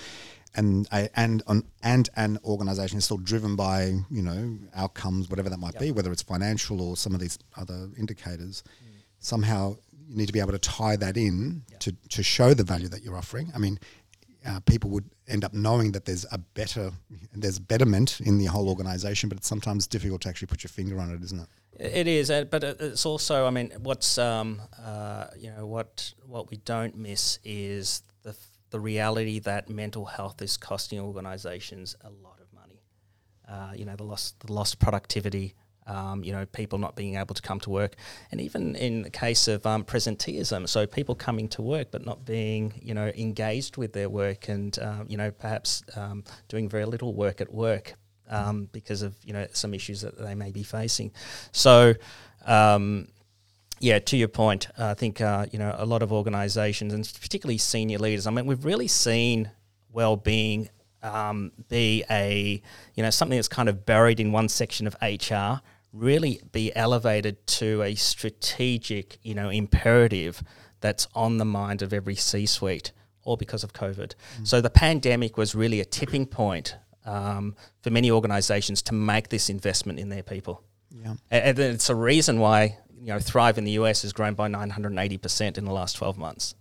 and 0.56 0.88
a, 0.92 1.10
and 1.20 1.44
on, 1.48 1.64
and 1.84 2.10
an 2.16 2.38
organisation 2.44 2.98
is 2.98 3.06
still 3.06 3.18
driven 3.18 3.56
by 3.56 3.94
you 4.10 4.22
know 4.22 4.58
outcomes, 4.76 5.30
whatever 5.30 5.50
that 5.50 5.60
might 5.60 5.74
yep. 5.74 5.82
be, 5.82 5.92
whether 5.92 6.12
it's 6.12 6.24
financial 6.24 6.82
or 6.82 6.98
some 6.98 7.14
of 7.14 7.20
these 7.20 7.38
other 7.56 7.90
indicators. 7.98 8.64
Mm. 8.66 8.94
Somehow, 9.20 9.78
you 10.08 10.16
need 10.16 10.28
to 10.28 10.34
be 10.34 10.40
able 10.40 10.52
to 10.52 10.60
tie 10.60 10.96
that 10.96 11.18
in 11.18 11.64
yep. 11.70 11.80
to 11.82 11.92
to 12.10 12.24
show 12.24 12.54
the 12.54 12.64
value 12.64 12.88
that 12.90 13.04
you're 13.04 13.18
offering. 13.18 13.52
I 13.54 13.60
mean. 13.60 13.80
Uh, 14.46 14.62
people 14.62 14.90
would 14.90 15.04
end 15.28 15.44
up 15.44 15.54
knowing 15.54 15.92
that 15.92 16.06
there's 16.06 16.26
a 16.32 16.38
better, 16.38 16.92
there's 17.34 17.60
betterment 17.60 18.22
in 18.22 18.38
the 18.38 18.46
whole 18.46 18.70
organisation, 18.70 19.28
but 19.28 19.38
it's 19.38 19.48
sometimes 19.48 19.88
difficult 19.88 20.22
to 20.22 20.30
actually 20.30 20.46
put 20.46 20.64
your 20.64 20.70
finger 20.70 21.02
on 21.02 21.12
it, 21.12 21.22
isn't 21.22 21.42
it? 21.42 21.48
It 21.80 22.08
is, 22.08 22.32
uh, 22.32 22.46
but 22.46 22.64
it's 22.64 23.06
also. 23.06 23.46
I 23.46 23.52
mean, 23.52 23.72
what's 23.82 24.18
um, 24.18 24.62
uh, 24.84 25.28
you 25.38 25.52
know 25.52 25.68
what 25.68 26.14
what 26.38 26.52
we 26.52 26.58
don't 26.58 26.96
miss 26.96 27.40
is 27.44 28.04
the 28.22 28.36
the 28.70 28.80
reality 28.80 29.40
that 29.40 29.70
mental 29.70 30.06
health 30.06 30.42
is 30.42 30.56
costing 30.56 31.00
organisations 31.00 31.96
a 32.02 32.10
lot 32.10 32.38
of 32.40 32.54
money. 32.54 32.82
Uh, 33.50 33.72
you 33.76 33.86
know, 33.86 33.96
the 33.96 34.04
lost 34.04 34.40
the 34.46 34.54
lost 34.54 34.80
productivity. 34.80 35.56
Um, 35.88 36.22
you 36.22 36.34
know, 36.34 36.46
people 36.46 36.80
not 36.80 36.98
being 36.98 37.16
able 37.16 37.34
to 37.34 37.42
come 37.42 37.62
to 37.62 37.70
work, 37.70 37.96
and 38.30 38.42
even 38.42 38.76
in 38.76 39.04
the 39.04 39.10
case 39.10 39.48
of 39.48 39.66
um, 39.66 39.86
presenteeism, 39.86 40.68
so 40.68 40.86
people 40.86 41.16
coming 41.16 41.48
to 41.50 41.62
work 41.62 41.92
but 41.92 42.06
not 42.06 42.26
being, 42.26 42.74
you 42.84 42.94
know, 42.94 43.08
engaged 43.16 43.78
with 43.78 43.94
their 43.94 44.10
work, 44.10 44.50
and 44.50 44.78
um, 44.80 45.06
you 45.08 45.16
know, 45.16 45.32
perhaps 45.32 45.84
um, 45.96 46.26
doing 46.50 46.68
very 46.68 46.84
little 46.84 47.14
work 47.14 47.40
at 47.40 47.54
work 47.54 47.94
um, 48.30 48.68
because 48.74 49.02
of 49.02 49.16
you 49.24 49.32
know 49.32 49.48
some 49.54 49.74
issues 49.74 50.02
that 50.02 50.18
they 50.20 50.36
may 50.36 50.52
be 50.52 50.64
facing. 50.64 51.12
So. 51.52 51.96
Um, 52.46 53.10
yeah, 53.80 54.00
to 54.00 54.18
your 54.18 54.28
point, 54.28 54.68
uh, 54.78 54.88
I 54.88 54.94
think 54.94 55.22
uh, 55.22 55.46
you 55.52 55.60
know 55.60 55.76
a 55.78 55.86
lot 55.86 56.02
of 56.02 56.12
organisations 56.12 56.94
and 56.94 57.12
particularly 57.22 57.58
senior 57.58 58.00
leaders. 58.00 58.28
I 58.28 58.32
mean, 58.32 58.46
we've 58.46 58.66
really 58.66 58.88
seen 58.88 59.52
well-being 59.92 60.70
um, 61.04 61.52
be 61.70 62.04
a 62.10 62.62
you 62.96 63.04
know 63.04 63.10
something 63.10 63.38
that's 63.38 63.48
kind 63.48 63.70
of 63.70 63.86
buried 63.86 64.20
in 64.20 64.32
one 64.32 64.50
section 64.50 64.88
of 64.88 64.96
HR, 65.02 65.62
really 65.94 66.42
be 66.52 66.76
elevated 66.76 67.46
to 67.48 67.82
a 67.84 67.96
strategic 67.96 69.18
you 69.24 69.36
know 69.36 69.50
imperative 69.50 70.44
that's 70.82 71.08
on 71.16 71.38
the 71.38 71.46
mind 71.46 71.82
of 71.82 71.92
every 71.94 72.16
C-suite, 72.16 72.92
all 73.24 73.38
because 73.38 73.64
of 73.64 73.74
COVID. 73.74 74.14
Mm. 74.40 74.48
So 74.48 74.62
the 74.62 74.70
pandemic 74.70 75.38
was 75.38 75.56
really 75.56 75.80
a 75.80 75.86
tipping 75.86 76.28
point 76.28 76.76
um, 77.06 77.56
for 77.82 77.90
many 77.90 78.12
organisations 78.12 78.82
to 78.84 78.94
make 78.94 79.30
this 79.30 79.50
investment 79.50 79.98
in 80.00 80.10
their 80.10 80.22
people. 80.22 80.64
Yeah. 80.92 81.16
And, 81.32 81.58
it's 81.58 81.90
a 81.90 81.96
reason 81.96 82.40
why 82.40 82.78
you 83.00 83.08
know 83.08 83.20
Thrive 83.20 83.58
in 83.58 83.64
the 83.64 83.72
US 83.72 84.02
has 84.02 84.14
grown 84.14 84.34
by 84.34 84.50
980% 84.50 85.58
in 85.58 85.66
the 85.66 85.72
last 85.72 85.96
12 85.96 86.18
months. 86.18 86.56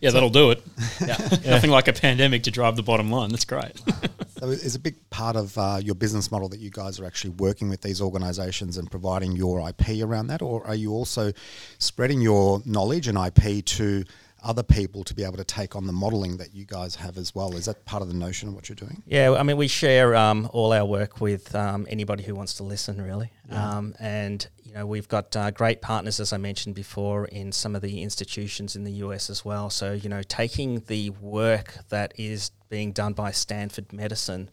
Yeah, 0.00 0.10
so 0.10 0.14
that'll 0.14 0.30
do 0.30 0.50
it. 0.50 0.62
yeah. 1.00 1.16
Nothing 1.50 1.70
like 1.70 1.86
a 1.86 1.92
pandemic 1.92 2.42
to 2.44 2.50
drive 2.50 2.74
the 2.74 2.82
bottom 2.82 3.10
line. 3.10 3.30
That's 3.30 3.44
great. 3.44 3.80
so 4.38 4.48
is 4.48 4.74
a 4.74 4.80
big 4.80 4.96
part 5.10 5.36
of 5.36 5.56
uh, 5.56 5.78
your 5.80 5.94
business 5.94 6.32
model 6.32 6.48
that 6.48 6.58
you 6.58 6.70
guys 6.70 6.98
are 6.98 7.04
actually 7.04 7.30
working 7.30 7.68
with 7.68 7.82
these 7.82 8.00
organisations 8.00 8.78
and 8.78 8.90
providing 8.90 9.36
your 9.36 9.66
IP 9.68 10.02
around 10.02 10.26
that, 10.26 10.42
or 10.42 10.66
are 10.66 10.74
you 10.74 10.90
also 10.90 11.32
spreading 11.78 12.20
your 12.20 12.60
knowledge 12.66 13.06
and 13.06 13.16
IP 13.16 13.64
to 13.64 14.04
other 14.42 14.62
people 14.62 15.04
to 15.04 15.14
be 15.14 15.22
able 15.22 15.36
to 15.36 15.44
take 15.44 15.76
on 15.76 15.86
the 15.86 15.92
modelling 15.92 16.36
that 16.36 16.54
you 16.54 16.64
guys 16.64 16.96
have 16.96 17.16
as 17.16 17.34
well. 17.34 17.54
Is 17.54 17.66
that 17.66 17.84
part 17.84 18.02
of 18.02 18.08
the 18.08 18.14
notion 18.14 18.48
of 18.48 18.54
what 18.54 18.68
you're 18.68 18.76
doing? 18.76 19.02
Yeah, 19.06 19.34
I 19.34 19.42
mean, 19.42 19.56
we 19.56 19.68
share 19.68 20.16
um, 20.16 20.50
all 20.52 20.72
our 20.72 20.84
work 20.84 21.20
with 21.20 21.54
um, 21.54 21.86
anybody 21.88 22.24
who 22.24 22.34
wants 22.34 22.54
to 22.54 22.64
listen, 22.64 23.00
really. 23.00 23.30
Yeah. 23.48 23.76
Um, 23.76 23.94
and, 24.00 24.46
you 24.72 24.78
know, 24.78 24.86
we've 24.86 25.08
got 25.08 25.36
uh, 25.36 25.50
great 25.50 25.82
partners, 25.82 26.18
as 26.18 26.32
I 26.32 26.38
mentioned 26.38 26.74
before, 26.74 27.26
in 27.26 27.52
some 27.52 27.76
of 27.76 27.82
the 27.82 28.02
institutions 28.02 28.74
in 28.74 28.84
the 28.84 28.92
US 28.92 29.28
as 29.28 29.44
well. 29.44 29.68
So, 29.68 29.92
you 29.92 30.08
know, 30.08 30.22
taking 30.22 30.80
the 30.86 31.10
work 31.10 31.74
that 31.90 32.14
is 32.16 32.52
being 32.70 32.92
done 32.92 33.12
by 33.12 33.32
Stanford 33.32 33.92
Medicine, 33.92 34.48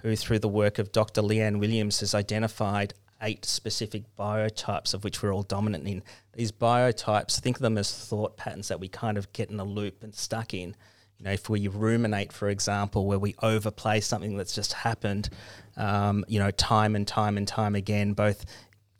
who, 0.00 0.16
through 0.16 0.40
the 0.40 0.48
work 0.48 0.80
of 0.80 0.90
Dr. 0.90 1.22
Leanne 1.22 1.60
Williams, 1.60 2.00
has 2.00 2.12
identified 2.12 2.94
eight 3.22 3.44
specific 3.44 4.02
biotypes 4.18 4.94
of 4.94 5.04
which 5.04 5.22
we're 5.22 5.32
all 5.32 5.44
dominant 5.44 5.86
in. 5.86 6.02
These 6.32 6.50
biotypes, 6.50 7.38
think 7.38 7.58
of 7.58 7.62
them 7.62 7.78
as 7.78 7.94
thought 7.94 8.36
patterns 8.36 8.66
that 8.66 8.80
we 8.80 8.88
kind 8.88 9.16
of 9.16 9.32
get 9.32 9.48
in 9.48 9.60
a 9.60 9.64
loop 9.64 10.02
and 10.02 10.12
stuck 10.12 10.54
in. 10.54 10.74
You 11.18 11.26
know, 11.26 11.30
if 11.30 11.48
we 11.48 11.68
ruminate, 11.68 12.32
for 12.32 12.48
example, 12.48 13.06
where 13.06 13.20
we 13.20 13.36
overplay 13.40 14.00
something 14.00 14.36
that's 14.36 14.56
just 14.56 14.72
happened, 14.72 15.30
um, 15.76 16.24
you 16.26 16.40
know, 16.40 16.50
time 16.50 16.96
and 16.96 17.06
time 17.06 17.36
and 17.36 17.46
time 17.46 17.76
again, 17.76 18.12
both 18.12 18.44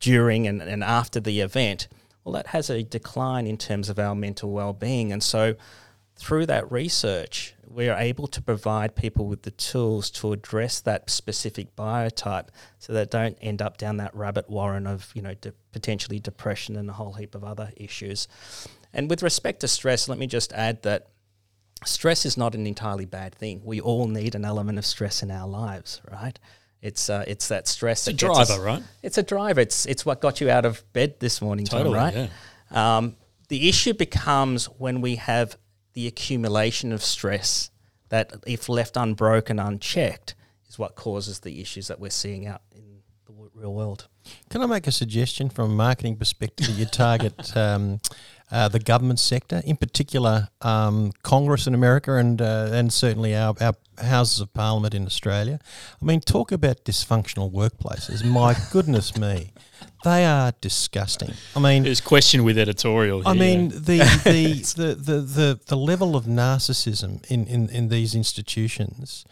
during 0.02 0.48
and, 0.48 0.60
and 0.60 0.84
after 0.84 1.20
the 1.20 1.40
event, 1.40 1.88
well, 2.24 2.34
that 2.34 2.48
has 2.48 2.68
a 2.68 2.82
decline 2.82 3.46
in 3.46 3.56
terms 3.56 3.88
of 3.88 3.98
our 3.98 4.14
mental 4.14 4.50
well-being. 4.50 5.12
And 5.12 5.22
so 5.22 5.54
through 6.16 6.46
that 6.46 6.70
research, 6.70 7.54
we're 7.66 7.94
able 7.94 8.26
to 8.26 8.42
provide 8.42 8.96
people 8.96 9.26
with 9.26 9.42
the 9.42 9.52
tools 9.52 10.10
to 10.10 10.32
address 10.32 10.80
that 10.80 11.08
specific 11.08 11.74
biotype 11.74 12.48
so 12.78 12.92
that 12.92 13.10
they 13.10 13.18
don't 13.18 13.38
end 13.40 13.62
up 13.62 13.78
down 13.78 13.96
that 13.96 14.14
rabbit 14.14 14.50
warren 14.50 14.86
of 14.86 15.10
you 15.14 15.22
know 15.22 15.34
de- 15.34 15.54
potentially 15.72 16.18
depression 16.18 16.76
and 16.76 16.90
a 16.90 16.92
whole 16.92 17.14
heap 17.14 17.34
of 17.34 17.44
other 17.44 17.72
issues. 17.76 18.28
And 18.92 19.08
with 19.08 19.22
respect 19.22 19.60
to 19.60 19.68
stress 19.68 20.08
let 20.08 20.18
me 20.18 20.26
just 20.26 20.52
add 20.52 20.82
that 20.82 21.08
stress 21.86 22.26
is 22.26 22.36
not 22.36 22.54
an 22.54 22.66
entirely 22.66 23.06
bad 23.06 23.34
thing. 23.34 23.62
We 23.64 23.80
all 23.80 24.06
need 24.06 24.34
an 24.34 24.44
element 24.44 24.78
of 24.78 24.84
stress 24.84 25.22
in 25.22 25.30
our 25.30 25.48
lives 25.48 26.02
right 26.10 26.38
it's 26.82 27.08
uh, 27.08 27.24
it's 27.26 27.48
that 27.48 27.68
stress. 27.68 28.08
It's 28.08 28.20
that 28.20 28.26
a 28.26 28.34
driver, 28.34 28.52
us, 28.52 28.58
right? 28.58 28.82
It's 29.02 29.16
a 29.16 29.22
driver. 29.22 29.60
It's 29.60 29.86
it's 29.86 30.04
what 30.04 30.20
got 30.20 30.40
you 30.40 30.50
out 30.50 30.64
of 30.64 30.82
bed 30.92 31.20
this 31.20 31.40
morning, 31.40 31.64
totally, 31.64 31.94
Tom, 31.94 32.04
right? 32.04 32.30
Yeah. 32.72 32.96
Um, 32.96 33.16
the 33.48 33.68
issue 33.68 33.94
becomes 33.94 34.66
when 34.66 35.00
we 35.00 35.16
have 35.16 35.56
the 35.92 36.06
accumulation 36.06 36.92
of 36.92 37.02
stress 37.02 37.70
that, 38.08 38.32
if 38.46 38.68
left 38.68 38.96
unbroken, 38.96 39.58
unchecked, 39.58 40.34
is 40.68 40.78
what 40.78 40.96
causes 40.96 41.40
the 41.40 41.60
issues 41.60 41.88
that 41.88 42.00
we're 42.00 42.10
seeing 42.10 42.46
out 42.46 42.62
in 42.74 43.02
the 43.26 43.32
real 43.54 43.74
world. 43.74 44.08
Can 44.50 44.62
I 44.62 44.66
make 44.66 44.86
a 44.86 44.92
suggestion 44.92 45.50
from 45.50 45.70
a 45.70 45.74
marketing 45.74 46.16
perspective 46.16 46.66
that 46.66 46.72
you 46.72 46.86
target 46.86 47.56
um, 47.56 48.00
uh, 48.50 48.68
the 48.68 48.78
government 48.80 49.18
sector, 49.18 49.62
in 49.64 49.76
particular 49.76 50.48
um, 50.60 51.12
Congress 51.22 51.66
in 51.66 51.74
America 51.74 52.16
and 52.16 52.40
uh, 52.40 52.70
and 52.72 52.92
certainly 52.92 53.34
our, 53.34 53.54
our 53.60 53.74
houses 53.98 54.40
of 54.40 54.52
parliament 54.52 54.94
in 54.94 55.06
Australia? 55.06 55.58
I 56.00 56.04
mean, 56.04 56.20
talk 56.20 56.52
about 56.52 56.84
dysfunctional 56.84 57.52
workplaces. 57.52 58.24
My 58.24 58.56
goodness 58.72 59.16
me. 59.16 59.52
They 60.04 60.24
are 60.24 60.52
disgusting. 60.60 61.34
I 61.54 61.60
mean, 61.60 61.84
there's 61.84 62.00
question 62.00 62.44
with 62.44 62.58
editorial. 62.58 63.22
Here. 63.22 63.30
I 63.30 63.34
mean, 63.34 63.68
the, 63.68 63.98
the, 64.24 64.74
the, 64.76 64.94
the, 64.94 65.20
the, 65.20 65.60
the 65.66 65.76
level 65.76 66.16
of 66.16 66.24
narcissism 66.24 67.24
in, 67.30 67.46
in, 67.46 67.68
in 67.68 67.88
these 67.88 68.14
institutions. 68.14 69.24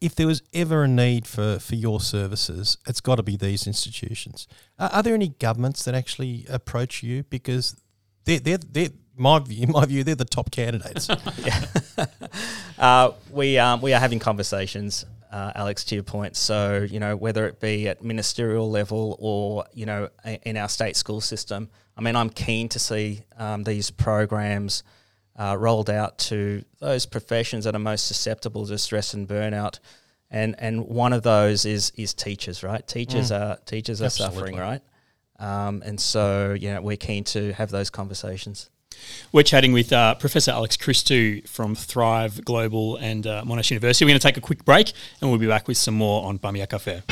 If 0.00 0.14
there 0.14 0.26
was 0.26 0.42
ever 0.52 0.84
a 0.84 0.88
need 0.88 1.26
for, 1.26 1.58
for 1.58 1.74
your 1.74 2.00
services, 2.00 2.76
it's 2.86 3.00
got 3.00 3.16
to 3.16 3.22
be 3.22 3.36
these 3.36 3.66
institutions. 3.66 4.46
are 4.78 5.02
there 5.02 5.14
any 5.14 5.28
governments 5.28 5.84
that 5.84 5.94
actually 5.94 6.46
approach 6.48 7.02
you 7.02 7.22
because 7.24 7.80
they're, 8.24 8.40
they're, 8.40 8.58
they're 8.58 8.90
my 9.16 9.38
view, 9.38 9.62
in 9.62 9.72
my 9.72 9.84
view, 9.84 10.04
they're 10.04 10.14
the 10.14 10.24
top 10.24 10.50
candidates. 10.50 11.08
Uh, 12.78 13.12
we 13.30 13.58
um, 13.58 13.80
we 13.80 13.92
are 13.92 14.00
having 14.00 14.18
conversations, 14.18 15.04
uh, 15.30 15.52
Alex. 15.54 15.84
To 15.84 15.94
your 15.94 16.04
point, 16.04 16.36
so 16.36 16.86
you 16.88 17.00
know 17.00 17.16
whether 17.16 17.46
it 17.46 17.60
be 17.60 17.88
at 17.88 18.02
ministerial 18.02 18.70
level 18.70 19.16
or 19.20 19.64
you 19.72 19.86
know 19.86 20.08
in 20.42 20.56
our 20.56 20.68
state 20.68 20.96
school 20.96 21.20
system. 21.20 21.68
I 21.96 22.00
mean, 22.00 22.16
I'm 22.16 22.30
keen 22.30 22.68
to 22.70 22.78
see 22.78 23.22
um, 23.36 23.62
these 23.62 23.90
programs 23.90 24.82
uh, 25.36 25.56
rolled 25.58 25.90
out 25.90 26.18
to 26.18 26.64
those 26.80 27.06
professions 27.06 27.64
that 27.64 27.74
are 27.74 27.80
most 27.80 28.06
susceptible 28.06 28.66
to 28.66 28.78
stress 28.78 29.14
and 29.14 29.28
burnout. 29.28 29.78
And 30.30 30.56
and 30.58 30.88
one 30.88 31.12
of 31.12 31.22
those 31.22 31.64
is 31.64 31.92
is 31.96 32.14
teachers, 32.14 32.62
right? 32.62 32.86
Teachers 32.86 33.30
are 33.30 33.56
teachers 33.66 34.02
are 34.02 34.10
suffering, 34.10 34.56
right? 34.56 34.82
Um, 35.38 35.82
and 35.84 36.00
so, 36.00 36.52
you 36.58 36.72
know, 36.72 36.80
we're 36.80 36.96
keen 36.96 37.24
to 37.24 37.52
have 37.52 37.70
those 37.70 37.90
conversations. 37.90 38.70
We're 39.32 39.42
chatting 39.42 39.72
with 39.72 39.92
uh, 39.92 40.14
Professor 40.14 40.52
Alex 40.52 40.76
Christou 40.76 41.46
from 41.48 41.74
Thrive 41.74 42.44
Global 42.44 42.96
and 42.96 43.26
uh, 43.26 43.42
Monash 43.44 43.70
University. 43.70 44.04
We're 44.04 44.10
going 44.10 44.20
to 44.20 44.26
take 44.26 44.36
a 44.36 44.40
quick 44.40 44.64
break 44.64 44.92
and 45.20 45.30
we'll 45.30 45.40
be 45.40 45.46
back 45.46 45.68
with 45.68 45.76
some 45.76 45.94
more 45.94 46.26
on 46.26 46.38
Bamia 46.38 46.68
Cafe. 46.68 47.02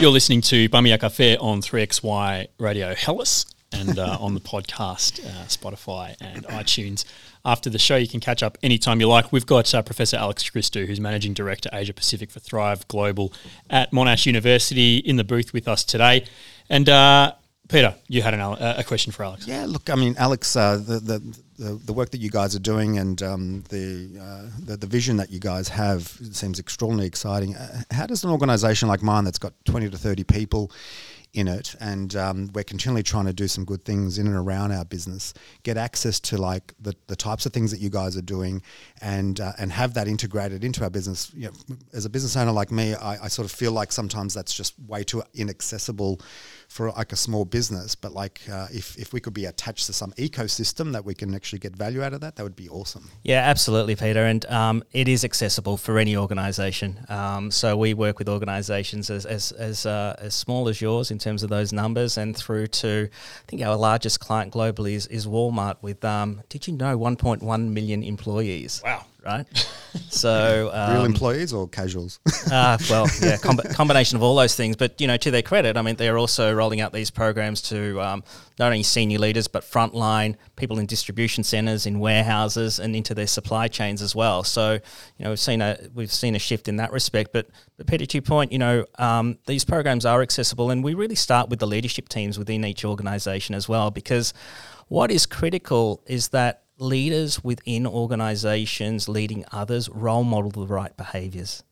You're 0.00 0.10
listening 0.10 0.40
to 0.42 0.68
Bamia 0.68 0.98
Cafe 0.98 1.36
on 1.36 1.60
3XY 1.60 2.48
Radio 2.58 2.94
Hellas 2.94 3.46
and 3.72 3.98
uh, 3.98 4.18
on 4.20 4.34
the 4.34 4.40
podcast, 4.40 5.24
uh, 5.24 5.46
Spotify 5.46 6.16
and 6.20 6.44
iTunes. 6.46 7.04
After 7.44 7.70
the 7.70 7.78
show, 7.78 7.96
you 7.96 8.06
can 8.06 8.20
catch 8.20 8.42
up 8.42 8.58
anytime 8.62 9.00
you 9.00 9.08
like. 9.08 9.32
We've 9.32 9.46
got 9.46 9.72
uh, 9.74 9.82
Professor 9.82 10.16
Alex 10.16 10.48
Christou, 10.48 10.86
who's 10.86 11.00
Managing 11.00 11.34
Director 11.34 11.68
Asia 11.72 11.92
Pacific 11.92 12.30
for 12.30 12.40
Thrive 12.40 12.86
Global 12.88 13.32
at 13.70 13.90
Monash 13.90 14.26
University, 14.26 14.98
in 14.98 15.16
the 15.16 15.24
booth 15.24 15.52
with 15.52 15.66
us 15.66 15.82
today. 15.84 16.24
And 16.68 16.88
uh, 16.88 17.34
Peter, 17.72 17.94
you 18.06 18.20
had 18.20 18.34
an, 18.34 18.40
uh, 18.40 18.74
a 18.76 18.84
question 18.84 19.12
for 19.12 19.24
Alex. 19.24 19.46
Yeah, 19.46 19.64
look, 19.66 19.88
I 19.88 19.94
mean, 19.94 20.14
Alex, 20.18 20.54
uh, 20.54 20.76
the, 20.76 21.00
the 21.00 21.36
the 21.56 21.92
work 21.92 22.10
that 22.10 22.20
you 22.20 22.28
guys 22.28 22.56
are 22.56 22.60
doing 22.60 22.98
and 22.98 23.22
um, 23.22 23.64
the, 23.68 24.18
uh, 24.20 24.64
the 24.64 24.76
the 24.76 24.86
vision 24.86 25.16
that 25.16 25.30
you 25.30 25.38
guys 25.38 25.68
have 25.68 26.06
seems 26.32 26.58
extraordinarily 26.58 27.06
exciting. 27.06 27.56
Uh, 27.56 27.82
how 27.90 28.06
does 28.06 28.24
an 28.24 28.30
organisation 28.30 28.88
like 28.88 29.02
mine, 29.02 29.24
that's 29.24 29.38
got 29.38 29.52
twenty 29.64 29.88
to 29.88 29.96
thirty 29.96 30.24
people 30.24 30.70
in 31.34 31.48
it, 31.48 31.74
and 31.80 32.14
um, 32.14 32.50
we're 32.52 32.64
continually 32.64 33.02
trying 33.02 33.24
to 33.24 33.32
do 33.32 33.48
some 33.48 33.64
good 33.64 33.82
things 33.84 34.18
in 34.18 34.26
and 34.26 34.36
around 34.36 34.70
our 34.70 34.84
business, 34.84 35.32
get 35.62 35.78
access 35.78 36.20
to 36.20 36.36
like 36.36 36.74
the, 36.78 36.94
the 37.06 37.16
types 37.16 37.46
of 37.46 37.54
things 37.54 37.70
that 37.70 37.80
you 37.80 37.88
guys 37.88 38.16
are 38.18 38.22
doing, 38.22 38.60
and 39.00 39.40
uh, 39.40 39.52
and 39.58 39.72
have 39.72 39.94
that 39.94 40.08
integrated 40.08 40.62
into 40.62 40.82
our 40.82 40.90
business. 40.90 41.32
You 41.34 41.46
know, 41.46 41.76
as 41.94 42.04
a 42.04 42.10
business 42.10 42.36
owner 42.36 42.52
like 42.52 42.70
me, 42.70 42.94
I, 42.94 43.24
I 43.24 43.28
sort 43.28 43.46
of 43.46 43.52
feel 43.52 43.72
like 43.72 43.92
sometimes 43.92 44.34
that's 44.34 44.52
just 44.52 44.74
way 44.86 45.04
too 45.04 45.22
inaccessible 45.34 46.20
for 46.72 46.90
like 46.92 47.12
a 47.12 47.16
small 47.16 47.44
business. 47.44 47.94
But 47.94 48.12
like 48.12 48.40
uh, 48.50 48.68
if 48.72 48.96
if 48.98 49.12
we 49.12 49.20
could 49.20 49.34
be 49.34 49.44
attached 49.44 49.86
to 49.86 49.92
some 49.92 50.12
ecosystem 50.12 50.92
that 50.92 51.04
we 51.04 51.14
can 51.14 51.34
actually 51.34 51.58
get 51.58 51.76
value 51.76 52.02
out 52.02 52.14
of 52.14 52.20
that, 52.22 52.36
that 52.36 52.42
would 52.42 52.56
be 52.56 52.68
awesome. 52.68 53.10
Yeah, 53.22 53.40
absolutely, 53.40 53.94
Peter. 53.94 54.24
And 54.24 54.44
um, 54.46 54.82
it 54.92 55.06
is 55.06 55.24
accessible 55.24 55.76
for 55.76 55.98
any 55.98 56.16
organisation. 56.16 57.04
Um, 57.08 57.50
so 57.50 57.76
we 57.76 57.92
work 57.92 58.18
with 58.18 58.28
organisations 58.28 59.10
as 59.10 59.26
as 59.26 59.52
as, 59.52 59.86
uh, 59.86 60.16
as 60.18 60.34
small 60.34 60.68
as 60.68 60.80
yours 60.80 61.10
in 61.10 61.18
terms 61.18 61.42
of 61.42 61.50
those 61.50 61.72
numbers, 61.72 62.16
and 62.16 62.36
through 62.36 62.68
to 62.68 63.08
I 63.12 63.44
think 63.46 63.62
our 63.62 63.76
largest 63.76 64.20
client 64.20 64.52
globally 64.52 64.94
is, 64.94 65.06
is 65.08 65.26
Walmart 65.26 65.76
with 65.82 66.02
um, 66.04 66.42
did 66.48 66.66
you 66.66 66.72
know 66.72 66.98
1.1 66.98 67.72
million 67.72 68.02
employees? 68.02 68.80
Wow. 68.84 69.04
Right. 69.24 69.46
So 70.08 70.70
um, 70.72 70.94
Real 70.94 71.04
employees 71.04 71.52
or 71.52 71.68
casuals? 71.68 72.18
Ah, 72.50 72.78
well, 72.90 73.06
yeah, 73.20 73.36
com- 73.36 73.58
combination 73.72 74.16
of 74.16 74.22
all 74.22 74.34
those 74.34 74.54
things. 74.54 74.74
But 74.74 74.98
you 75.02 75.06
know, 75.06 75.18
to 75.18 75.30
their 75.30 75.42
credit, 75.42 75.76
I 75.76 75.82
mean, 75.82 75.96
they're 75.96 76.16
also 76.16 76.50
rolling 76.54 76.80
out 76.80 76.94
these 76.94 77.10
programs 77.10 77.60
to 77.62 78.00
um, 78.00 78.24
not 78.58 78.66
only 78.66 78.84
senior 78.84 79.18
leaders 79.18 79.48
but 79.48 79.64
frontline 79.64 80.36
people 80.56 80.78
in 80.78 80.86
distribution 80.86 81.44
centers, 81.44 81.84
in 81.84 82.00
warehouses, 82.00 82.78
and 82.78 82.96
into 82.96 83.14
their 83.14 83.26
supply 83.26 83.68
chains 83.68 84.00
as 84.00 84.14
well. 84.14 84.44
So, 84.44 84.74
you 85.18 85.24
know, 85.24 85.30
we've 85.30 85.40
seen 85.40 85.60
a 85.60 85.78
we've 85.92 86.12
seen 86.12 86.34
a 86.34 86.38
shift 86.38 86.68
in 86.68 86.76
that 86.76 86.90
respect. 86.90 87.34
But 87.34 87.48
but 87.76 87.86
Peter, 87.86 88.06
to 88.06 88.16
your 88.16 88.22
point, 88.22 88.50
you 88.50 88.58
know, 88.58 88.86
um, 88.98 89.38
these 89.46 89.64
programs 89.64 90.06
are 90.06 90.22
accessible, 90.22 90.70
and 90.70 90.82
we 90.82 90.94
really 90.94 91.16
start 91.16 91.50
with 91.50 91.58
the 91.58 91.66
leadership 91.66 92.08
teams 92.08 92.38
within 92.38 92.64
each 92.64 92.82
organisation 92.82 93.54
as 93.54 93.68
well, 93.68 93.90
because 93.90 94.32
what 94.88 95.10
is 95.10 95.26
critical 95.26 96.02
is 96.06 96.28
that 96.28 96.61
leaders 96.78 97.44
within 97.44 97.86
organizations 97.86 99.08
leading 99.08 99.44
others 99.52 99.88
role 99.88 100.24
model 100.24 100.50
the 100.50 100.66
right 100.66 100.96
behaviors 100.96 101.62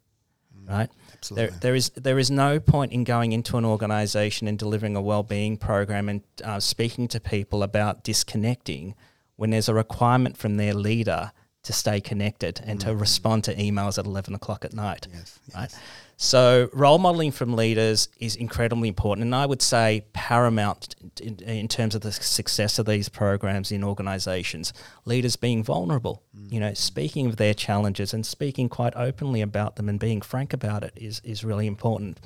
right 0.69 0.91
Absolutely. 1.15 1.49
there, 1.51 1.59
there 1.61 1.75
is 1.75 1.91
there 1.91 2.19
is 2.19 2.31
no 2.31 2.61
point 2.61 2.93
in 2.93 3.05
going 3.05 3.33
into 3.33 3.57
an 3.57 3.65
organization 3.65 4.47
and 4.47 4.59
delivering 4.59 4.97
a 4.97 5.03
well-being 5.03 5.57
program 5.57 6.09
and 6.09 6.23
uh, 6.45 6.61
speaking 6.61 7.09
to 7.09 7.21
people 7.21 7.63
about 7.63 8.05
disconnecting 8.05 8.95
when 9.37 9.51
there's 9.51 9.69
a 9.69 9.75
requirement 9.75 10.37
from 10.37 10.57
their 10.57 10.75
leader 10.75 11.33
to 11.71 11.77
stay 11.77 12.01
connected 12.01 12.61
and 12.65 12.81
to 12.81 12.89
mm. 12.89 13.01
respond 13.01 13.45
to 13.45 13.55
emails 13.55 13.99
at 13.99 14.07
11 14.07 14.35
o'clock 14.35 14.65
at 14.65 14.73
night 14.73 15.07
Yes, 15.13 15.39
right? 15.55 15.79
so 16.17 16.69
role 16.73 16.99
modeling 16.99 17.33
from 17.33 17.55
leaders 17.55 18.09
is 18.19 18.37
incredibly 18.37 18.89
important 18.89 19.25
and 19.25 19.35
i 19.35 19.47
would 19.47 19.63
say 19.63 20.05
paramount 20.13 20.95
in, 21.21 21.37
in 21.41 21.69
terms 21.69 21.95
of 21.95 22.01
the 22.01 22.13
success 22.13 22.79
of 22.79 22.87
these 22.87 23.09
programs 23.09 23.73
in 23.73 23.85
organizations. 23.85 24.73
Leaders 25.05 25.37
being 25.37 25.63
vulnerable 25.63 26.23
you 26.49 26.61
know 26.61 26.67
mm-hmm. 26.67 26.75
speaking 26.75 27.27
of 27.27 27.37
their 27.37 27.55
challenges 27.55 28.13
and 28.13 28.25
speaking 28.25 28.69
quite 28.69 28.95
openly 28.97 29.41
about 29.41 29.77
them 29.77 29.89
and 29.89 29.99
being 29.99 30.21
frank 30.21 30.53
about 30.53 30.83
it 30.85 30.93
is, 30.97 31.21
is 31.25 31.45
really 31.45 31.67
important. 31.67 32.19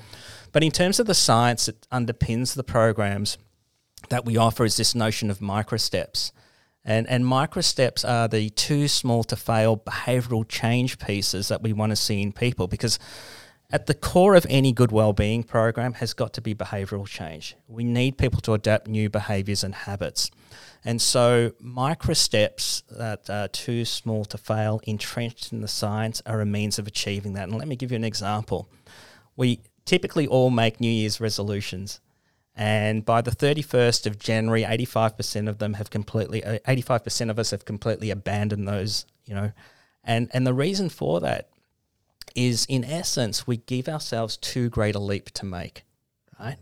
But 0.53 0.63
in 0.63 0.71
terms 0.71 1.01
of 1.01 1.07
the 1.07 1.15
science 1.15 1.67
that 1.67 1.89
underpins 1.91 2.55
the 2.55 2.65
programs 2.65 3.39
that 4.09 4.25
we 4.25 4.37
offer 4.37 4.65
is 4.65 4.77
this 4.77 4.95
notion 4.95 5.31
of 5.31 5.41
micro 5.41 5.79
steps 5.79 6.33
and, 6.85 7.09
and 7.09 7.27
micro 7.27 7.63
steps 7.63 8.05
are 8.05 8.29
the 8.29 8.51
too 8.51 8.89
small 8.89 9.25
to 9.25 9.37
fail 9.37 9.77
behavioral 9.77 10.47
change 10.47 10.99
pieces 10.99 11.49
that 11.49 11.63
we 11.63 11.73
want 11.73 11.91
to 11.91 11.97
see 11.97 12.21
in 12.21 12.33
people 12.33 12.67
because 12.67 12.99
at 13.71 13.87
the 13.87 13.95
core 13.95 14.35
of 14.35 14.47
any 14.51 14.73
good 14.73 14.93
well-being 14.93 15.43
program 15.43 15.95
has 15.95 16.13
got 16.13 16.33
to 16.35 16.41
be 16.41 16.55
behavioral 16.55 17.07
change. 17.07 17.57
We 17.67 17.83
need 17.83 18.19
people 18.19 18.41
to 18.43 18.53
adapt 18.53 18.87
new 18.87 19.09
behaviors 19.09 19.65
and 19.65 19.75
habits. 19.75 20.31
And 20.85 21.01
so 21.01 21.53
micro 21.59 22.13
steps 22.13 22.83
that 22.91 23.31
are 23.31 23.49
too 23.49 23.87
small 23.87 24.27
to 24.27 24.39
fail, 24.39 24.81
entrenched 24.85 25.53
in 25.53 25.63
the 25.63 25.69
science, 25.69 26.23
are 26.27 26.43
a 26.43 26.47
means 26.47 26.79
of 26.79 26.87
achieving 26.87 27.33
that. 27.33 27.49
And 27.49 27.59
let 27.59 27.67
me 27.67 27.75
give 27.75 27.91
you 27.91 27.97
an 27.97 28.05
example. 28.05 28.69
We 29.35 29.61
typically 29.87 30.27
all 30.27 30.51
make 30.51 30.79
New 30.79 30.91
Year's 30.91 31.21
resolutions. 31.21 32.01
And 32.57 33.05
by 33.05 33.21
the 33.21 33.33
31st 33.33 34.07
of 34.07 34.19
January, 34.19 34.63
85% 34.63 35.49
of 35.49 35.59
them 35.59 35.75
have 35.75 35.91
completely, 35.91 36.45
uh, 36.45 36.59
85% 36.69 37.31
of 37.31 37.39
us 37.39 37.51
have 37.51 37.65
completely 37.65 38.11
abandoned 38.11 38.69
those, 38.69 39.07
you 39.27 39.35
know. 39.35 39.53
And, 40.05 40.31
and 40.33 40.47
the 40.47 40.55
reason 40.55 40.89
for 40.89 41.21
that 41.21 41.49
is, 42.37 42.65
in 42.69 42.85
essence, 42.85 43.47
we 43.47 43.57
give 43.57 43.89
ourselves 43.89 44.37
too 44.37 44.69
great 44.69 44.95
a 44.95 45.01
leap 45.01 45.31
to 45.33 45.45
make, 45.45 45.85
right? 46.39 46.59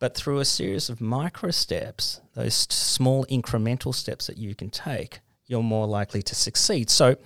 But 0.00 0.16
through 0.16 0.40
a 0.40 0.44
series 0.44 0.88
of 0.88 1.00
micro 1.00 1.50
steps, 1.50 2.20
those 2.34 2.54
small 2.54 3.24
incremental 3.26 3.94
steps 3.94 4.26
that 4.26 4.38
you 4.38 4.54
can 4.54 4.70
take, 4.70 5.20
you're 5.46 5.62
more 5.62 5.86
likely 5.86 6.22
to 6.22 6.34
succeed. 6.34 6.90
So, 6.90 7.16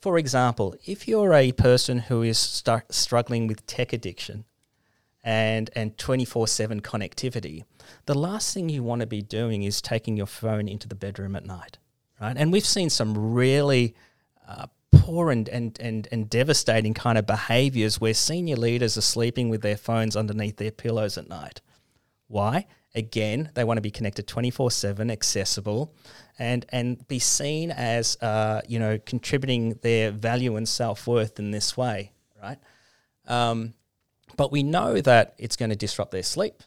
for 0.00 0.18
example, 0.18 0.74
if 0.86 1.06
you're 1.06 1.34
a 1.34 1.52
person 1.52 1.98
who 1.98 2.22
is 2.22 2.38
struggling 2.90 3.46
with 3.46 3.66
tech 3.66 3.92
addiction, 3.92 4.44
and 5.22 5.70
and 5.74 5.96
24/7 5.96 6.80
connectivity. 6.80 7.64
The 8.06 8.14
last 8.14 8.54
thing 8.54 8.68
you 8.68 8.82
want 8.82 9.00
to 9.00 9.06
be 9.06 9.22
doing 9.22 9.62
is 9.62 9.82
taking 9.82 10.16
your 10.16 10.26
phone 10.26 10.68
into 10.68 10.88
the 10.88 10.94
bedroom 10.94 11.36
at 11.36 11.44
night 11.44 11.78
right? 12.20 12.36
And 12.36 12.52
we've 12.52 12.66
seen 12.66 12.90
some 12.90 13.32
really 13.32 13.94
uh, 14.46 14.66
poor 14.92 15.30
and, 15.30 15.48
and, 15.48 15.78
and, 15.80 16.06
and 16.12 16.28
devastating 16.28 16.94
kind 16.94 17.16
of 17.16 17.26
behaviors 17.26 18.00
where 18.00 18.14
senior 18.14 18.56
leaders 18.56 18.98
are 18.98 19.02
sleeping 19.02 19.48
with 19.48 19.62
their 19.62 19.76
phones 19.76 20.16
underneath 20.16 20.56
their 20.56 20.70
pillows 20.70 21.16
at 21.16 21.28
night. 21.28 21.60
Why? 22.28 22.66
Again 22.94 23.50
they 23.54 23.62
want 23.62 23.76
to 23.76 23.82
be 23.82 23.92
connected 23.92 24.26
24/7 24.26 25.12
accessible 25.12 25.94
and 26.40 26.66
and 26.70 27.06
be 27.06 27.20
seen 27.20 27.70
as 27.70 28.16
uh, 28.20 28.62
you 28.66 28.80
know 28.80 28.98
contributing 28.98 29.78
their 29.82 30.10
value 30.10 30.56
and 30.56 30.68
self-worth 30.68 31.38
in 31.38 31.52
this 31.52 31.76
way 31.76 32.10
right? 32.42 32.58
Um, 33.28 33.74
but 34.40 34.50
we 34.50 34.62
know 34.62 35.02
that 35.02 35.34
it's 35.36 35.54
going 35.54 35.68
to 35.68 35.76
disrupt 35.76 36.12
their 36.12 36.22
sleep. 36.22 36.62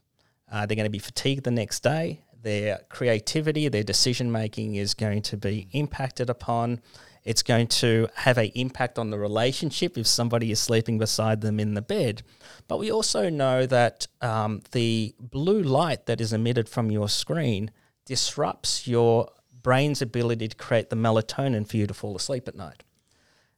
Uh, 0.52 0.64
they're 0.64 0.76
going 0.76 0.86
to 0.86 0.92
be 0.92 1.00
fatigued 1.00 1.44
the 1.44 1.50
next 1.50 1.82
day. 1.82 2.22
Their 2.44 2.82
creativity, 2.88 3.68
their 3.68 3.82
decision 3.82 4.32
making 4.32 4.76
is 4.76 4.94
going 4.94 5.24
to 5.24 5.38
be 5.38 5.70
impacted 5.72 6.30
upon. 6.30 6.82
It's 7.24 7.42
going 7.42 7.66
to 7.82 8.10
have 8.14 8.38
an 8.38 8.52
impact 8.54 9.00
on 9.00 9.10
the 9.10 9.18
relationship 9.18 9.98
if 9.98 10.06
somebody 10.06 10.52
is 10.52 10.60
sleeping 10.60 11.00
beside 11.00 11.42
them 11.42 11.60
in 11.60 11.74
the 11.74 11.82
bed. 11.82 12.22
But 12.68 12.78
we 12.78 12.92
also 12.92 13.28
know 13.32 13.66
that 13.66 14.06
um, 14.22 14.62
the 14.74 15.16
blue 15.20 15.64
light 15.64 16.06
that 16.06 16.22
is 16.22 16.32
emitted 16.32 16.70
from 16.70 16.92
your 16.92 17.10
screen 17.10 17.72
disrupts 18.06 18.86
your 18.86 19.32
brain's 19.64 20.00
ability 20.00 20.48
to 20.50 20.56
create 20.56 20.92
the 20.92 20.96
melatonin 20.96 21.68
for 21.68 21.78
you 21.78 21.88
to 21.88 21.94
fall 21.96 22.16
asleep 22.16 22.48
at 22.48 22.54
night. 22.54 22.84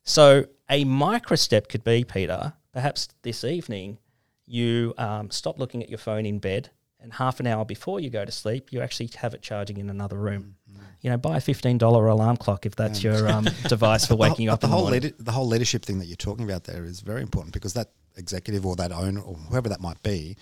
So 0.06 0.46
a 0.70 0.86
micro 0.86 1.36
step 1.36 1.68
could 1.68 1.84
be, 1.84 2.06
Peter, 2.06 2.54
perhaps 2.72 3.10
this 3.22 3.44
evening 3.44 3.98
you 4.46 4.94
um, 4.98 5.32
stop 5.32 5.60
looking 5.60 5.82
at 5.84 5.90
your 5.90 5.98
phone 5.98 6.26
in 6.26 6.40
bed 6.40 6.70
and 7.00 7.14
half 7.14 7.40
an 7.40 7.48
hour 7.48 7.66
before 7.66 8.00
you 8.00 8.10
go 8.10 8.26
to 8.26 8.32
sleep, 8.32 8.72
you 8.72 8.82
actually 8.82 9.10
have 9.18 9.34
it 9.34 9.42
charging 9.42 9.78
in 9.78 9.90
another 9.90 10.18
room. 10.18 10.56
Mm-hmm. 10.72 10.82
You 11.02 11.10
know, 11.12 11.18
buy 11.18 11.38
a 11.38 11.42
fifteen 11.42 11.78
dollar 11.78 12.08
alarm 12.08 12.38
clock 12.38 12.66
if 12.66 12.76
that's 12.76 13.04
your 13.04 13.28
um, 13.28 13.44
device 13.68 14.06
for 14.08 14.14
the 14.14 14.18
waking 14.18 14.46
you 14.46 14.52
up 14.52 14.62
the 14.62 14.68
the 14.68 14.72
whole 14.72 14.84
morning. 14.84 15.02
leader, 15.04 15.16
the 15.20 15.32
whole 15.32 15.48
leadership 15.48 15.84
thing 15.84 16.00
that 16.00 16.06
you're 16.06 16.16
talking 16.16 16.46
about 16.46 16.64
there 16.64 16.84
is 16.84 17.02
very 17.02 17.22
important 17.22 17.54
because 17.54 17.74
that 17.74 17.92
executive 18.18 18.66
or 18.66 18.76
that 18.78 18.92
owner 18.92 19.22
or 19.22 19.36
whoever 19.36 19.70
that 19.70 19.82
might 19.82 20.02
be, 20.02 20.36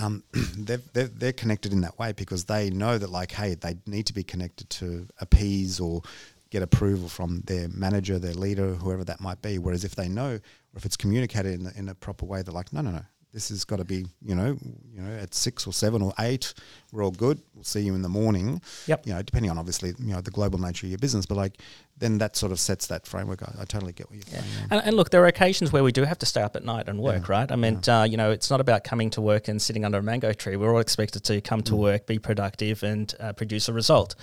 um, 0.00 0.22
they're, 0.58 0.80
they're 0.92 1.08
they're 1.08 1.32
connected 1.32 1.72
in 1.72 1.80
that 1.80 1.98
way 1.98 2.12
because 2.12 2.44
they 2.44 2.70
know 2.70 2.96
that 2.98 3.10
like 3.10 3.32
hey 3.32 3.54
they 3.54 3.76
need 3.86 4.06
to 4.06 4.14
be 4.14 4.22
connected 4.22 4.70
to 4.70 5.08
appease 5.20 5.80
or 5.80 6.02
get 6.50 6.62
approval 6.62 7.08
from 7.08 7.40
their 7.46 7.68
manager, 7.68 8.18
their 8.18 8.34
leader, 8.34 8.74
whoever 8.74 9.04
that 9.04 9.20
might 9.20 9.42
be. 9.42 9.58
Whereas 9.58 9.84
if 9.84 9.96
they 9.96 10.08
know 10.08 10.34
or 10.34 10.76
if 10.76 10.86
it's 10.86 10.96
communicated 10.96 11.60
in, 11.60 11.66
a- 11.66 11.72
in 11.76 11.88
a 11.88 11.94
proper 11.94 12.24
way, 12.24 12.42
they're 12.42 12.54
like 12.54 12.72
no 12.72 12.82
no 12.82 12.92
no. 12.92 13.02
This 13.34 13.50
has 13.50 13.64
got 13.64 13.76
to 13.76 13.84
be, 13.84 14.06
you 14.24 14.34
know, 14.34 14.56
you 14.94 15.02
know, 15.02 15.12
at 15.18 15.34
six 15.34 15.66
or 15.66 15.72
seven 15.72 16.00
or 16.00 16.14
eight, 16.18 16.54
we're 16.92 17.04
all 17.04 17.10
good. 17.10 17.40
We'll 17.54 17.62
see 17.62 17.80
you 17.80 17.94
in 17.94 18.00
the 18.02 18.08
morning 18.08 18.62
Yep. 18.86 19.06
you 19.06 19.12
know, 19.12 19.20
depending 19.22 19.50
on 19.50 19.58
obviously, 19.58 19.90
you 19.98 20.14
know, 20.14 20.20
the 20.22 20.30
global 20.30 20.58
nature 20.58 20.86
of 20.86 20.90
your 20.90 20.98
business, 20.98 21.26
but 21.26 21.36
like 21.36 21.58
then 21.98 22.18
that 22.18 22.36
sort 22.36 22.52
of 22.52 22.58
sets 22.60 22.86
that 22.86 23.06
framework. 23.06 23.42
I, 23.42 23.62
I 23.62 23.64
totally 23.66 23.92
get 23.92 24.08
what 24.08 24.16
you're 24.16 24.24
Yeah. 24.32 24.40
saying. 24.40 24.66
And, 24.70 24.82
and 24.86 24.96
look, 24.96 25.10
there 25.10 25.22
are 25.22 25.26
occasions 25.26 25.72
where 25.72 25.84
we 25.84 25.92
do 25.92 26.04
have 26.04 26.18
to 26.18 26.26
stay 26.26 26.40
up 26.40 26.56
at 26.56 26.64
night 26.64 26.88
and 26.88 26.98
work, 27.00 27.28
right? 27.28 27.50
I 27.52 27.56
mean, 27.56 27.80
uh, 27.86 28.06
you 28.08 28.16
know, 28.16 28.30
it's 28.30 28.48
not 28.50 28.60
about 28.62 28.82
coming 28.82 29.10
to 29.10 29.20
work 29.20 29.46
and 29.48 29.60
sitting 29.60 29.84
under 29.84 29.98
a 29.98 30.02
mango 30.02 30.32
tree. 30.32 30.56
We're 30.56 30.72
all 30.72 30.80
expected 30.80 31.22
to 31.24 31.40
come 31.42 31.60
to 31.62 31.76
work, 31.76 32.06
be 32.06 32.18
productive, 32.18 32.82
and 32.82 33.12
uh, 33.20 33.34
produce 33.34 33.68
a 33.68 33.72
result. 33.74 34.14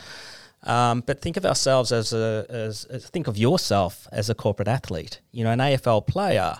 Um, 0.63 1.03
but 1.05 1.21
think 1.21 1.37
of 1.37 1.45
ourselves 1.45 1.91
as 1.91 2.11
a 2.11 2.45
as, 2.49 2.85
as 2.85 3.05
think 3.07 3.27
of 3.27 3.37
yourself 3.37 4.07
as 4.11 4.31
a 4.31 4.35
corporate 4.35 4.67
athlete. 4.67 5.19
You 5.31 5.43
know, 5.43 5.51
an 5.51 5.59
AFL 5.59 6.07
player 6.07 6.55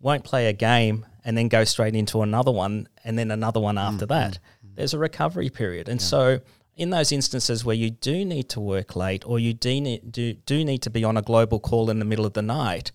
won't 0.00 0.24
play 0.24 0.46
a 0.46 0.52
game 0.52 1.06
and 1.24 1.36
then 1.36 1.48
go 1.48 1.64
straight 1.64 1.96
into 1.96 2.22
another 2.22 2.52
one 2.52 2.88
and 3.04 3.18
then 3.18 3.30
another 3.30 3.60
one 3.60 3.76
mm. 3.76 3.82
after 3.82 4.06
mm. 4.06 4.10
that. 4.10 4.38
Mm. 4.64 4.76
There's 4.76 4.94
a 4.94 4.98
recovery 4.98 5.50
period, 5.50 5.88
and 5.88 6.00
so 6.00 6.40
in 6.76 6.90
those 6.90 7.10
instances 7.10 7.64
where 7.64 7.74
you 7.74 7.90
do 7.90 8.24
need 8.24 8.48
to 8.50 8.60
work 8.60 8.94
late 8.94 9.24
or 9.26 9.38
you 9.38 9.54
do 9.54 9.80
need, 9.80 10.12
do, 10.12 10.34
do 10.34 10.64
need 10.64 10.82
to 10.82 10.90
be 10.90 11.02
on 11.04 11.16
a 11.16 11.22
global 11.22 11.58
call 11.58 11.90
in 11.90 11.98
the 11.98 12.04
middle 12.04 12.26
of 12.26 12.34
the 12.34 12.42
night, 12.42 12.92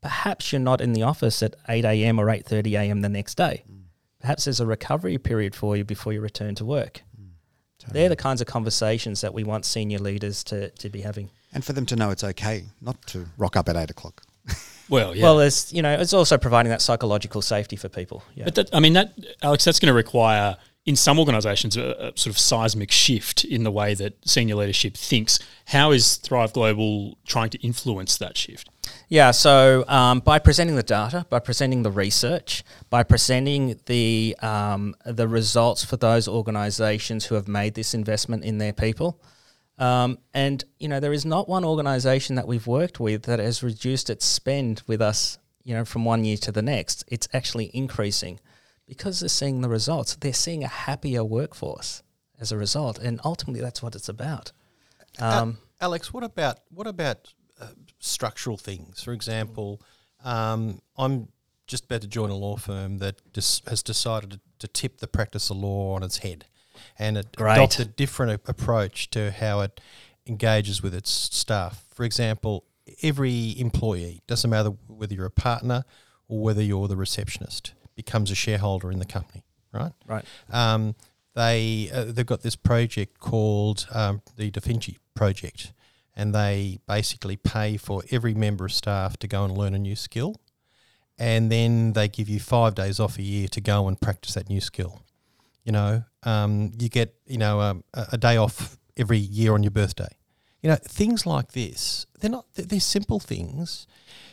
perhaps 0.00 0.52
you're 0.52 0.60
not 0.60 0.80
in 0.80 0.92
the 0.92 1.02
office 1.02 1.42
at 1.42 1.56
8 1.68 1.84
a.m. 1.84 2.20
or 2.20 2.26
8.30 2.26 2.72
a.m. 2.78 3.00
the 3.00 3.08
next 3.08 3.34
day. 3.34 3.64
Perhaps 4.20 4.44
there's 4.44 4.60
a 4.60 4.66
recovery 4.66 5.18
period 5.18 5.54
for 5.54 5.76
you 5.76 5.84
before 5.84 6.12
you 6.12 6.20
return 6.20 6.54
to 6.54 6.64
work. 6.64 7.02
They're 7.92 8.08
the 8.08 8.16
kinds 8.16 8.40
of 8.40 8.46
conversations 8.46 9.20
that 9.20 9.32
we 9.32 9.44
want 9.44 9.64
senior 9.64 9.98
leaders 9.98 10.42
to, 10.44 10.70
to 10.70 10.88
be 10.88 11.02
having. 11.02 11.30
And 11.52 11.64
for 11.64 11.72
them 11.72 11.86
to 11.86 11.96
know 11.96 12.10
it's 12.10 12.24
okay 12.24 12.64
not 12.80 13.00
to 13.08 13.26
rock 13.38 13.56
up 13.56 13.68
at 13.68 13.76
eight 13.76 13.90
o'clock. 13.90 14.22
Well, 14.88 15.16
yeah. 15.16 15.22
Well, 15.24 15.36
there's 15.38 15.72
you 15.72 15.82
know, 15.82 15.92
it's 15.92 16.12
also 16.12 16.38
providing 16.38 16.70
that 16.70 16.82
psychological 16.82 17.42
safety 17.42 17.76
for 17.76 17.88
people. 17.88 18.22
Yeah. 18.34 18.44
But 18.44 18.54
that, 18.56 18.74
I 18.74 18.80
mean, 18.80 18.92
that 18.94 19.14
Alex, 19.42 19.64
that's 19.64 19.80
going 19.80 19.90
to 19.90 19.94
require 19.94 20.56
in 20.86 20.94
some 20.94 21.18
organisations 21.18 21.76
a, 21.76 21.82
a 21.82 22.12
sort 22.16 22.28
of 22.28 22.38
seismic 22.38 22.92
shift 22.92 23.44
in 23.44 23.64
the 23.64 23.72
way 23.72 23.94
that 23.94 24.14
senior 24.26 24.54
leadership 24.54 24.96
thinks. 24.96 25.40
How 25.66 25.90
is 25.90 26.16
Thrive 26.16 26.52
Global 26.52 27.18
trying 27.26 27.50
to 27.50 27.58
influence 27.58 28.16
that 28.18 28.36
shift? 28.36 28.70
Yeah, 29.08 29.32
so 29.32 29.84
um, 29.88 30.20
by 30.20 30.38
presenting 30.38 30.76
the 30.76 30.82
data, 30.84 31.26
by 31.28 31.40
presenting 31.40 31.82
the 31.82 31.90
research, 31.90 32.62
by 32.88 33.02
presenting 33.02 33.80
the 33.86 34.36
um, 34.40 34.94
the 35.04 35.26
results 35.26 35.84
for 35.84 35.96
those 35.96 36.28
organisations 36.28 37.26
who 37.26 37.34
have 37.34 37.48
made 37.48 37.74
this 37.74 37.94
investment 37.94 38.44
in 38.44 38.58
their 38.58 38.72
people, 38.72 39.20
um, 39.78 40.18
and 40.32 40.64
you 40.78 40.88
know 40.88 41.00
there 41.00 41.12
is 41.12 41.24
not 41.24 41.48
one 41.48 41.64
organisation 41.64 42.36
that 42.36 42.46
we've 42.46 42.66
worked 42.66 42.98
with 43.00 43.22
that 43.24 43.38
has 43.38 43.62
reduced 43.62 44.10
its 44.10 44.24
spend 44.24 44.82
with 44.86 45.00
us, 45.00 45.38
you 45.64 45.74
know, 45.74 45.84
from 45.84 46.04
one 46.04 46.24
year 46.24 46.36
to 46.38 46.52
the 46.52 46.62
next. 46.62 47.04
It's 47.08 47.28
actually 47.32 47.70
increasing 47.74 48.40
because 48.86 49.20
they're 49.20 49.28
seeing 49.28 49.60
the 49.60 49.68
results. 49.68 50.16
They're 50.16 50.32
seeing 50.32 50.64
a 50.64 50.68
happier 50.68 51.24
workforce 51.24 52.02
as 52.40 52.52
a 52.52 52.56
result, 52.56 52.98
and 52.98 53.20
ultimately 53.24 53.60
that's 53.60 53.82
what 53.82 53.94
it's 53.94 54.08
about. 54.08 54.52
Um, 55.18 55.58
Alex, 55.80 56.12
what 56.12 56.24
about 56.24 56.60
what 56.70 56.86
about 56.86 57.32
uh, 57.60 57.68
structural 57.98 58.56
things? 58.56 59.02
For 59.02 59.12
example, 59.12 59.80
um, 60.24 60.80
I'm 60.96 61.28
just 61.66 61.84
about 61.84 62.02
to 62.02 62.08
join 62.08 62.30
a 62.30 62.36
law 62.36 62.56
firm 62.56 62.98
that 62.98 63.20
dis- 63.32 63.62
has 63.66 63.82
decided 63.82 64.30
to, 64.32 64.40
to 64.60 64.68
tip 64.68 64.98
the 64.98 65.06
practice 65.06 65.50
of 65.50 65.56
law 65.56 65.94
on 65.94 66.02
its 66.02 66.18
head, 66.18 66.46
and 66.98 67.16
it 67.16 67.36
Great. 67.36 67.54
adopt 67.54 67.78
a 67.78 67.84
different 67.84 68.42
approach 68.46 69.10
to 69.10 69.30
how 69.30 69.60
it 69.60 69.80
engages 70.26 70.82
with 70.82 70.94
its 70.94 71.10
staff. 71.10 71.84
For 71.94 72.04
example, 72.04 72.64
every 73.02 73.58
employee 73.58 74.22
doesn't 74.26 74.50
matter 74.50 74.70
whether 74.88 75.14
you're 75.14 75.26
a 75.26 75.30
partner 75.30 75.84
or 76.28 76.40
whether 76.40 76.62
you're 76.62 76.88
the 76.88 76.96
receptionist 76.96 77.72
becomes 77.94 78.30
a 78.30 78.34
shareholder 78.34 78.90
in 78.90 78.98
the 78.98 79.06
company, 79.06 79.42
right? 79.72 79.92
right. 80.06 80.24
um, 80.50 80.94
they 81.34 81.90
uh, 81.92 82.04
they've 82.04 82.26
got 82.26 82.42
this 82.42 82.56
project 82.56 83.20
called 83.20 83.86
um, 83.92 84.22
the 84.36 84.50
Da 84.50 84.60
Vinci 84.60 84.98
Project, 85.14 85.72
and 86.16 86.34
they 86.34 86.78
basically 86.88 87.36
pay 87.36 87.76
for 87.76 88.02
every 88.10 88.34
member 88.34 88.64
of 88.64 88.72
staff 88.72 89.18
to 89.18 89.28
go 89.28 89.44
and 89.44 89.56
learn 89.56 89.74
a 89.74 89.78
new 89.78 89.96
skill, 89.96 90.36
and 91.18 91.52
then 91.52 91.92
they 91.92 92.08
give 92.08 92.28
you 92.28 92.40
five 92.40 92.74
days 92.74 92.98
off 92.98 93.18
a 93.18 93.22
year 93.22 93.48
to 93.48 93.60
go 93.60 93.86
and 93.86 94.00
practice 94.00 94.34
that 94.34 94.48
new 94.48 94.60
skill. 94.60 95.02
You 95.66 95.72
know, 95.72 96.04
um, 96.22 96.72
you 96.78 96.88
get 96.88 97.14
you 97.26 97.36
know 97.38 97.60
um, 97.60 97.84
a, 97.92 98.06
a 98.12 98.16
day 98.18 98.36
off 98.38 98.78
every 98.96 99.18
year 99.18 99.52
on 99.52 99.62
your 99.62 99.72
birthday. 99.72 100.08
You 100.62 100.70
know, 100.70 100.76
things 100.76 101.26
like 101.26 101.52
this. 101.52 102.06
They're 102.20 102.30
not. 102.30 102.46
They're, 102.54 102.64
they're 102.64 102.80
simple 102.80 103.20
things. 103.20 103.86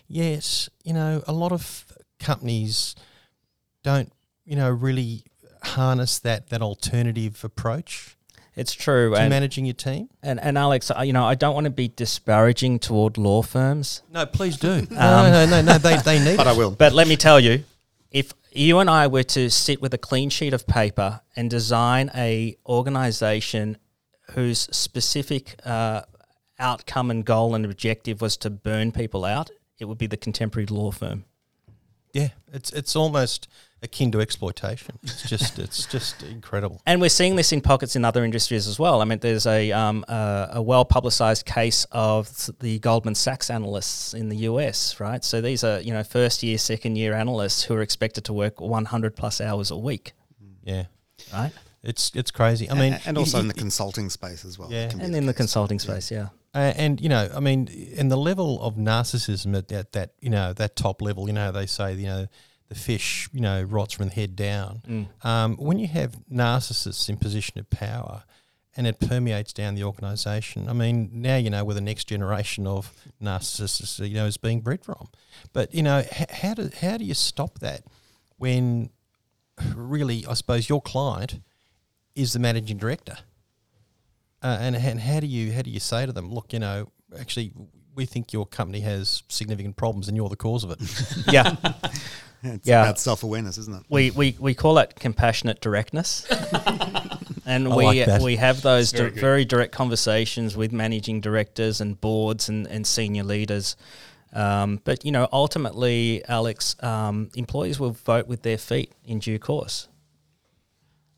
Yet, 0.07 0.69
you 0.83 0.93
know, 0.93 1.23
a 1.27 1.33
lot 1.33 1.51
of 1.51 1.85
companies 2.19 2.95
don't, 3.83 4.11
you 4.45 4.55
know, 4.55 4.69
really 4.69 5.23
harness 5.63 6.19
that 6.19 6.49
that 6.49 6.61
alternative 6.61 7.43
approach 7.43 8.15
It's 8.55 8.73
true. 8.73 9.11
to 9.15 9.15
and- 9.21 9.29
managing 9.29 9.65
your 9.65 9.73
team? 9.73 10.09
And, 10.21 10.39
and 10.39 10.57
Alex, 10.57 10.91
you 11.03 11.13
know, 11.13 11.25
I 11.25 11.35
don't 11.35 11.53
want 11.55 11.65
to 11.65 11.71
be 11.71 11.87
disparaging 11.87 12.79
toward 12.79 13.17
law 13.17 13.41
firms, 13.41 14.03
No, 14.11 14.25
please 14.25 14.57
do. 14.57 14.85
no, 14.91 15.31
no, 15.31 15.45
no, 15.45 15.61
no, 15.61 15.77
they, 15.77 15.97
they 15.97 16.19
need 16.23 16.37
But 16.41 16.47
it. 16.47 16.49
I 16.51 16.53
will. 16.53 16.71
but 16.71 16.93
let 16.93 17.07
me 17.07 17.15
tell 17.15 17.39
you, 17.39 17.63
if 18.11 18.33
you 18.55 18.79
and 18.79 18.89
I 18.89 19.07
were 19.07 19.23
to 19.23 19.49
sit 19.49 19.81
with 19.81 19.93
a 19.93 19.97
clean 19.97 20.29
sheet 20.29 20.53
of 20.53 20.67
paper 20.67 21.21
and 21.35 21.49
design 21.49 22.11
a 22.15 22.55
organization 22.65 23.77
whose 24.31 24.59
specific 24.75 25.55
uh, 25.65 26.01
outcome 26.59 27.11
and 27.11 27.25
goal 27.25 27.55
and 27.55 27.65
objective 27.65 28.21
was 28.21 28.37
to 28.37 28.49
burn 28.49 28.91
people 28.91 29.25
out, 29.25 29.49
it 29.79 29.85
would 29.85 29.97
be 29.97 30.07
the 30.07 30.17
contemporary 30.17 30.65
law 30.67 30.91
firm. 30.91 31.25
Yeah, 32.13 32.29
it's 32.53 32.71
it's 32.71 32.95
almost 32.95 33.47
akin 33.81 34.11
to 34.11 34.21
exploitation. 34.21 34.97
It's 35.03 35.27
just 35.27 35.57
it's 35.59 35.85
just 35.87 36.21
incredible. 36.23 36.79
And 36.85 37.01
we're 37.01 37.09
seeing 37.09 37.35
this 37.35 37.51
in 37.51 37.59
pockets 37.61 37.95
in 37.95 38.05
other 38.05 38.23
industries 38.23 38.67
as 38.67 38.77
well. 38.79 39.01
I 39.01 39.05
mean, 39.05 39.19
there's 39.19 39.45
a 39.47 39.71
um, 39.71 40.05
uh, 40.07 40.47
a 40.51 40.61
well 40.61 40.85
publicized 40.85 41.45
case 41.45 41.85
of 41.91 42.49
the 42.59 42.77
Goldman 42.79 43.15
Sachs 43.15 43.49
analysts 43.49 44.13
in 44.13 44.29
the 44.29 44.37
US, 44.49 44.99
right? 44.99 45.23
So 45.23 45.41
these 45.41 45.63
are 45.63 45.79
you 45.81 45.91
know 45.91 46.03
first 46.03 46.43
year, 46.43 46.57
second 46.59 46.95
year 46.97 47.13
analysts 47.13 47.63
who 47.63 47.73
are 47.73 47.81
expected 47.81 48.23
to 48.25 48.33
work 48.33 48.61
100 48.61 49.15
plus 49.15 49.41
hours 49.41 49.71
a 49.71 49.77
week, 49.77 50.13
Yeah, 50.63 50.85
right? 51.33 51.51
it's 51.81 52.11
it's 52.13 52.31
crazy. 52.31 52.69
I 52.69 52.75
mean, 52.75 52.93
and, 52.93 53.01
and 53.07 53.17
also 53.17 53.37
y- 53.37 53.41
in 53.41 53.47
the 53.47 53.53
consulting 53.55 54.09
space 54.11 54.45
as 54.45 54.57
well. 54.59 54.71
Yeah. 54.71 54.85
it 54.85 54.89
can 54.91 54.99
be 54.99 55.05
And 55.05 55.15
in 55.15 55.25
the 55.25 55.33
case. 55.33 55.37
consulting 55.37 55.79
space, 55.79 56.11
yeah. 56.11 56.27
Uh, 56.55 56.73
and 56.75 57.01
you 57.01 57.09
know, 57.09 57.29
I 57.35 57.39
mean, 57.39 57.67
and 57.97 58.11
the 58.11 58.17
level 58.17 58.61
of 58.61 58.75
narcissism 58.75 59.57
at 59.57 59.69
that, 59.69 59.93
that 59.93 60.13
you 60.19 60.29
know 60.29 60.53
that 60.53 60.75
top 60.75 61.01
level, 61.01 61.27
you 61.27 61.33
know, 61.33 61.51
they 61.51 61.65
say 61.65 61.93
you 61.93 62.05
know 62.05 62.27
the 62.69 62.75
fish, 62.75 63.27
you 63.33 63.41
know, 63.41 63.63
rots 63.63 63.93
from 63.93 64.07
the 64.09 64.13
head 64.13 64.35
down. 64.35 64.81
Um, 65.23 65.57
when 65.57 65.79
you 65.79 65.87
have 65.87 66.15
narcissists 66.31 67.09
in 67.09 67.17
position 67.17 67.59
of 67.59 67.69
power, 67.69 68.23
and 68.75 68.87
it 68.87 68.99
permeates 68.99 69.53
down 69.53 69.75
the 69.75 69.83
organisation. 69.83 70.67
I 70.67 70.73
mean, 70.73 71.09
now 71.13 71.37
you 71.37 71.49
know 71.49 71.63
where 71.63 71.75
the 71.75 71.81
next 71.81 72.05
generation 72.05 72.65
of 72.67 72.91
narcissists, 73.21 73.99
you 74.07 74.15
know, 74.15 74.25
is 74.25 74.37
being 74.37 74.61
bred 74.61 74.83
from. 74.83 75.09
But 75.53 75.73
you 75.73 75.83
know, 75.83 75.99
h- 75.99 76.29
how 76.31 76.53
do 76.53 76.69
how 76.81 76.97
do 76.97 77.05
you 77.05 77.13
stop 77.13 77.59
that 77.59 77.83
when 78.37 78.89
really, 79.75 80.25
I 80.27 80.33
suppose, 80.33 80.69
your 80.69 80.81
client 80.81 81.39
is 82.15 82.33
the 82.33 82.39
managing 82.39 82.77
director? 82.77 83.17
Uh, 84.43 84.57
and 84.59 84.75
and 84.75 84.99
how 84.99 85.19
do 85.21 85.27
you 85.27 85.53
how 85.53 85.61
do 85.61 85.69
you 85.71 85.79
say 85.79 86.05
to 86.05 86.11
them, 86.11 86.31
look, 86.33 86.51
you 86.51 86.59
know, 86.59 86.89
actually, 87.17 87.53
we 87.95 88.05
think 88.05 88.33
your 88.33 88.45
company 88.45 88.81
has 88.81 89.23
significant 89.29 89.77
problems, 89.77 90.07
and 90.09 90.17
you're 90.17 90.29
the 90.29 90.35
cause 90.35 90.63
of 90.63 90.71
it. 90.71 90.79
Yeah. 91.33 91.55
It's 92.45 92.67
Yeah. 92.67 92.81
about 92.83 92.99
self 92.99 93.23
awareness, 93.23 93.57
isn't 93.57 93.73
it? 93.73 93.83
we, 93.89 94.11
we, 94.11 94.35
we 94.37 94.53
call 94.53 94.77
it 94.79 94.95
compassionate 94.99 95.61
directness. 95.61 96.25
and 97.45 97.67
I 97.69 97.75
we 97.75 97.85
like 97.85 98.05
that. 98.05 98.21
we 98.21 98.35
have 98.35 98.61
those 98.61 98.91
very 98.91 99.11
di- 99.11 99.19
very 99.21 99.45
direct 99.45 99.71
conversations 99.71 100.57
with 100.57 100.73
managing 100.73 101.21
directors 101.21 101.79
and 101.79 101.99
boards 102.01 102.49
and, 102.49 102.67
and 102.67 102.85
senior 102.85 103.23
leaders. 103.23 103.77
Um, 104.33 104.81
but 104.83 105.05
you 105.05 105.11
know, 105.13 105.29
ultimately, 105.31 106.21
Alex, 106.27 106.75
um, 106.83 107.29
employees 107.35 107.79
will 107.79 107.91
vote 107.91 108.27
with 108.27 108.41
their 108.41 108.57
feet 108.57 108.91
in 109.05 109.19
due 109.19 109.39
course. 109.39 109.87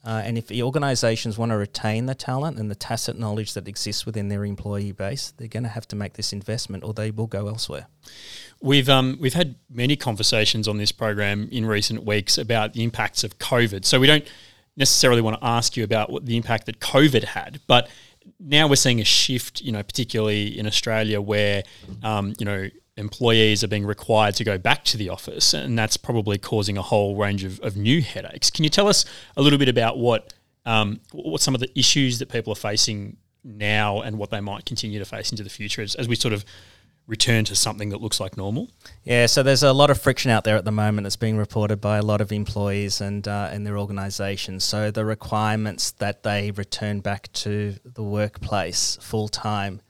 Uh, 0.05 0.21
and 0.23 0.37
if 0.37 0.47
the 0.47 0.61
organisations 0.61 1.37
want 1.37 1.51
to 1.51 1.57
retain 1.57 2.05
the 2.05 2.13
talent 2.13 2.59
and 2.59 2.69
the 2.69 2.75
tacit 2.75 3.17
knowledge 3.17 3.53
that 3.53 3.67
exists 3.67 4.05
within 4.05 4.27
their 4.27 4.45
employee 4.45 4.91
base, 4.91 5.33
they're 5.37 5.47
going 5.47 5.63
to 5.63 5.69
have 5.69 5.87
to 5.87 5.95
make 5.95 6.13
this 6.13 6.31
investment, 6.31 6.83
or 6.83 6.93
they 6.93 7.09
will 7.09 7.25
go 7.25 7.47
elsewhere. 7.47 7.87
We've 8.61 8.87
um, 8.87 9.17
we've 9.19 9.33
had 9.33 9.55
many 9.69 9.95
conversations 9.95 10.67
on 10.67 10.77
this 10.77 10.91
program 10.91 11.49
in 11.51 11.65
recent 11.65 12.05
weeks 12.05 12.37
about 12.37 12.73
the 12.73 12.83
impacts 12.83 13.23
of 13.23 13.39
COVID. 13.39 13.83
So 13.83 13.99
we 13.99 14.07
don't 14.07 14.27
necessarily 14.77 15.21
want 15.21 15.39
to 15.39 15.45
ask 15.45 15.75
you 15.75 15.83
about 15.83 16.11
what 16.11 16.25
the 16.25 16.37
impact 16.37 16.67
that 16.67 16.79
COVID 16.79 17.23
had, 17.23 17.59
but 17.65 17.89
now 18.39 18.67
we're 18.67 18.75
seeing 18.75 19.01
a 19.01 19.05
shift, 19.05 19.61
you 19.61 19.71
know, 19.71 19.83
particularly 19.83 20.57
in 20.57 20.67
Australia 20.67 21.21
where, 21.21 21.63
um, 22.03 22.33
you 22.39 22.45
know, 22.45 22.69
employees 22.97 23.63
are 23.63 23.67
being 23.67 23.85
required 23.85 24.35
to 24.35 24.43
go 24.43 24.57
back 24.57 24.83
to 24.85 24.97
the 24.97 25.09
office, 25.09 25.53
and 25.53 25.77
that's 25.77 25.97
probably 25.97 26.37
causing 26.37 26.77
a 26.77 26.81
whole 26.81 27.15
range 27.15 27.43
of, 27.43 27.59
of 27.59 27.75
new 27.75 28.01
headaches. 28.01 28.49
Can 28.49 28.63
you 28.63 28.69
tell 28.69 28.87
us 28.87 29.05
a 29.35 29.41
little 29.41 29.59
bit 29.59 29.69
about 29.69 29.97
what 29.97 30.33
um, 30.65 30.99
what 31.11 31.41
some 31.41 31.53
of 31.53 31.61
the 31.61 31.77
issues 31.77 32.19
that 32.19 32.29
people 32.29 32.51
are 32.51 32.57
facing 32.57 33.17
now 33.43 34.01
and 34.01 34.17
what 34.17 34.31
they 34.31 34.39
might 34.39 34.65
continue 34.65 34.97
to 34.97 35.05
face 35.05 35.31
into 35.31 35.43
the 35.43 35.49
future 35.49 35.81
as, 35.81 35.93
as 35.95 36.07
we 36.07 36.15
sort 36.15 36.33
of 36.33 36.43
return 37.05 37.45
to 37.45 37.55
something 37.55 37.89
that 37.89 38.01
looks 38.01 38.19
like 38.19 38.35
normal? 38.35 38.69
Yeah, 39.03 39.27
so 39.27 39.43
there's 39.43 39.61
a 39.61 39.73
lot 39.73 39.91
of 39.91 40.01
friction 40.01 40.31
out 40.31 40.43
there 40.43 40.57
at 40.57 40.65
the 40.65 40.71
moment 40.71 41.05
that's 41.05 41.15
being 41.15 41.37
reported 41.37 41.79
by 41.79 41.97
a 41.97 42.01
lot 42.01 42.21
of 42.21 42.31
employees 42.31 43.01
and 43.01 43.27
uh, 43.27 43.49
and 43.51 43.65
their 43.67 43.77
organisations. 43.77 44.63
So 44.63 44.89
the 44.89 45.05
requirements 45.05 45.91
that 45.91 46.23
they 46.23 46.51
return 46.51 47.01
back 47.01 47.31
to 47.33 47.75
the 47.83 48.03
workplace 48.03 48.97
full 49.01 49.27
time 49.27 49.81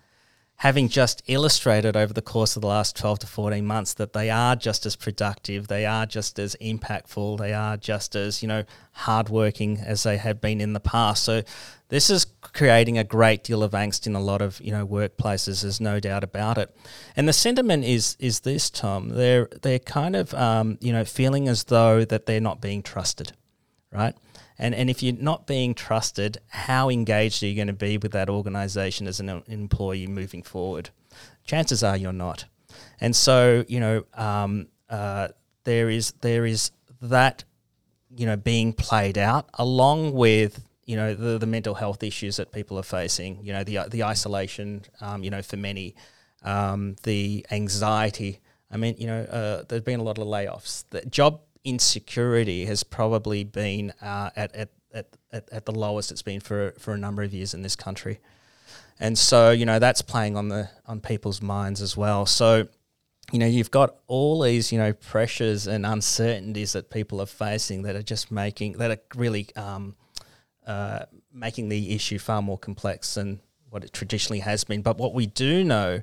having 0.58 0.88
just 0.88 1.22
illustrated 1.28 1.98
over 1.98 2.14
the 2.14 2.22
course 2.22 2.56
of 2.56 2.62
the 2.62 2.68
last 2.68 2.96
12 2.96 3.20
to 3.20 3.28
14 3.28 3.66
months 3.66 3.94
that 3.96 4.14
they 4.14 4.30
are 4.30 4.56
just 4.56 4.86
as 4.86 4.96
productive, 4.96 5.68
they 5.68 5.86
are 5.86 6.06
just 6.06 6.40
as 6.40 6.56
impactful, 6.62 7.38
they 7.38 7.54
are 7.54 7.76
just 7.76 8.16
as, 8.16 8.42
you 8.42 8.48
know, 8.48 8.64
hardworking 8.94 9.78
as 9.80 10.04
they 10.04 10.18
have 10.18 10.40
been 10.40 10.62
in 10.62 10.72
the 10.72 10.80
past. 10.80 11.24
So 11.24 11.44
this 11.90 12.10
is 12.10 12.26
creating 12.42 12.98
a 12.98 13.04
great 13.04 13.44
deal 13.44 13.64
of 13.64 13.74
angst 13.74 14.08
in 14.08 14.16
a 14.16 14.22
lot 14.22 14.42
of, 14.42 14.62
you 14.62 14.72
know, 14.72 14.88
workplaces, 14.88 15.64
there's 15.64 15.82
no 15.82 16.00
doubt 16.00 16.24
about 16.24 16.58
it. 16.58 16.74
And 17.18 17.28
the 17.28 17.34
sentiment 17.34 17.84
is 17.84 18.16
is 18.20 18.40
this, 18.42 18.70
Tom. 18.70 19.10
They're 19.10 19.50
they're 19.62 19.80
kind 19.80 20.16
of 20.16 20.34
um, 20.34 20.78
you 20.80 20.94
know, 20.94 21.04
feeling 21.04 21.50
as 21.50 21.66
though 21.66 22.06
that 22.06 22.28
they're 22.28 22.40
not 22.40 22.62
being 22.62 22.82
trusted. 22.82 23.34
Right? 23.92 24.16
And, 24.58 24.74
and 24.74 24.90
if 24.90 25.04
you're 25.04 25.16
not 25.16 25.48
being 25.48 25.74
trusted, 25.74 26.38
how 26.48 26.90
engaged 26.90 27.44
are 27.44 27.48
you 27.48 27.56
going 27.56 27.68
to 27.68 27.74
be 27.74 27.98
with 27.98 28.14
that 28.14 28.30
organization 28.30 29.08
as 29.08 29.20
an 29.20 29.44
employee 29.48 30.08
moving 30.08 30.44
forward? 30.44 30.90
Chances 31.44 31.84
are 31.84 31.98
you're 31.98 32.14
not. 32.14 32.46
And 33.00 33.16
so, 33.16 33.66
you 33.68 33.80
know, 33.80 34.06
um, 34.14 34.68
uh, 34.90 35.30
there 35.64 35.90
is 35.90 36.14
there 36.22 36.46
is 36.46 36.72
that, 37.02 37.44
you 38.16 38.26
know, 38.26 38.38
being 38.38 38.74
played 38.74 39.18
out 39.18 39.50
along 39.56 40.14
with 40.14 40.64
you 40.86 40.96
know 40.96 41.16
the, 41.16 41.38
the 41.40 41.48
mental 41.48 41.74
health 41.74 42.04
issues 42.04 42.38
that 42.38 42.52
people 42.52 42.78
are 42.78 42.84
facing. 42.84 43.44
You 43.44 43.54
know, 43.54 43.64
the 43.64 43.80
the 43.90 44.04
isolation. 44.04 44.84
Um, 45.02 45.24
you 45.24 45.32
know, 45.32 45.42
for 45.42 45.58
many, 45.58 45.96
um, 46.44 46.96
the 47.04 47.46
anxiety. 47.52 48.40
I 48.72 48.78
mean, 48.78 48.96
you 48.98 49.08
know, 49.08 49.22
uh, 49.24 49.64
there's 49.68 49.84
been 49.84 50.00
a 50.00 50.04
lot 50.04 50.18
of 50.18 50.28
layoffs. 50.28 50.86
The 50.90 51.06
job 51.06 51.42
insecurity 51.66 52.66
has 52.66 52.84
probably 52.84 53.44
been 53.44 53.92
uh, 54.02 54.30
at, 54.36 54.56
at, 54.56 54.70
at, 54.94 55.08
at, 55.52 55.66
the 55.66 55.72
lowest 55.72 56.12
it's 56.12 56.22
been 56.22 56.40
for, 56.40 56.74
for 56.80 56.94
a 56.94 56.98
number 56.98 57.24
of 57.24 57.34
years 57.34 57.54
in 57.54 57.64
this 57.64 57.76
country. 57.76 58.20
And 59.00 59.18
so, 59.18 59.52
you 59.52 59.66
know, 59.66 59.80
that's 59.80 60.02
playing 60.02 60.38
on 60.38 60.48
the 60.48 60.70
on 60.86 61.02
people's 61.02 61.42
minds 61.42 61.82
as 61.82 61.98
well. 61.98 62.26
So, 62.26 62.68
you 63.32 63.40
know, 63.40 63.46
you've 63.46 63.72
got 63.72 63.96
all 64.08 64.42
these, 64.42 64.72
you 64.72 64.78
know, 64.78 64.94
pressures 64.94 65.68
and 65.68 65.86
uncertainties 65.86 66.74
that 66.74 66.90
people 66.90 67.20
are 67.20 67.26
facing 67.26 67.82
that 67.82 67.96
are 67.96 68.04
just 68.04 68.32
making 68.32 68.74
that 68.74 68.92
are 68.92 69.00
really 69.16 69.50
um, 69.58 69.96
uh, 70.66 71.06
making 71.34 71.68
the 71.68 71.94
issue 71.94 72.20
far 72.20 72.42
more 72.42 72.58
complex 72.58 73.16
than 73.16 73.42
what 73.70 73.84
it 73.84 73.92
traditionally 73.92 74.40
has 74.40 74.64
been. 74.64 74.82
But 74.82 74.98
what 74.98 75.14
we 75.14 75.26
do 75.26 75.64
know 75.64 76.02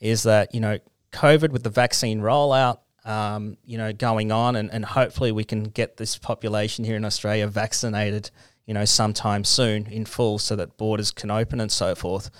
is 0.00 0.24
that, 0.24 0.54
you 0.54 0.60
know, 0.60 0.78
COVID 1.12 1.50
with 1.50 1.62
the 1.62 1.70
vaccine 1.70 2.20
rollout, 2.20 2.78
um, 3.08 3.56
you 3.64 3.78
know, 3.78 3.92
going 3.92 4.30
on, 4.30 4.54
and, 4.54 4.70
and 4.70 4.84
hopefully 4.84 5.32
we 5.32 5.42
can 5.42 5.64
get 5.64 5.96
this 5.96 6.18
population 6.18 6.84
here 6.84 6.94
in 6.94 7.06
Australia 7.06 7.46
vaccinated, 7.46 8.30
you 8.66 8.74
know, 8.74 8.84
sometime 8.84 9.44
soon 9.44 9.86
in 9.86 10.04
full, 10.04 10.38
so 10.38 10.54
that 10.56 10.76
borders 10.76 11.10
can 11.10 11.30
open 11.30 11.58
and 11.58 11.72
so 11.72 11.94
forth, 11.94 12.30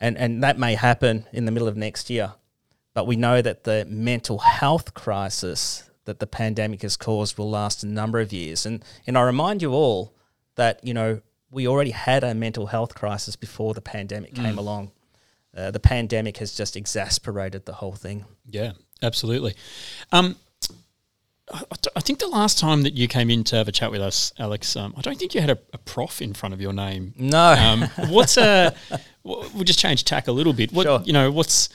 and 0.00 0.16
and 0.16 0.42
that 0.42 0.58
may 0.58 0.74
happen 0.74 1.26
in 1.32 1.44
the 1.44 1.52
middle 1.52 1.68
of 1.68 1.76
next 1.76 2.08
year, 2.08 2.32
but 2.94 3.06
we 3.06 3.14
know 3.14 3.42
that 3.42 3.64
the 3.64 3.84
mental 3.88 4.38
health 4.38 4.94
crisis 4.94 5.90
that 6.06 6.18
the 6.18 6.26
pandemic 6.26 6.80
has 6.80 6.96
caused 6.96 7.36
will 7.36 7.50
last 7.50 7.84
a 7.84 7.86
number 7.86 8.20
of 8.20 8.32
years, 8.32 8.64
and 8.64 8.82
and 9.06 9.18
I 9.18 9.22
remind 9.22 9.60
you 9.60 9.72
all 9.72 10.14
that 10.54 10.82
you 10.82 10.94
know 10.94 11.20
we 11.50 11.68
already 11.68 11.90
had 11.90 12.24
a 12.24 12.34
mental 12.34 12.68
health 12.68 12.94
crisis 12.94 13.36
before 13.36 13.74
the 13.74 13.82
pandemic 13.82 14.32
mm. 14.32 14.42
came 14.42 14.56
along. 14.56 14.92
Uh, 15.54 15.70
the 15.70 15.80
pandemic 15.80 16.38
has 16.38 16.54
just 16.54 16.76
exasperated 16.76 17.66
the 17.66 17.74
whole 17.74 17.92
thing. 17.92 18.24
Yeah, 18.46 18.72
absolutely. 19.02 19.54
Um, 20.12 20.36
I, 21.96 22.00
think 22.00 22.20
the 22.20 22.28
last 22.28 22.58
time 22.58 22.82
that 22.82 22.94
you 22.94 23.08
came 23.08 23.28
in 23.28 23.42
to 23.44 23.56
have 23.56 23.66
a 23.66 23.72
chat 23.72 23.90
with 23.90 24.00
us, 24.00 24.32
Alex, 24.38 24.76
um, 24.76 24.94
I 24.96 25.00
don't 25.00 25.18
think 25.18 25.34
you 25.34 25.40
had 25.40 25.50
a, 25.50 25.58
a, 25.72 25.78
prof 25.78 26.22
in 26.22 26.32
front 26.32 26.54
of 26.54 26.60
your 26.60 26.72
name. 26.72 27.12
No. 27.16 27.52
Um, 27.52 27.82
what's 28.08 28.36
a? 28.38 28.74
We'll 29.24 29.64
just 29.64 29.78
change 29.78 30.04
tack 30.04 30.28
a 30.28 30.32
little 30.32 30.52
bit. 30.52 30.72
What 30.72 30.84
sure. 30.84 31.02
you 31.04 31.12
know? 31.12 31.30
What's 31.30 31.68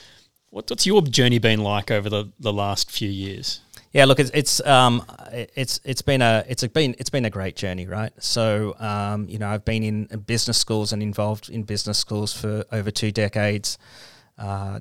what, 0.49 0.69
what's 0.69 0.85
your 0.85 1.01
journey 1.01 1.39
been 1.39 1.61
like 1.61 1.91
over 1.91 2.09
the, 2.09 2.31
the 2.39 2.53
last 2.53 2.89
few 2.89 3.09
years? 3.09 3.59
Yeah, 3.91 4.05
look, 4.05 4.19
it's 4.19 4.31
it's 4.33 4.65
um, 4.65 5.05
it's 5.31 5.79
it's 5.83 6.01
been 6.01 6.21
a 6.21 6.43
it's 6.47 6.63
a 6.63 6.69
been 6.69 6.95
it's 6.97 7.09
been 7.09 7.25
a 7.25 7.29
great 7.29 7.55
journey, 7.55 7.87
right? 7.87 8.11
So 8.19 8.75
um, 8.79 9.27
you 9.29 9.39
know, 9.39 9.47
I've 9.47 9.65
been 9.65 9.83
in 9.83 10.05
business 10.25 10.57
schools 10.57 10.93
and 10.93 11.03
involved 11.03 11.49
in 11.49 11.63
business 11.63 11.97
schools 11.97 12.33
for 12.33 12.65
over 12.71 12.91
two 12.91 13.11
decades. 13.11 13.77
Uh, 14.37 14.79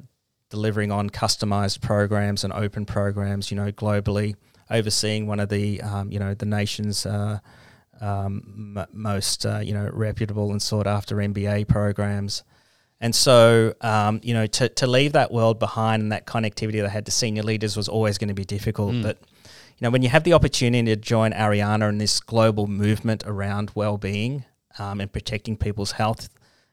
delivering 0.55 0.92
on 0.92 1.11
customized 1.11 1.80
programs 1.80 2.44
and 2.44 2.52
open 2.52 2.86
programs, 2.86 3.50
you 3.50 3.57
know, 3.57 3.72
globally, 3.72 4.36
overseeing 4.70 5.26
one 5.26 5.40
of 5.40 5.48
the, 5.48 5.80
um, 5.82 6.12
you 6.12 6.18
know, 6.20 6.32
the 6.32 6.46
nation's 6.46 7.05
uh, 7.05 7.40
um, 8.00 8.76
m- 8.76 8.86
most, 8.92 9.44
uh, 9.44 9.59
you 9.59 9.74
know, 9.74 9.90
reputable 9.92 10.52
and 10.52 10.62
sought 10.62 10.86
after 10.86 11.16
MBA 11.16 11.66
programs. 11.66 12.44
And 13.00 13.12
so, 13.12 13.74
um, 13.80 14.20
you 14.22 14.32
know, 14.32 14.46
to, 14.46 14.68
to 14.68 14.86
leave 14.86 15.12
that 15.12 15.32
world 15.32 15.59
behind 15.59 16.02
and 16.05 16.12
that 16.12 16.24
connectivity 16.24 16.74
that 16.74 16.86
I 16.86 16.88
had 16.88 17.07
to 17.07 17.12
senior 17.12 17.42
leaders 17.42 17.76
was 17.76 17.88
always 17.88 18.16
going 18.16 18.28
to 18.28 18.34
be 18.34 18.44
difficult. 18.44 18.94
Mm. 18.94 19.02
But, 19.02 19.18
you 19.42 19.82
know, 19.82 19.90
when 19.90 20.02
you 20.02 20.09
have 20.09 20.22
the 20.22 20.34
opportunity 20.34 20.94
to 20.94 20.96
join 20.96 21.32
Arianna 21.32 21.88
in 21.88 21.98
this 21.98 22.20
global 22.20 22.68
movement 22.68 23.24
around 23.26 23.72
well-being 23.74 24.44
um, 24.78 25.00
and 25.00 25.12
protecting 25.12 25.57
people's 25.57 25.92
health, 25.92 26.28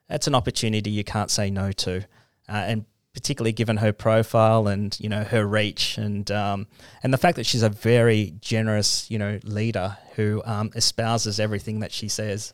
that's 0.07 0.27
an 0.27 0.35
opportunity 0.35 0.91
you 0.91 1.03
can't 1.03 1.31
say 1.31 1.49
no 1.49 1.71
to. 1.71 2.05
Uh, 2.47 2.65
and 2.67 2.85
particularly 3.13 3.51
given 3.51 3.77
her 3.77 3.91
profile 3.91 4.67
and 4.67 4.97
you 4.99 5.09
know 5.09 5.23
her 5.23 5.45
reach 5.45 5.97
and 5.97 6.31
um, 6.31 6.67
and 7.03 7.13
the 7.13 7.17
fact 7.17 7.35
that 7.35 7.45
she's 7.45 7.63
a 7.63 7.69
very 7.69 8.33
generous 8.39 9.09
you 9.11 9.19
know 9.19 9.39
leader 9.43 9.97
who 10.15 10.41
um, 10.45 10.71
espouses 10.75 11.39
everything 11.39 11.79
that 11.79 11.91
she 11.91 12.07
says, 12.07 12.53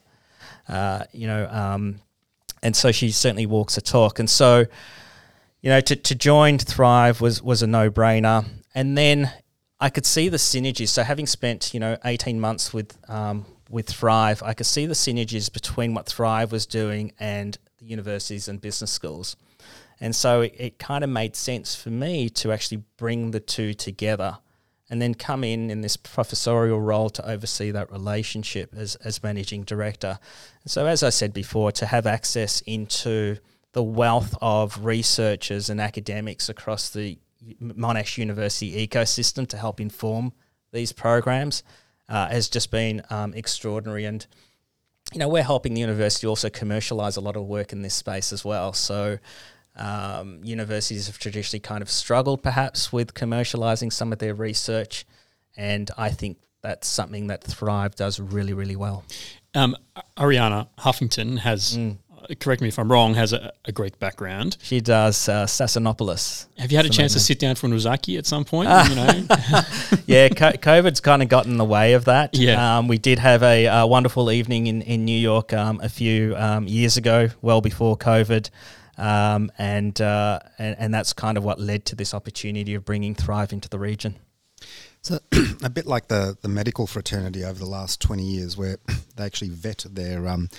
uh, 0.68 1.04
you 1.12 1.28
know, 1.28 1.48
um, 1.50 2.00
and 2.64 2.76
so 2.76 2.92
she 2.92 3.12
certainly 3.12 3.46
walks 3.46 3.76
the 3.76 3.82
talk. 3.82 4.20
And 4.20 4.30
so, 4.30 4.66
you 5.62 5.70
know, 5.70 5.82
to, 5.82 5.96
to 5.96 6.16
join 6.16 6.58
Thrive 6.58 7.22
was 7.22 7.42
was 7.42 7.62
a 7.62 7.68
no 7.68 7.90
brainer. 7.90 8.46
And 8.74 8.98
then 8.98 9.32
I 9.80 9.90
could 9.90 10.06
see 10.06 10.30
the 10.30 10.38
synergies. 10.38 10.90
So 10.90 11.04
having 11.04 11.28
spent 11.28 11.74
you 11.74 11.80
know 11.80 11.98
eighteen 12.06 12.40
months 12.40 12.74
with 12.74 12.98
um, 13.10 13.46
with 13.70 13.88
Thrive, 13.88 14.42
I 14.44 14.54
could 14.54 14.66
see 14.66 14.86
the 14.86 14.94
synergies 14.94 15.52
between 15.52 15.94
what 15.94 16.06
Thrive 16.06 16.52
was 16.52 16.66
doing 16.66 17.14
and 17.20 17.58
the 17.80 17.86
universities 17.86 18.48
and 18.48 18.60
business 18.62 18.92
schools. 18.92 19.36
And 20.00 20.16
so 20.16 20.42
it, 20.42 20.56
it 20.58 20.80
kind 20.80 21.04
of 21.04 21.10
made 21.10 21.36
sense 21.36 21.76
for 21.76 21.90
me 21.90 22.30
to 22.30 22.52
actually 22.52 22.84
bring 22.98 23.32
the 23.32 23.40
two 23.40 23.74
together 23.74 24.38
and 24.90 25.02
then 25.02 25.14
come 25.14 25.44
in 25.44 25.70
in 25.70 25.82
this 25.82 25.98
professorial 25.98 26.80
role 26.80 27.10
to 27.10 27.30
oversee 27.30 27.72
that 27.72 27.92
relationship 27.92 28.74
as, 28.76 28.96
as 28.98 29.22
managing 29.22 29.64
director. 29.64 30.20
And 30.64 30.72
so, 30.72 30.86
as 30.86 31.04
I 31.04 31.10
said 31.10 31.34
before, 31.34 31.72
to 31.74 31.86
have 31.86 32.08
access 32.08 32.62
into 32.62 33.38
the 33.74 33.84
wealth 33.84 34.36
of 34.42 34.86
researchers 34.86 35.70
and 35.70 35.82
academics 35.82 36.48
across 36.48 36.90
the 36.90 37.18
Monash 37.62 38.18
University 38.18 38.88
ecosystem 38.88 39.48
to 39.50 39.58
help 39.58 39.80
inform 39.80 40.34
these 40.72 40.92
programs 40.92 41.64
uh, 42.10 42.28
has 42.30 42.50
just 42.50 42.72
been 42.72 43.02
um, 43.10 43.34
extraordinary. 43.34 44.06
And, 44.06 44.26
you 45.14 45.20
know, 45.20 45.28
we're 45.28 45.44
helping 45.44 45.74
the 45.74 45.82
university 45.82 46.28
also 46.28 46.50
commercialize 46.50 47.18
a 47.18 47.22
lot 47.22 47.36
of 47.36 47.44
work 47.44 47.74
in 47.74 47.82
this 47.82 47.94
space 47.94 48.32
as 48.32 48.46
well. 48.46 48.74
So, 48.74 49.20
um, 49.78 50.42
universities 50.44 51.08
have 51.08 51.20
traditionally 51.20 51.60
kind 51.60 51.82
of 51.82 51.90
struggled 51.90 52.44
perhaps 52.44 52.92
with 52.92 53.14
commercializing 53.14 53.94
some 53.94 54.12
of 54.12 54.20
their 54.20 54.34
research, 54.34 55.06
and 55.56 55.90
I 55.98 56.10
think 56.10 56.38
that's 56.62 56.88
something 56.88 57.28
that 57.28 57.44
Thrive 57.44 57.96
does 57.96 58.20
really, 58.20 58.54
really 58.54 58.76
well. 58.76 59.04
Um, 59.54 59.76
Arianna 60.18 60.68
Huffington 60.80 61.40
has, 61.40 61.78
mm. 61.78 61.98
uh, 62.12 62.34
correct 62.40 62.62
me 62.62 62.68
if 62.68 62.78
I'm 62.78 62.92
wrong, 62.92 63.14
has 63.14 63.34
a, 63.34 63.54
a 63.66 63.72
Greek 63.72 63.98
background. 64.00 64.58
She 64.62 64.82
does, 64.82 65.30
uh. 65.30 65.48
Have 66.58 66.72
you 66.72 66.78
had 66.78 66.86
a 66.86 66.90
chance 66.90 67.14
to 67.14 67.20
sit 67.20 67.40
down 67.40 67.56
for 67.56 67.68
an 67.68 67.74
uzaki 67.74 68.18
at 68.18 68.26
some 68.26 68.44
point? 68.44 68.70
you 68.90 68.96
know? 68.96 69.06
yeah, 70.06 70.28
COVID's 70.30 71.00
kind 71.00 71.24
of 71.24 71.30
got 71.30 71.46
in 71.46 71.58
the 71.58 71.66
way 71.66 71.94
of 71.94 72.06
that. 72.06 72.36
Yeah. 72.36 72.78
Um, 72.78 72.88
we 72.88 72.98
did 72.98 73.20
have 73.20 73.44
a, 73.44 73.66
a, 73.66 73.88
wonderful 73.88 74.32
evening 74.32 74.68
in, 74.68 74.82
in 74.82 75.06
New 75.06 75.18
York 75.18 75.54
um, 75.54 75.80
a 75.82 75.90
few 75.90 76.36
um, 76.36 76.68
years 76.68 76.98
ago, 76.98 77.30
well 77.42 77.62
before 77.62 77.98
COVID. 77.98 78.50
Um, 78.98 79.52
and, 79.58 80.00
uh, 80.02 80.40
and 80.58 80.76
and 80.80 80.94
that's 80.94 81.14
kind 81.14 81.38
of 81.38 81.44
what 81.44 81.60
led 81.60 81.86
to 81.86 81.96
this 81.96 82.14
opportunity 82.14 82.74
of 82.74 82.84
bringing 82.84 83.14
Thrive 83.14 83.54
into 83.54 83.70
the 83.70 83.80
region. 83.80 84.16
So 85.02 85.20
a 85.64 85.70
bit 85.70 85.86
like 85.86 86.08
the 86.08 86.38
the 86.42 86.48
medical 86.48 86.88
fraternity 86.88 87.44
over 87.44 87.60
the 87.60 87.66
last 87.66 88.02
twenty 88.02 88.24
years, 88.24 88.58
where 88.58 88.78
they 89.16 89.24
actually 89.24 89.50
vet 89.50 89.86
their 89.90 90.28
um, 90.28 90.50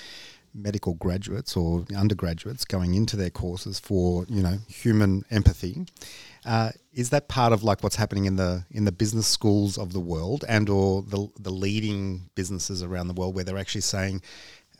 medical 0.54 0.94
graduates 0.94 1.56
or 1.56 1.84
undergraduates 1.96 2.64
going 2.64 2.94
into 2.94 3.16
their 3.16 3.30
courses 3.30 3.78
for 3.78 4.24
you 4.28 4.42
know 4.42 4.58
human 4.68 5.24
empathy. 5.30 5.86
Uh, 6.44 6.70
is 6.94 7.10
that 7.10 7.28
part 7.28 7.52
of 7.52 7.62
like 7.62 7.82
what's 7.82 7.96
happening 7.96 8.24
in 8.24 8.36
the 8.36 8.64
in 8.70 8.84
the 8.84 8.92
business 8.92 9.26
schools 9.26 9.76
of 9.76 9.92
the 9.92 10.00
world 10.00 10.44
and 10.48 10.68
or 10.68 11.02
the 11.02 11.28
the 11.38 11.50
leading 11.50 12.30
businesses 12.34 12.82
around 12.82 13.08
the 13.08 13.14
world 13.14 13.34
where 13.34 13.44
they're 13.44 13.58
actually 13.58 13.82
saying 13.82 14.22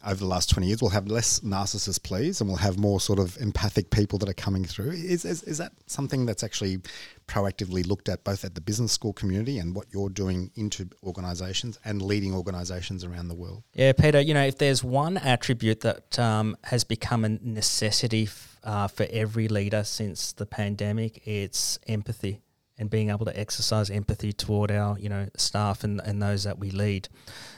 over 0.06 0.16
the 0.16 0.26
last 0.26 0.50
20 0.50 0.66
years 0.66 0.80
we'll 0.80 0.90
have 0.90 1.08
less 1.08 1.40
narcissists 1.40 2.02
please 2.02 2.40
and 2.40 2.48
we'll 2.48 2.58
have 2.58 2.78
more 2.78 3.00
sort 3.00 3.18
of 3.18 3.36
empathic 3.38 3.90
people 3.90 4.18
that 4.18 4.28
are 4.28 4.34
coming 4.34 4.64
through 4.64 4.90
is, 4.90 5.24
is, 5.24 5.42
is 5.42 5.58
that 5.58 5.72
something 5.86 6.26
that's 6.26 6.42
actually 6.42 6.78
proactively 7.26 7.86
looked 7.86 8.08
at 8.08 8.24
both 8.24 8.44
at 8.44 8.54
the 8.54 8.60
business 8.60 8.92
school 8.92 9.12
community 9.12 9.58
and 9.58 9.74
what 9.74 9.86
you're 9.92 10.08
doing 10.08 10.50
into 10.54 10.88
organizations 11.02 11.78
and 11.84 12.00
leading 12.00 12.34
organizations 12.34 13.04
around 13.04 13.28
the 13.28 13.34
world 13.34 13.62
Yeah, 13.74 13.92
Peter, 13.92 14.20
you 14.20 14.34
know, 14.34 14.44
if 14.44 14.58
there's 14.58 14.82
one 14.84 15.16
attribute 15.16 15.80
that 15.80 16.18
um, 16.18 16.56
has 16.64 16.84
become 16.84 17.24
a 17.24 17.28
necessity 17.28 18.28
uh, 18.64 18.88
for 18.88 19.06
every 19.10 19.48
leader 19.48 19.84
since 19.84 20.32
the 20.32 20.46
pandemic, 20.46 21.26
it's 21.26 21.78
empathy 21.86 22.40
and 22.78 22.88
being 22.88 23.10
able 23.10 23.24
to 23.24 23.38
exercise 23.38 23.90
empathy 23.90 24.32
toward 24.32 24.70
our, 24.70 24.98
you 24.98 25.08
know, 25.08 25.28
staff 25.36 25.82
and, 25.82 26.00
and 26.00 26.22
those 26.22 26.44
that 26.44 26.58
we 26.58 26.70
lead. 26.70 27.08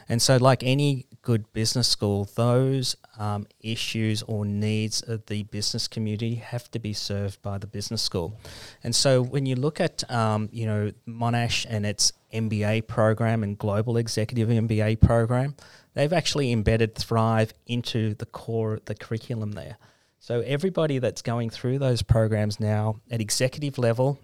And 0.08 0.20
so, 0.20 0.38
like 0.38 0.62
any 0.62 1.06
good 1.22 1.52
business 1.52 1.88
school, 1.88 2.28
those 2.34 2.96
um, 3.18 3.46
issues 3.60 4.22
or 4.22 4.44
needs 4.44 5.02
of 5.02 5.26
the 5.26 5.42
business 5.44 5.86
community 5.86 6.36
have 6.36 6.70
to 6.70 6.78
be 6.78 6.92
served 6.92 7.42
by 7.42 7.58
the 7.58 7.66
business 7.66 8.02
school. 8.02 8.38
And 8.82 8.94
so, 8.94 9.22
when 9.22 9.46
you 9.46 9.56
look 9.56 9.80
at, 9.80 10.08
um, 10.10 10.48
you 10.52 10.66
know, 10.66 10.92
Monash 11.06 11.66
and 11.68 11.84
its 11.84 12.12
MBA 12.32 12.86
program 12.86 13.42
and 13.42 13.58
global 13.58 13.96
executive 13.96 14.48
MBA 14.48 15.00
program, 15.00 15.54
they've 15.94 16.12
actually 16.12 16.52
embedded 16.52 16.94
Thrive 16.94 17.52
into 17.66 18.14
the 18.14 18.26
core, 18.26 18.80
the 18.84 18.94
curriculum 18.94 19.52
there. 19.52 19.76
So 20.20 20.40
everybody 20.40 20.98
that's 20.98 21.22
going 21.22 21.50
through 21.50 21.78
those 21.78 22.02
programs 22.02 22.60
now 22.60 23.00
at 23.10 23.20
executive 23.20 23.78
level 23.78 24.20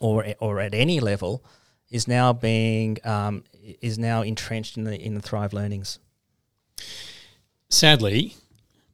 or 0.00 0.26
or 0.40 0.60
at 0.60 0.74
any 0.74 0.98
level 1.00 1.44
is 1.90 2.08
now 2.08 2.32
being 2.32 2.98
um, 3.04 3.44
is 3.80 3.98
now 3.98 4.22
entrenched 4.22 4.76
in 4.76 4.84
the 4.84 5.00
in 5.00 5.14
the 5.14 5.22
Thrive 5.22 5.52
learnings. 5.52 6.00
Sadly, 7.68 8.36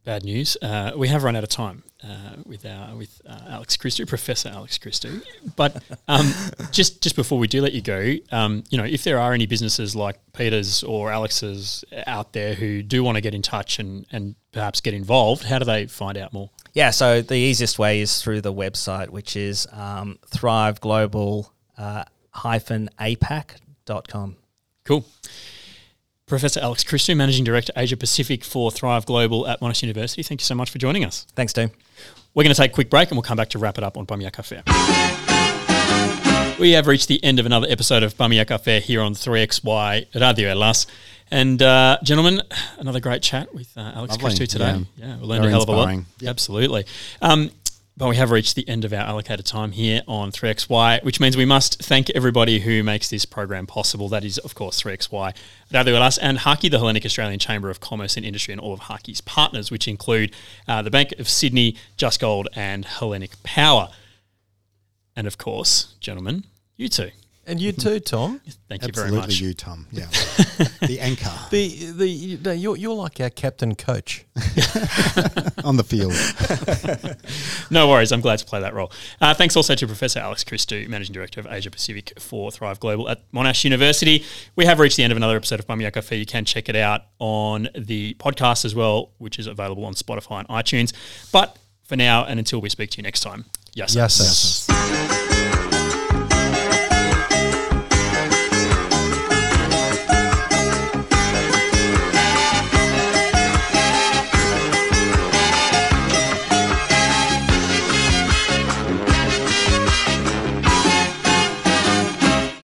bad 0.04 0.24
news. 0.24 0.56
Uh, 0.62 0.92
we 0.96 1.08
have 1.08 1.24
run 1.24 1.36
out 1.36 1.42
of 1.42 1.50
time 1.50 1.82
uh, 2.02 2.36
with 2.46 2.64
our 2.64 2.94
with 2.96 3.20
uh, 3.26 3.40
Alex 3.48 3.76
Christou, 3.76 4.06
Professor 4.06 4.48
Alex 4.48 4.78
Christou. 4.78 5.22
But 5.56 5.82
um, 6.06 6.32
just 6.70 7.02
just 7.02 7.16
before 7.16 7.38
we 7.38 7.48
do 7.48 7.60
let 7.60 7.72
you 7.72 7.82
go, 7.82 8.14
um, 8.30 8.64
you 8.70 8.78
know, 8.78 8.84
if 8.84 9.04
there 9.04 9.18
are 9.18 9.32
any 9.32 9.46
businesses 9.46 9.96
like 9.96 10.18
Peter's 10.32 10.82
or 10.82 11.10
Alex's 11.10 11.84
out 12.06 12.32
there 12.32 12.54
who 12.54 12.82
do 12.82 13.02
want 13.02 13.16
to 13.16 13.20
get 13.20 13.34
in 13.34 13.42
touch 13.42 13.78
and 13.78 14.06
and 14.12 14.34
perhaps 14.52 14.80
get 14.80 14.94
involved, 14.94 15.44
how 15.44 15.58
do 15.58 15.64
they 15.64 15.86
find 15.86 16.16
out 16.16 16.32
more? 16.32 16.50
Yeah, 16.74 16.90
so 16.90 17.22
the 17.22 17.34
easiest 17.34 17.78
way 17.78 18.00
is 18.00 18.22
through 18.22 18.42
the 18.42 18.52
website, 18.52 19.08
which 19.08 19.36
is 19.36 19.66
um, 19.72 20.18
Thrive 20.26 20.80
Global 20.80 21.52
uh, 21.76 22.04
hyphen 22.30 22.88
APAC.com. 23.00 24.36
Cool. 24.84 25.04
Professor 26.28 26.60
Alex 26.60 26.84
Christou, 26.84 27.16
Managing 27.16 27.44
Director, 27.44 27.72
Asia 27.76 27.96
Pacific 27.96 28.44
for 28.44 28.70
Thrive 28.70 29.06
Global 29.06 29.46
at 29.48 29.60
Monash 29.60 29.82
University. 29.82 30.22
Thank 30.22 30.42
you 30.42 30.44
so 30.44 30.54
much 30.54 30.70
for 30.70 30.78
joining 30.78 31.04
us. 31.04 31.26
Thanks, 31.34 31.52
Dean. 31.52 31.70
We're 32.34 32.44
going 32.44 32.54
to 32.54 32.60
take 32.60 32.70
a 32.70 32.74
quick 32.74 32.90
break 32.90 33.10
and 33.10 33.16
we'll 33.16 33.22
come 33.22 33.36
back 33.36 33.48
to 33.50 33.58
wrap 33.58 33.78
it 33.78 33.84
up 33.84 33.96
on 33.96 34.06
Bamiya 34.06 34.32
Cafe. 34.32 34.62
We 36.60 36.72
have 36.72 36.86
reached 36.86 37.08
the 37.08 37.22
end 37.24 37.38
of 37.38 37.46
another 37.46 37.66
episode 37.70 38.02
of 38.02 38.14
Bamiya 38.16 38.46
Cafe 38.46 38.80
here 38.80 39.00
on 39.00 39.14
3XY 39.14 40.20
Radio 40.20 40.48
Hellas. 40.48 40.86
And 41.30 41.60
uh, 41.62 41.98
gentlemen, 42.02 42.42
another 42.78 43.00
great 43.00 43.22
chat 43.22 43.54
with 43.54 43.70
uh, 43.76 43.92
Alex 43.94 44.16
Christou 44.16 44.48
today. 44.48 44.84
yeah. 44.96 45.06
Yeah, 45.06 45.16
we 45.18 45.26
learned 45.26 45.42
Very 45.42 45.48
a 45.48 45.50
hell 45.50 45.62
of 45.62 45.68
a 45.68 45.72
lot. 45.72 45.94
Yep. 46.20 46.30
Absolutely. 46.30 46.84
Um, 47.22 47.50
but 47.98 48.08
we 48.08 48.16
have 48.16 48.30
reached 48.30 48.54
the 48.54 48.66
end 48.68 48.84
of 48.84 48.92
our 48.92 49.00
allocated 49.00 49.44
time 49.44 49.72
here 49.72 50.02
on 50.06 50.30
3XY, 50.30 51.02
which 51.02 51.18
means 51.18 51.36
we 51.36 51.44
must 51.44 51.82
thank 51.82 52.08
everybody 52.10 52.60
who 52.60 52.84
makes 52.84 53.10
this 53.10 53.24
program 53.24 53.66
possible. 53.66 54.08
That 54.08 54.24
is, 54.24 54.38
of 54.38 54.54
course, 54.54 54.80
3XY, 54.80 55.34
Radio 55.72 55.94
Hellas, 55.94 56.16
and 56.16 56.38
HACCI, 56.38 56.70
the 56.70 56.78
Hellenic 56.78 57.04
Australian 57.04 57.40
Chamber 57.40 57.70
of 57.70 57.80
Commerce 57.80 58.16
and 58.16 58.24
Industry, 58.24 58.52
and 58.52 58.60
all 58.60 58.72
of 58.72 58.80
HACCI's 58.82 59.20
partners, 59.22 59.72
which 59.72 59.88
include 59.88 60.32
uh, 60.68 60.80
the 60.80 60.92
Bank 60.92 61.12
of 61.18 61.28
Sydney, 61.28 61.74
Just 61.96 62.20
Gold, 62.20 62.46
and 62.54 62.84
Hellenic 62.84 63.42
Power. 63.42 63.90
And 65.16 65.26
of 65.26 65.36
course, 65.36 65.96
gentlemen, 65.98 66.44
you 66.76 66.88
two. 66.88 67.10
And 67.48 67.60
you 67.60 67.72
too, 67.72 67.98
Tom. 67.98 68.40
Thank 68.68 68.82
you 68.82 68.88
absolutely 68.88 68.92
very 68.92 69.10
much. 69.12 69.24
Absolutely, 69.30 69.48
you 69.48 69.54
tom 69.54 69.86
yeah 69.90 70.06
the 70.86 71.00
anchor 71.00 71.32
The 71.50 71.92
the 71.92 72.06
you 72.06 72.38
know, 72.38 72.52
you're 72.52 72.76
you're 72.76 72.94
like 72.94 73.20
our 73.20 73.30
captain 73.30 73.74
coach. 73.74 74.26
on 75.64 75.76
the 75.76 75.84
field 75.84 76.12
No 77.70 77.88
worries. 77.88 78.12
I'm 78.12 78.20
glad 78.20 78.38
to 78.40 78.44
play 78.44 78.60
that 78.60 78.74
role. 78.74 78.92
Uh, 79.20 79.34
thanks 79.34 79.56
also 79.56 79.74
to 79.74 79.86
Professor 79.86 80.20
Alex 80.20 80.44
Christou, 80.44 80.86
Managing 80.88 81.14
Director 81.14 81.40
of 81.40 81.46
Asia 81.50 81.70
Pacific 81.70 82.12
for 82.20 82.50
Thrive 82.50 82.80
Global 82.80 83.08
at 83.08 83.30
Monash 83.32 83.64
University. 83.64 84.24
We 84.54 84.66
have 84.66 84.78
reached 84.78 84.96
the 84.96 85.02
end 85.02 85.12
of 85.12 85.16
another 85.16 85.36
episode 85.36 85.58
of 85.58 85.66
Bamiya 85.66 85.92
Cafe. 85.92 86.16
You 86.16 86.26
can 86.26 86.44
check 86.44 86.68
it 86.68 86.76
out 86.76 87.02
on 87.18 87.68
the 87.74 88.14
podcast 88.14 88.64
as 88.64 88.74
well, 88.74 89.12
which 89.18 89.38
is 89.38 89.46
available 89.46 89.84
on 89.84 89.94
Spotify 89.94 90.40
and 90.40 90.48
iTunes. 90.48 90.92
But 91.32 91.58
for 91.84 91.96
now, 91.96 92.24
and 92.24 92.38
until 92.38 92.60
we 92.60 92.68
speak 92.68 92.90
to 92.90 92.98
you 92.98 93.02
next 93.02 93.20
time, 93.20 93.46
yes. 93.72 93.94
Yes, 93.94 94.14
sir. 94.14 95.17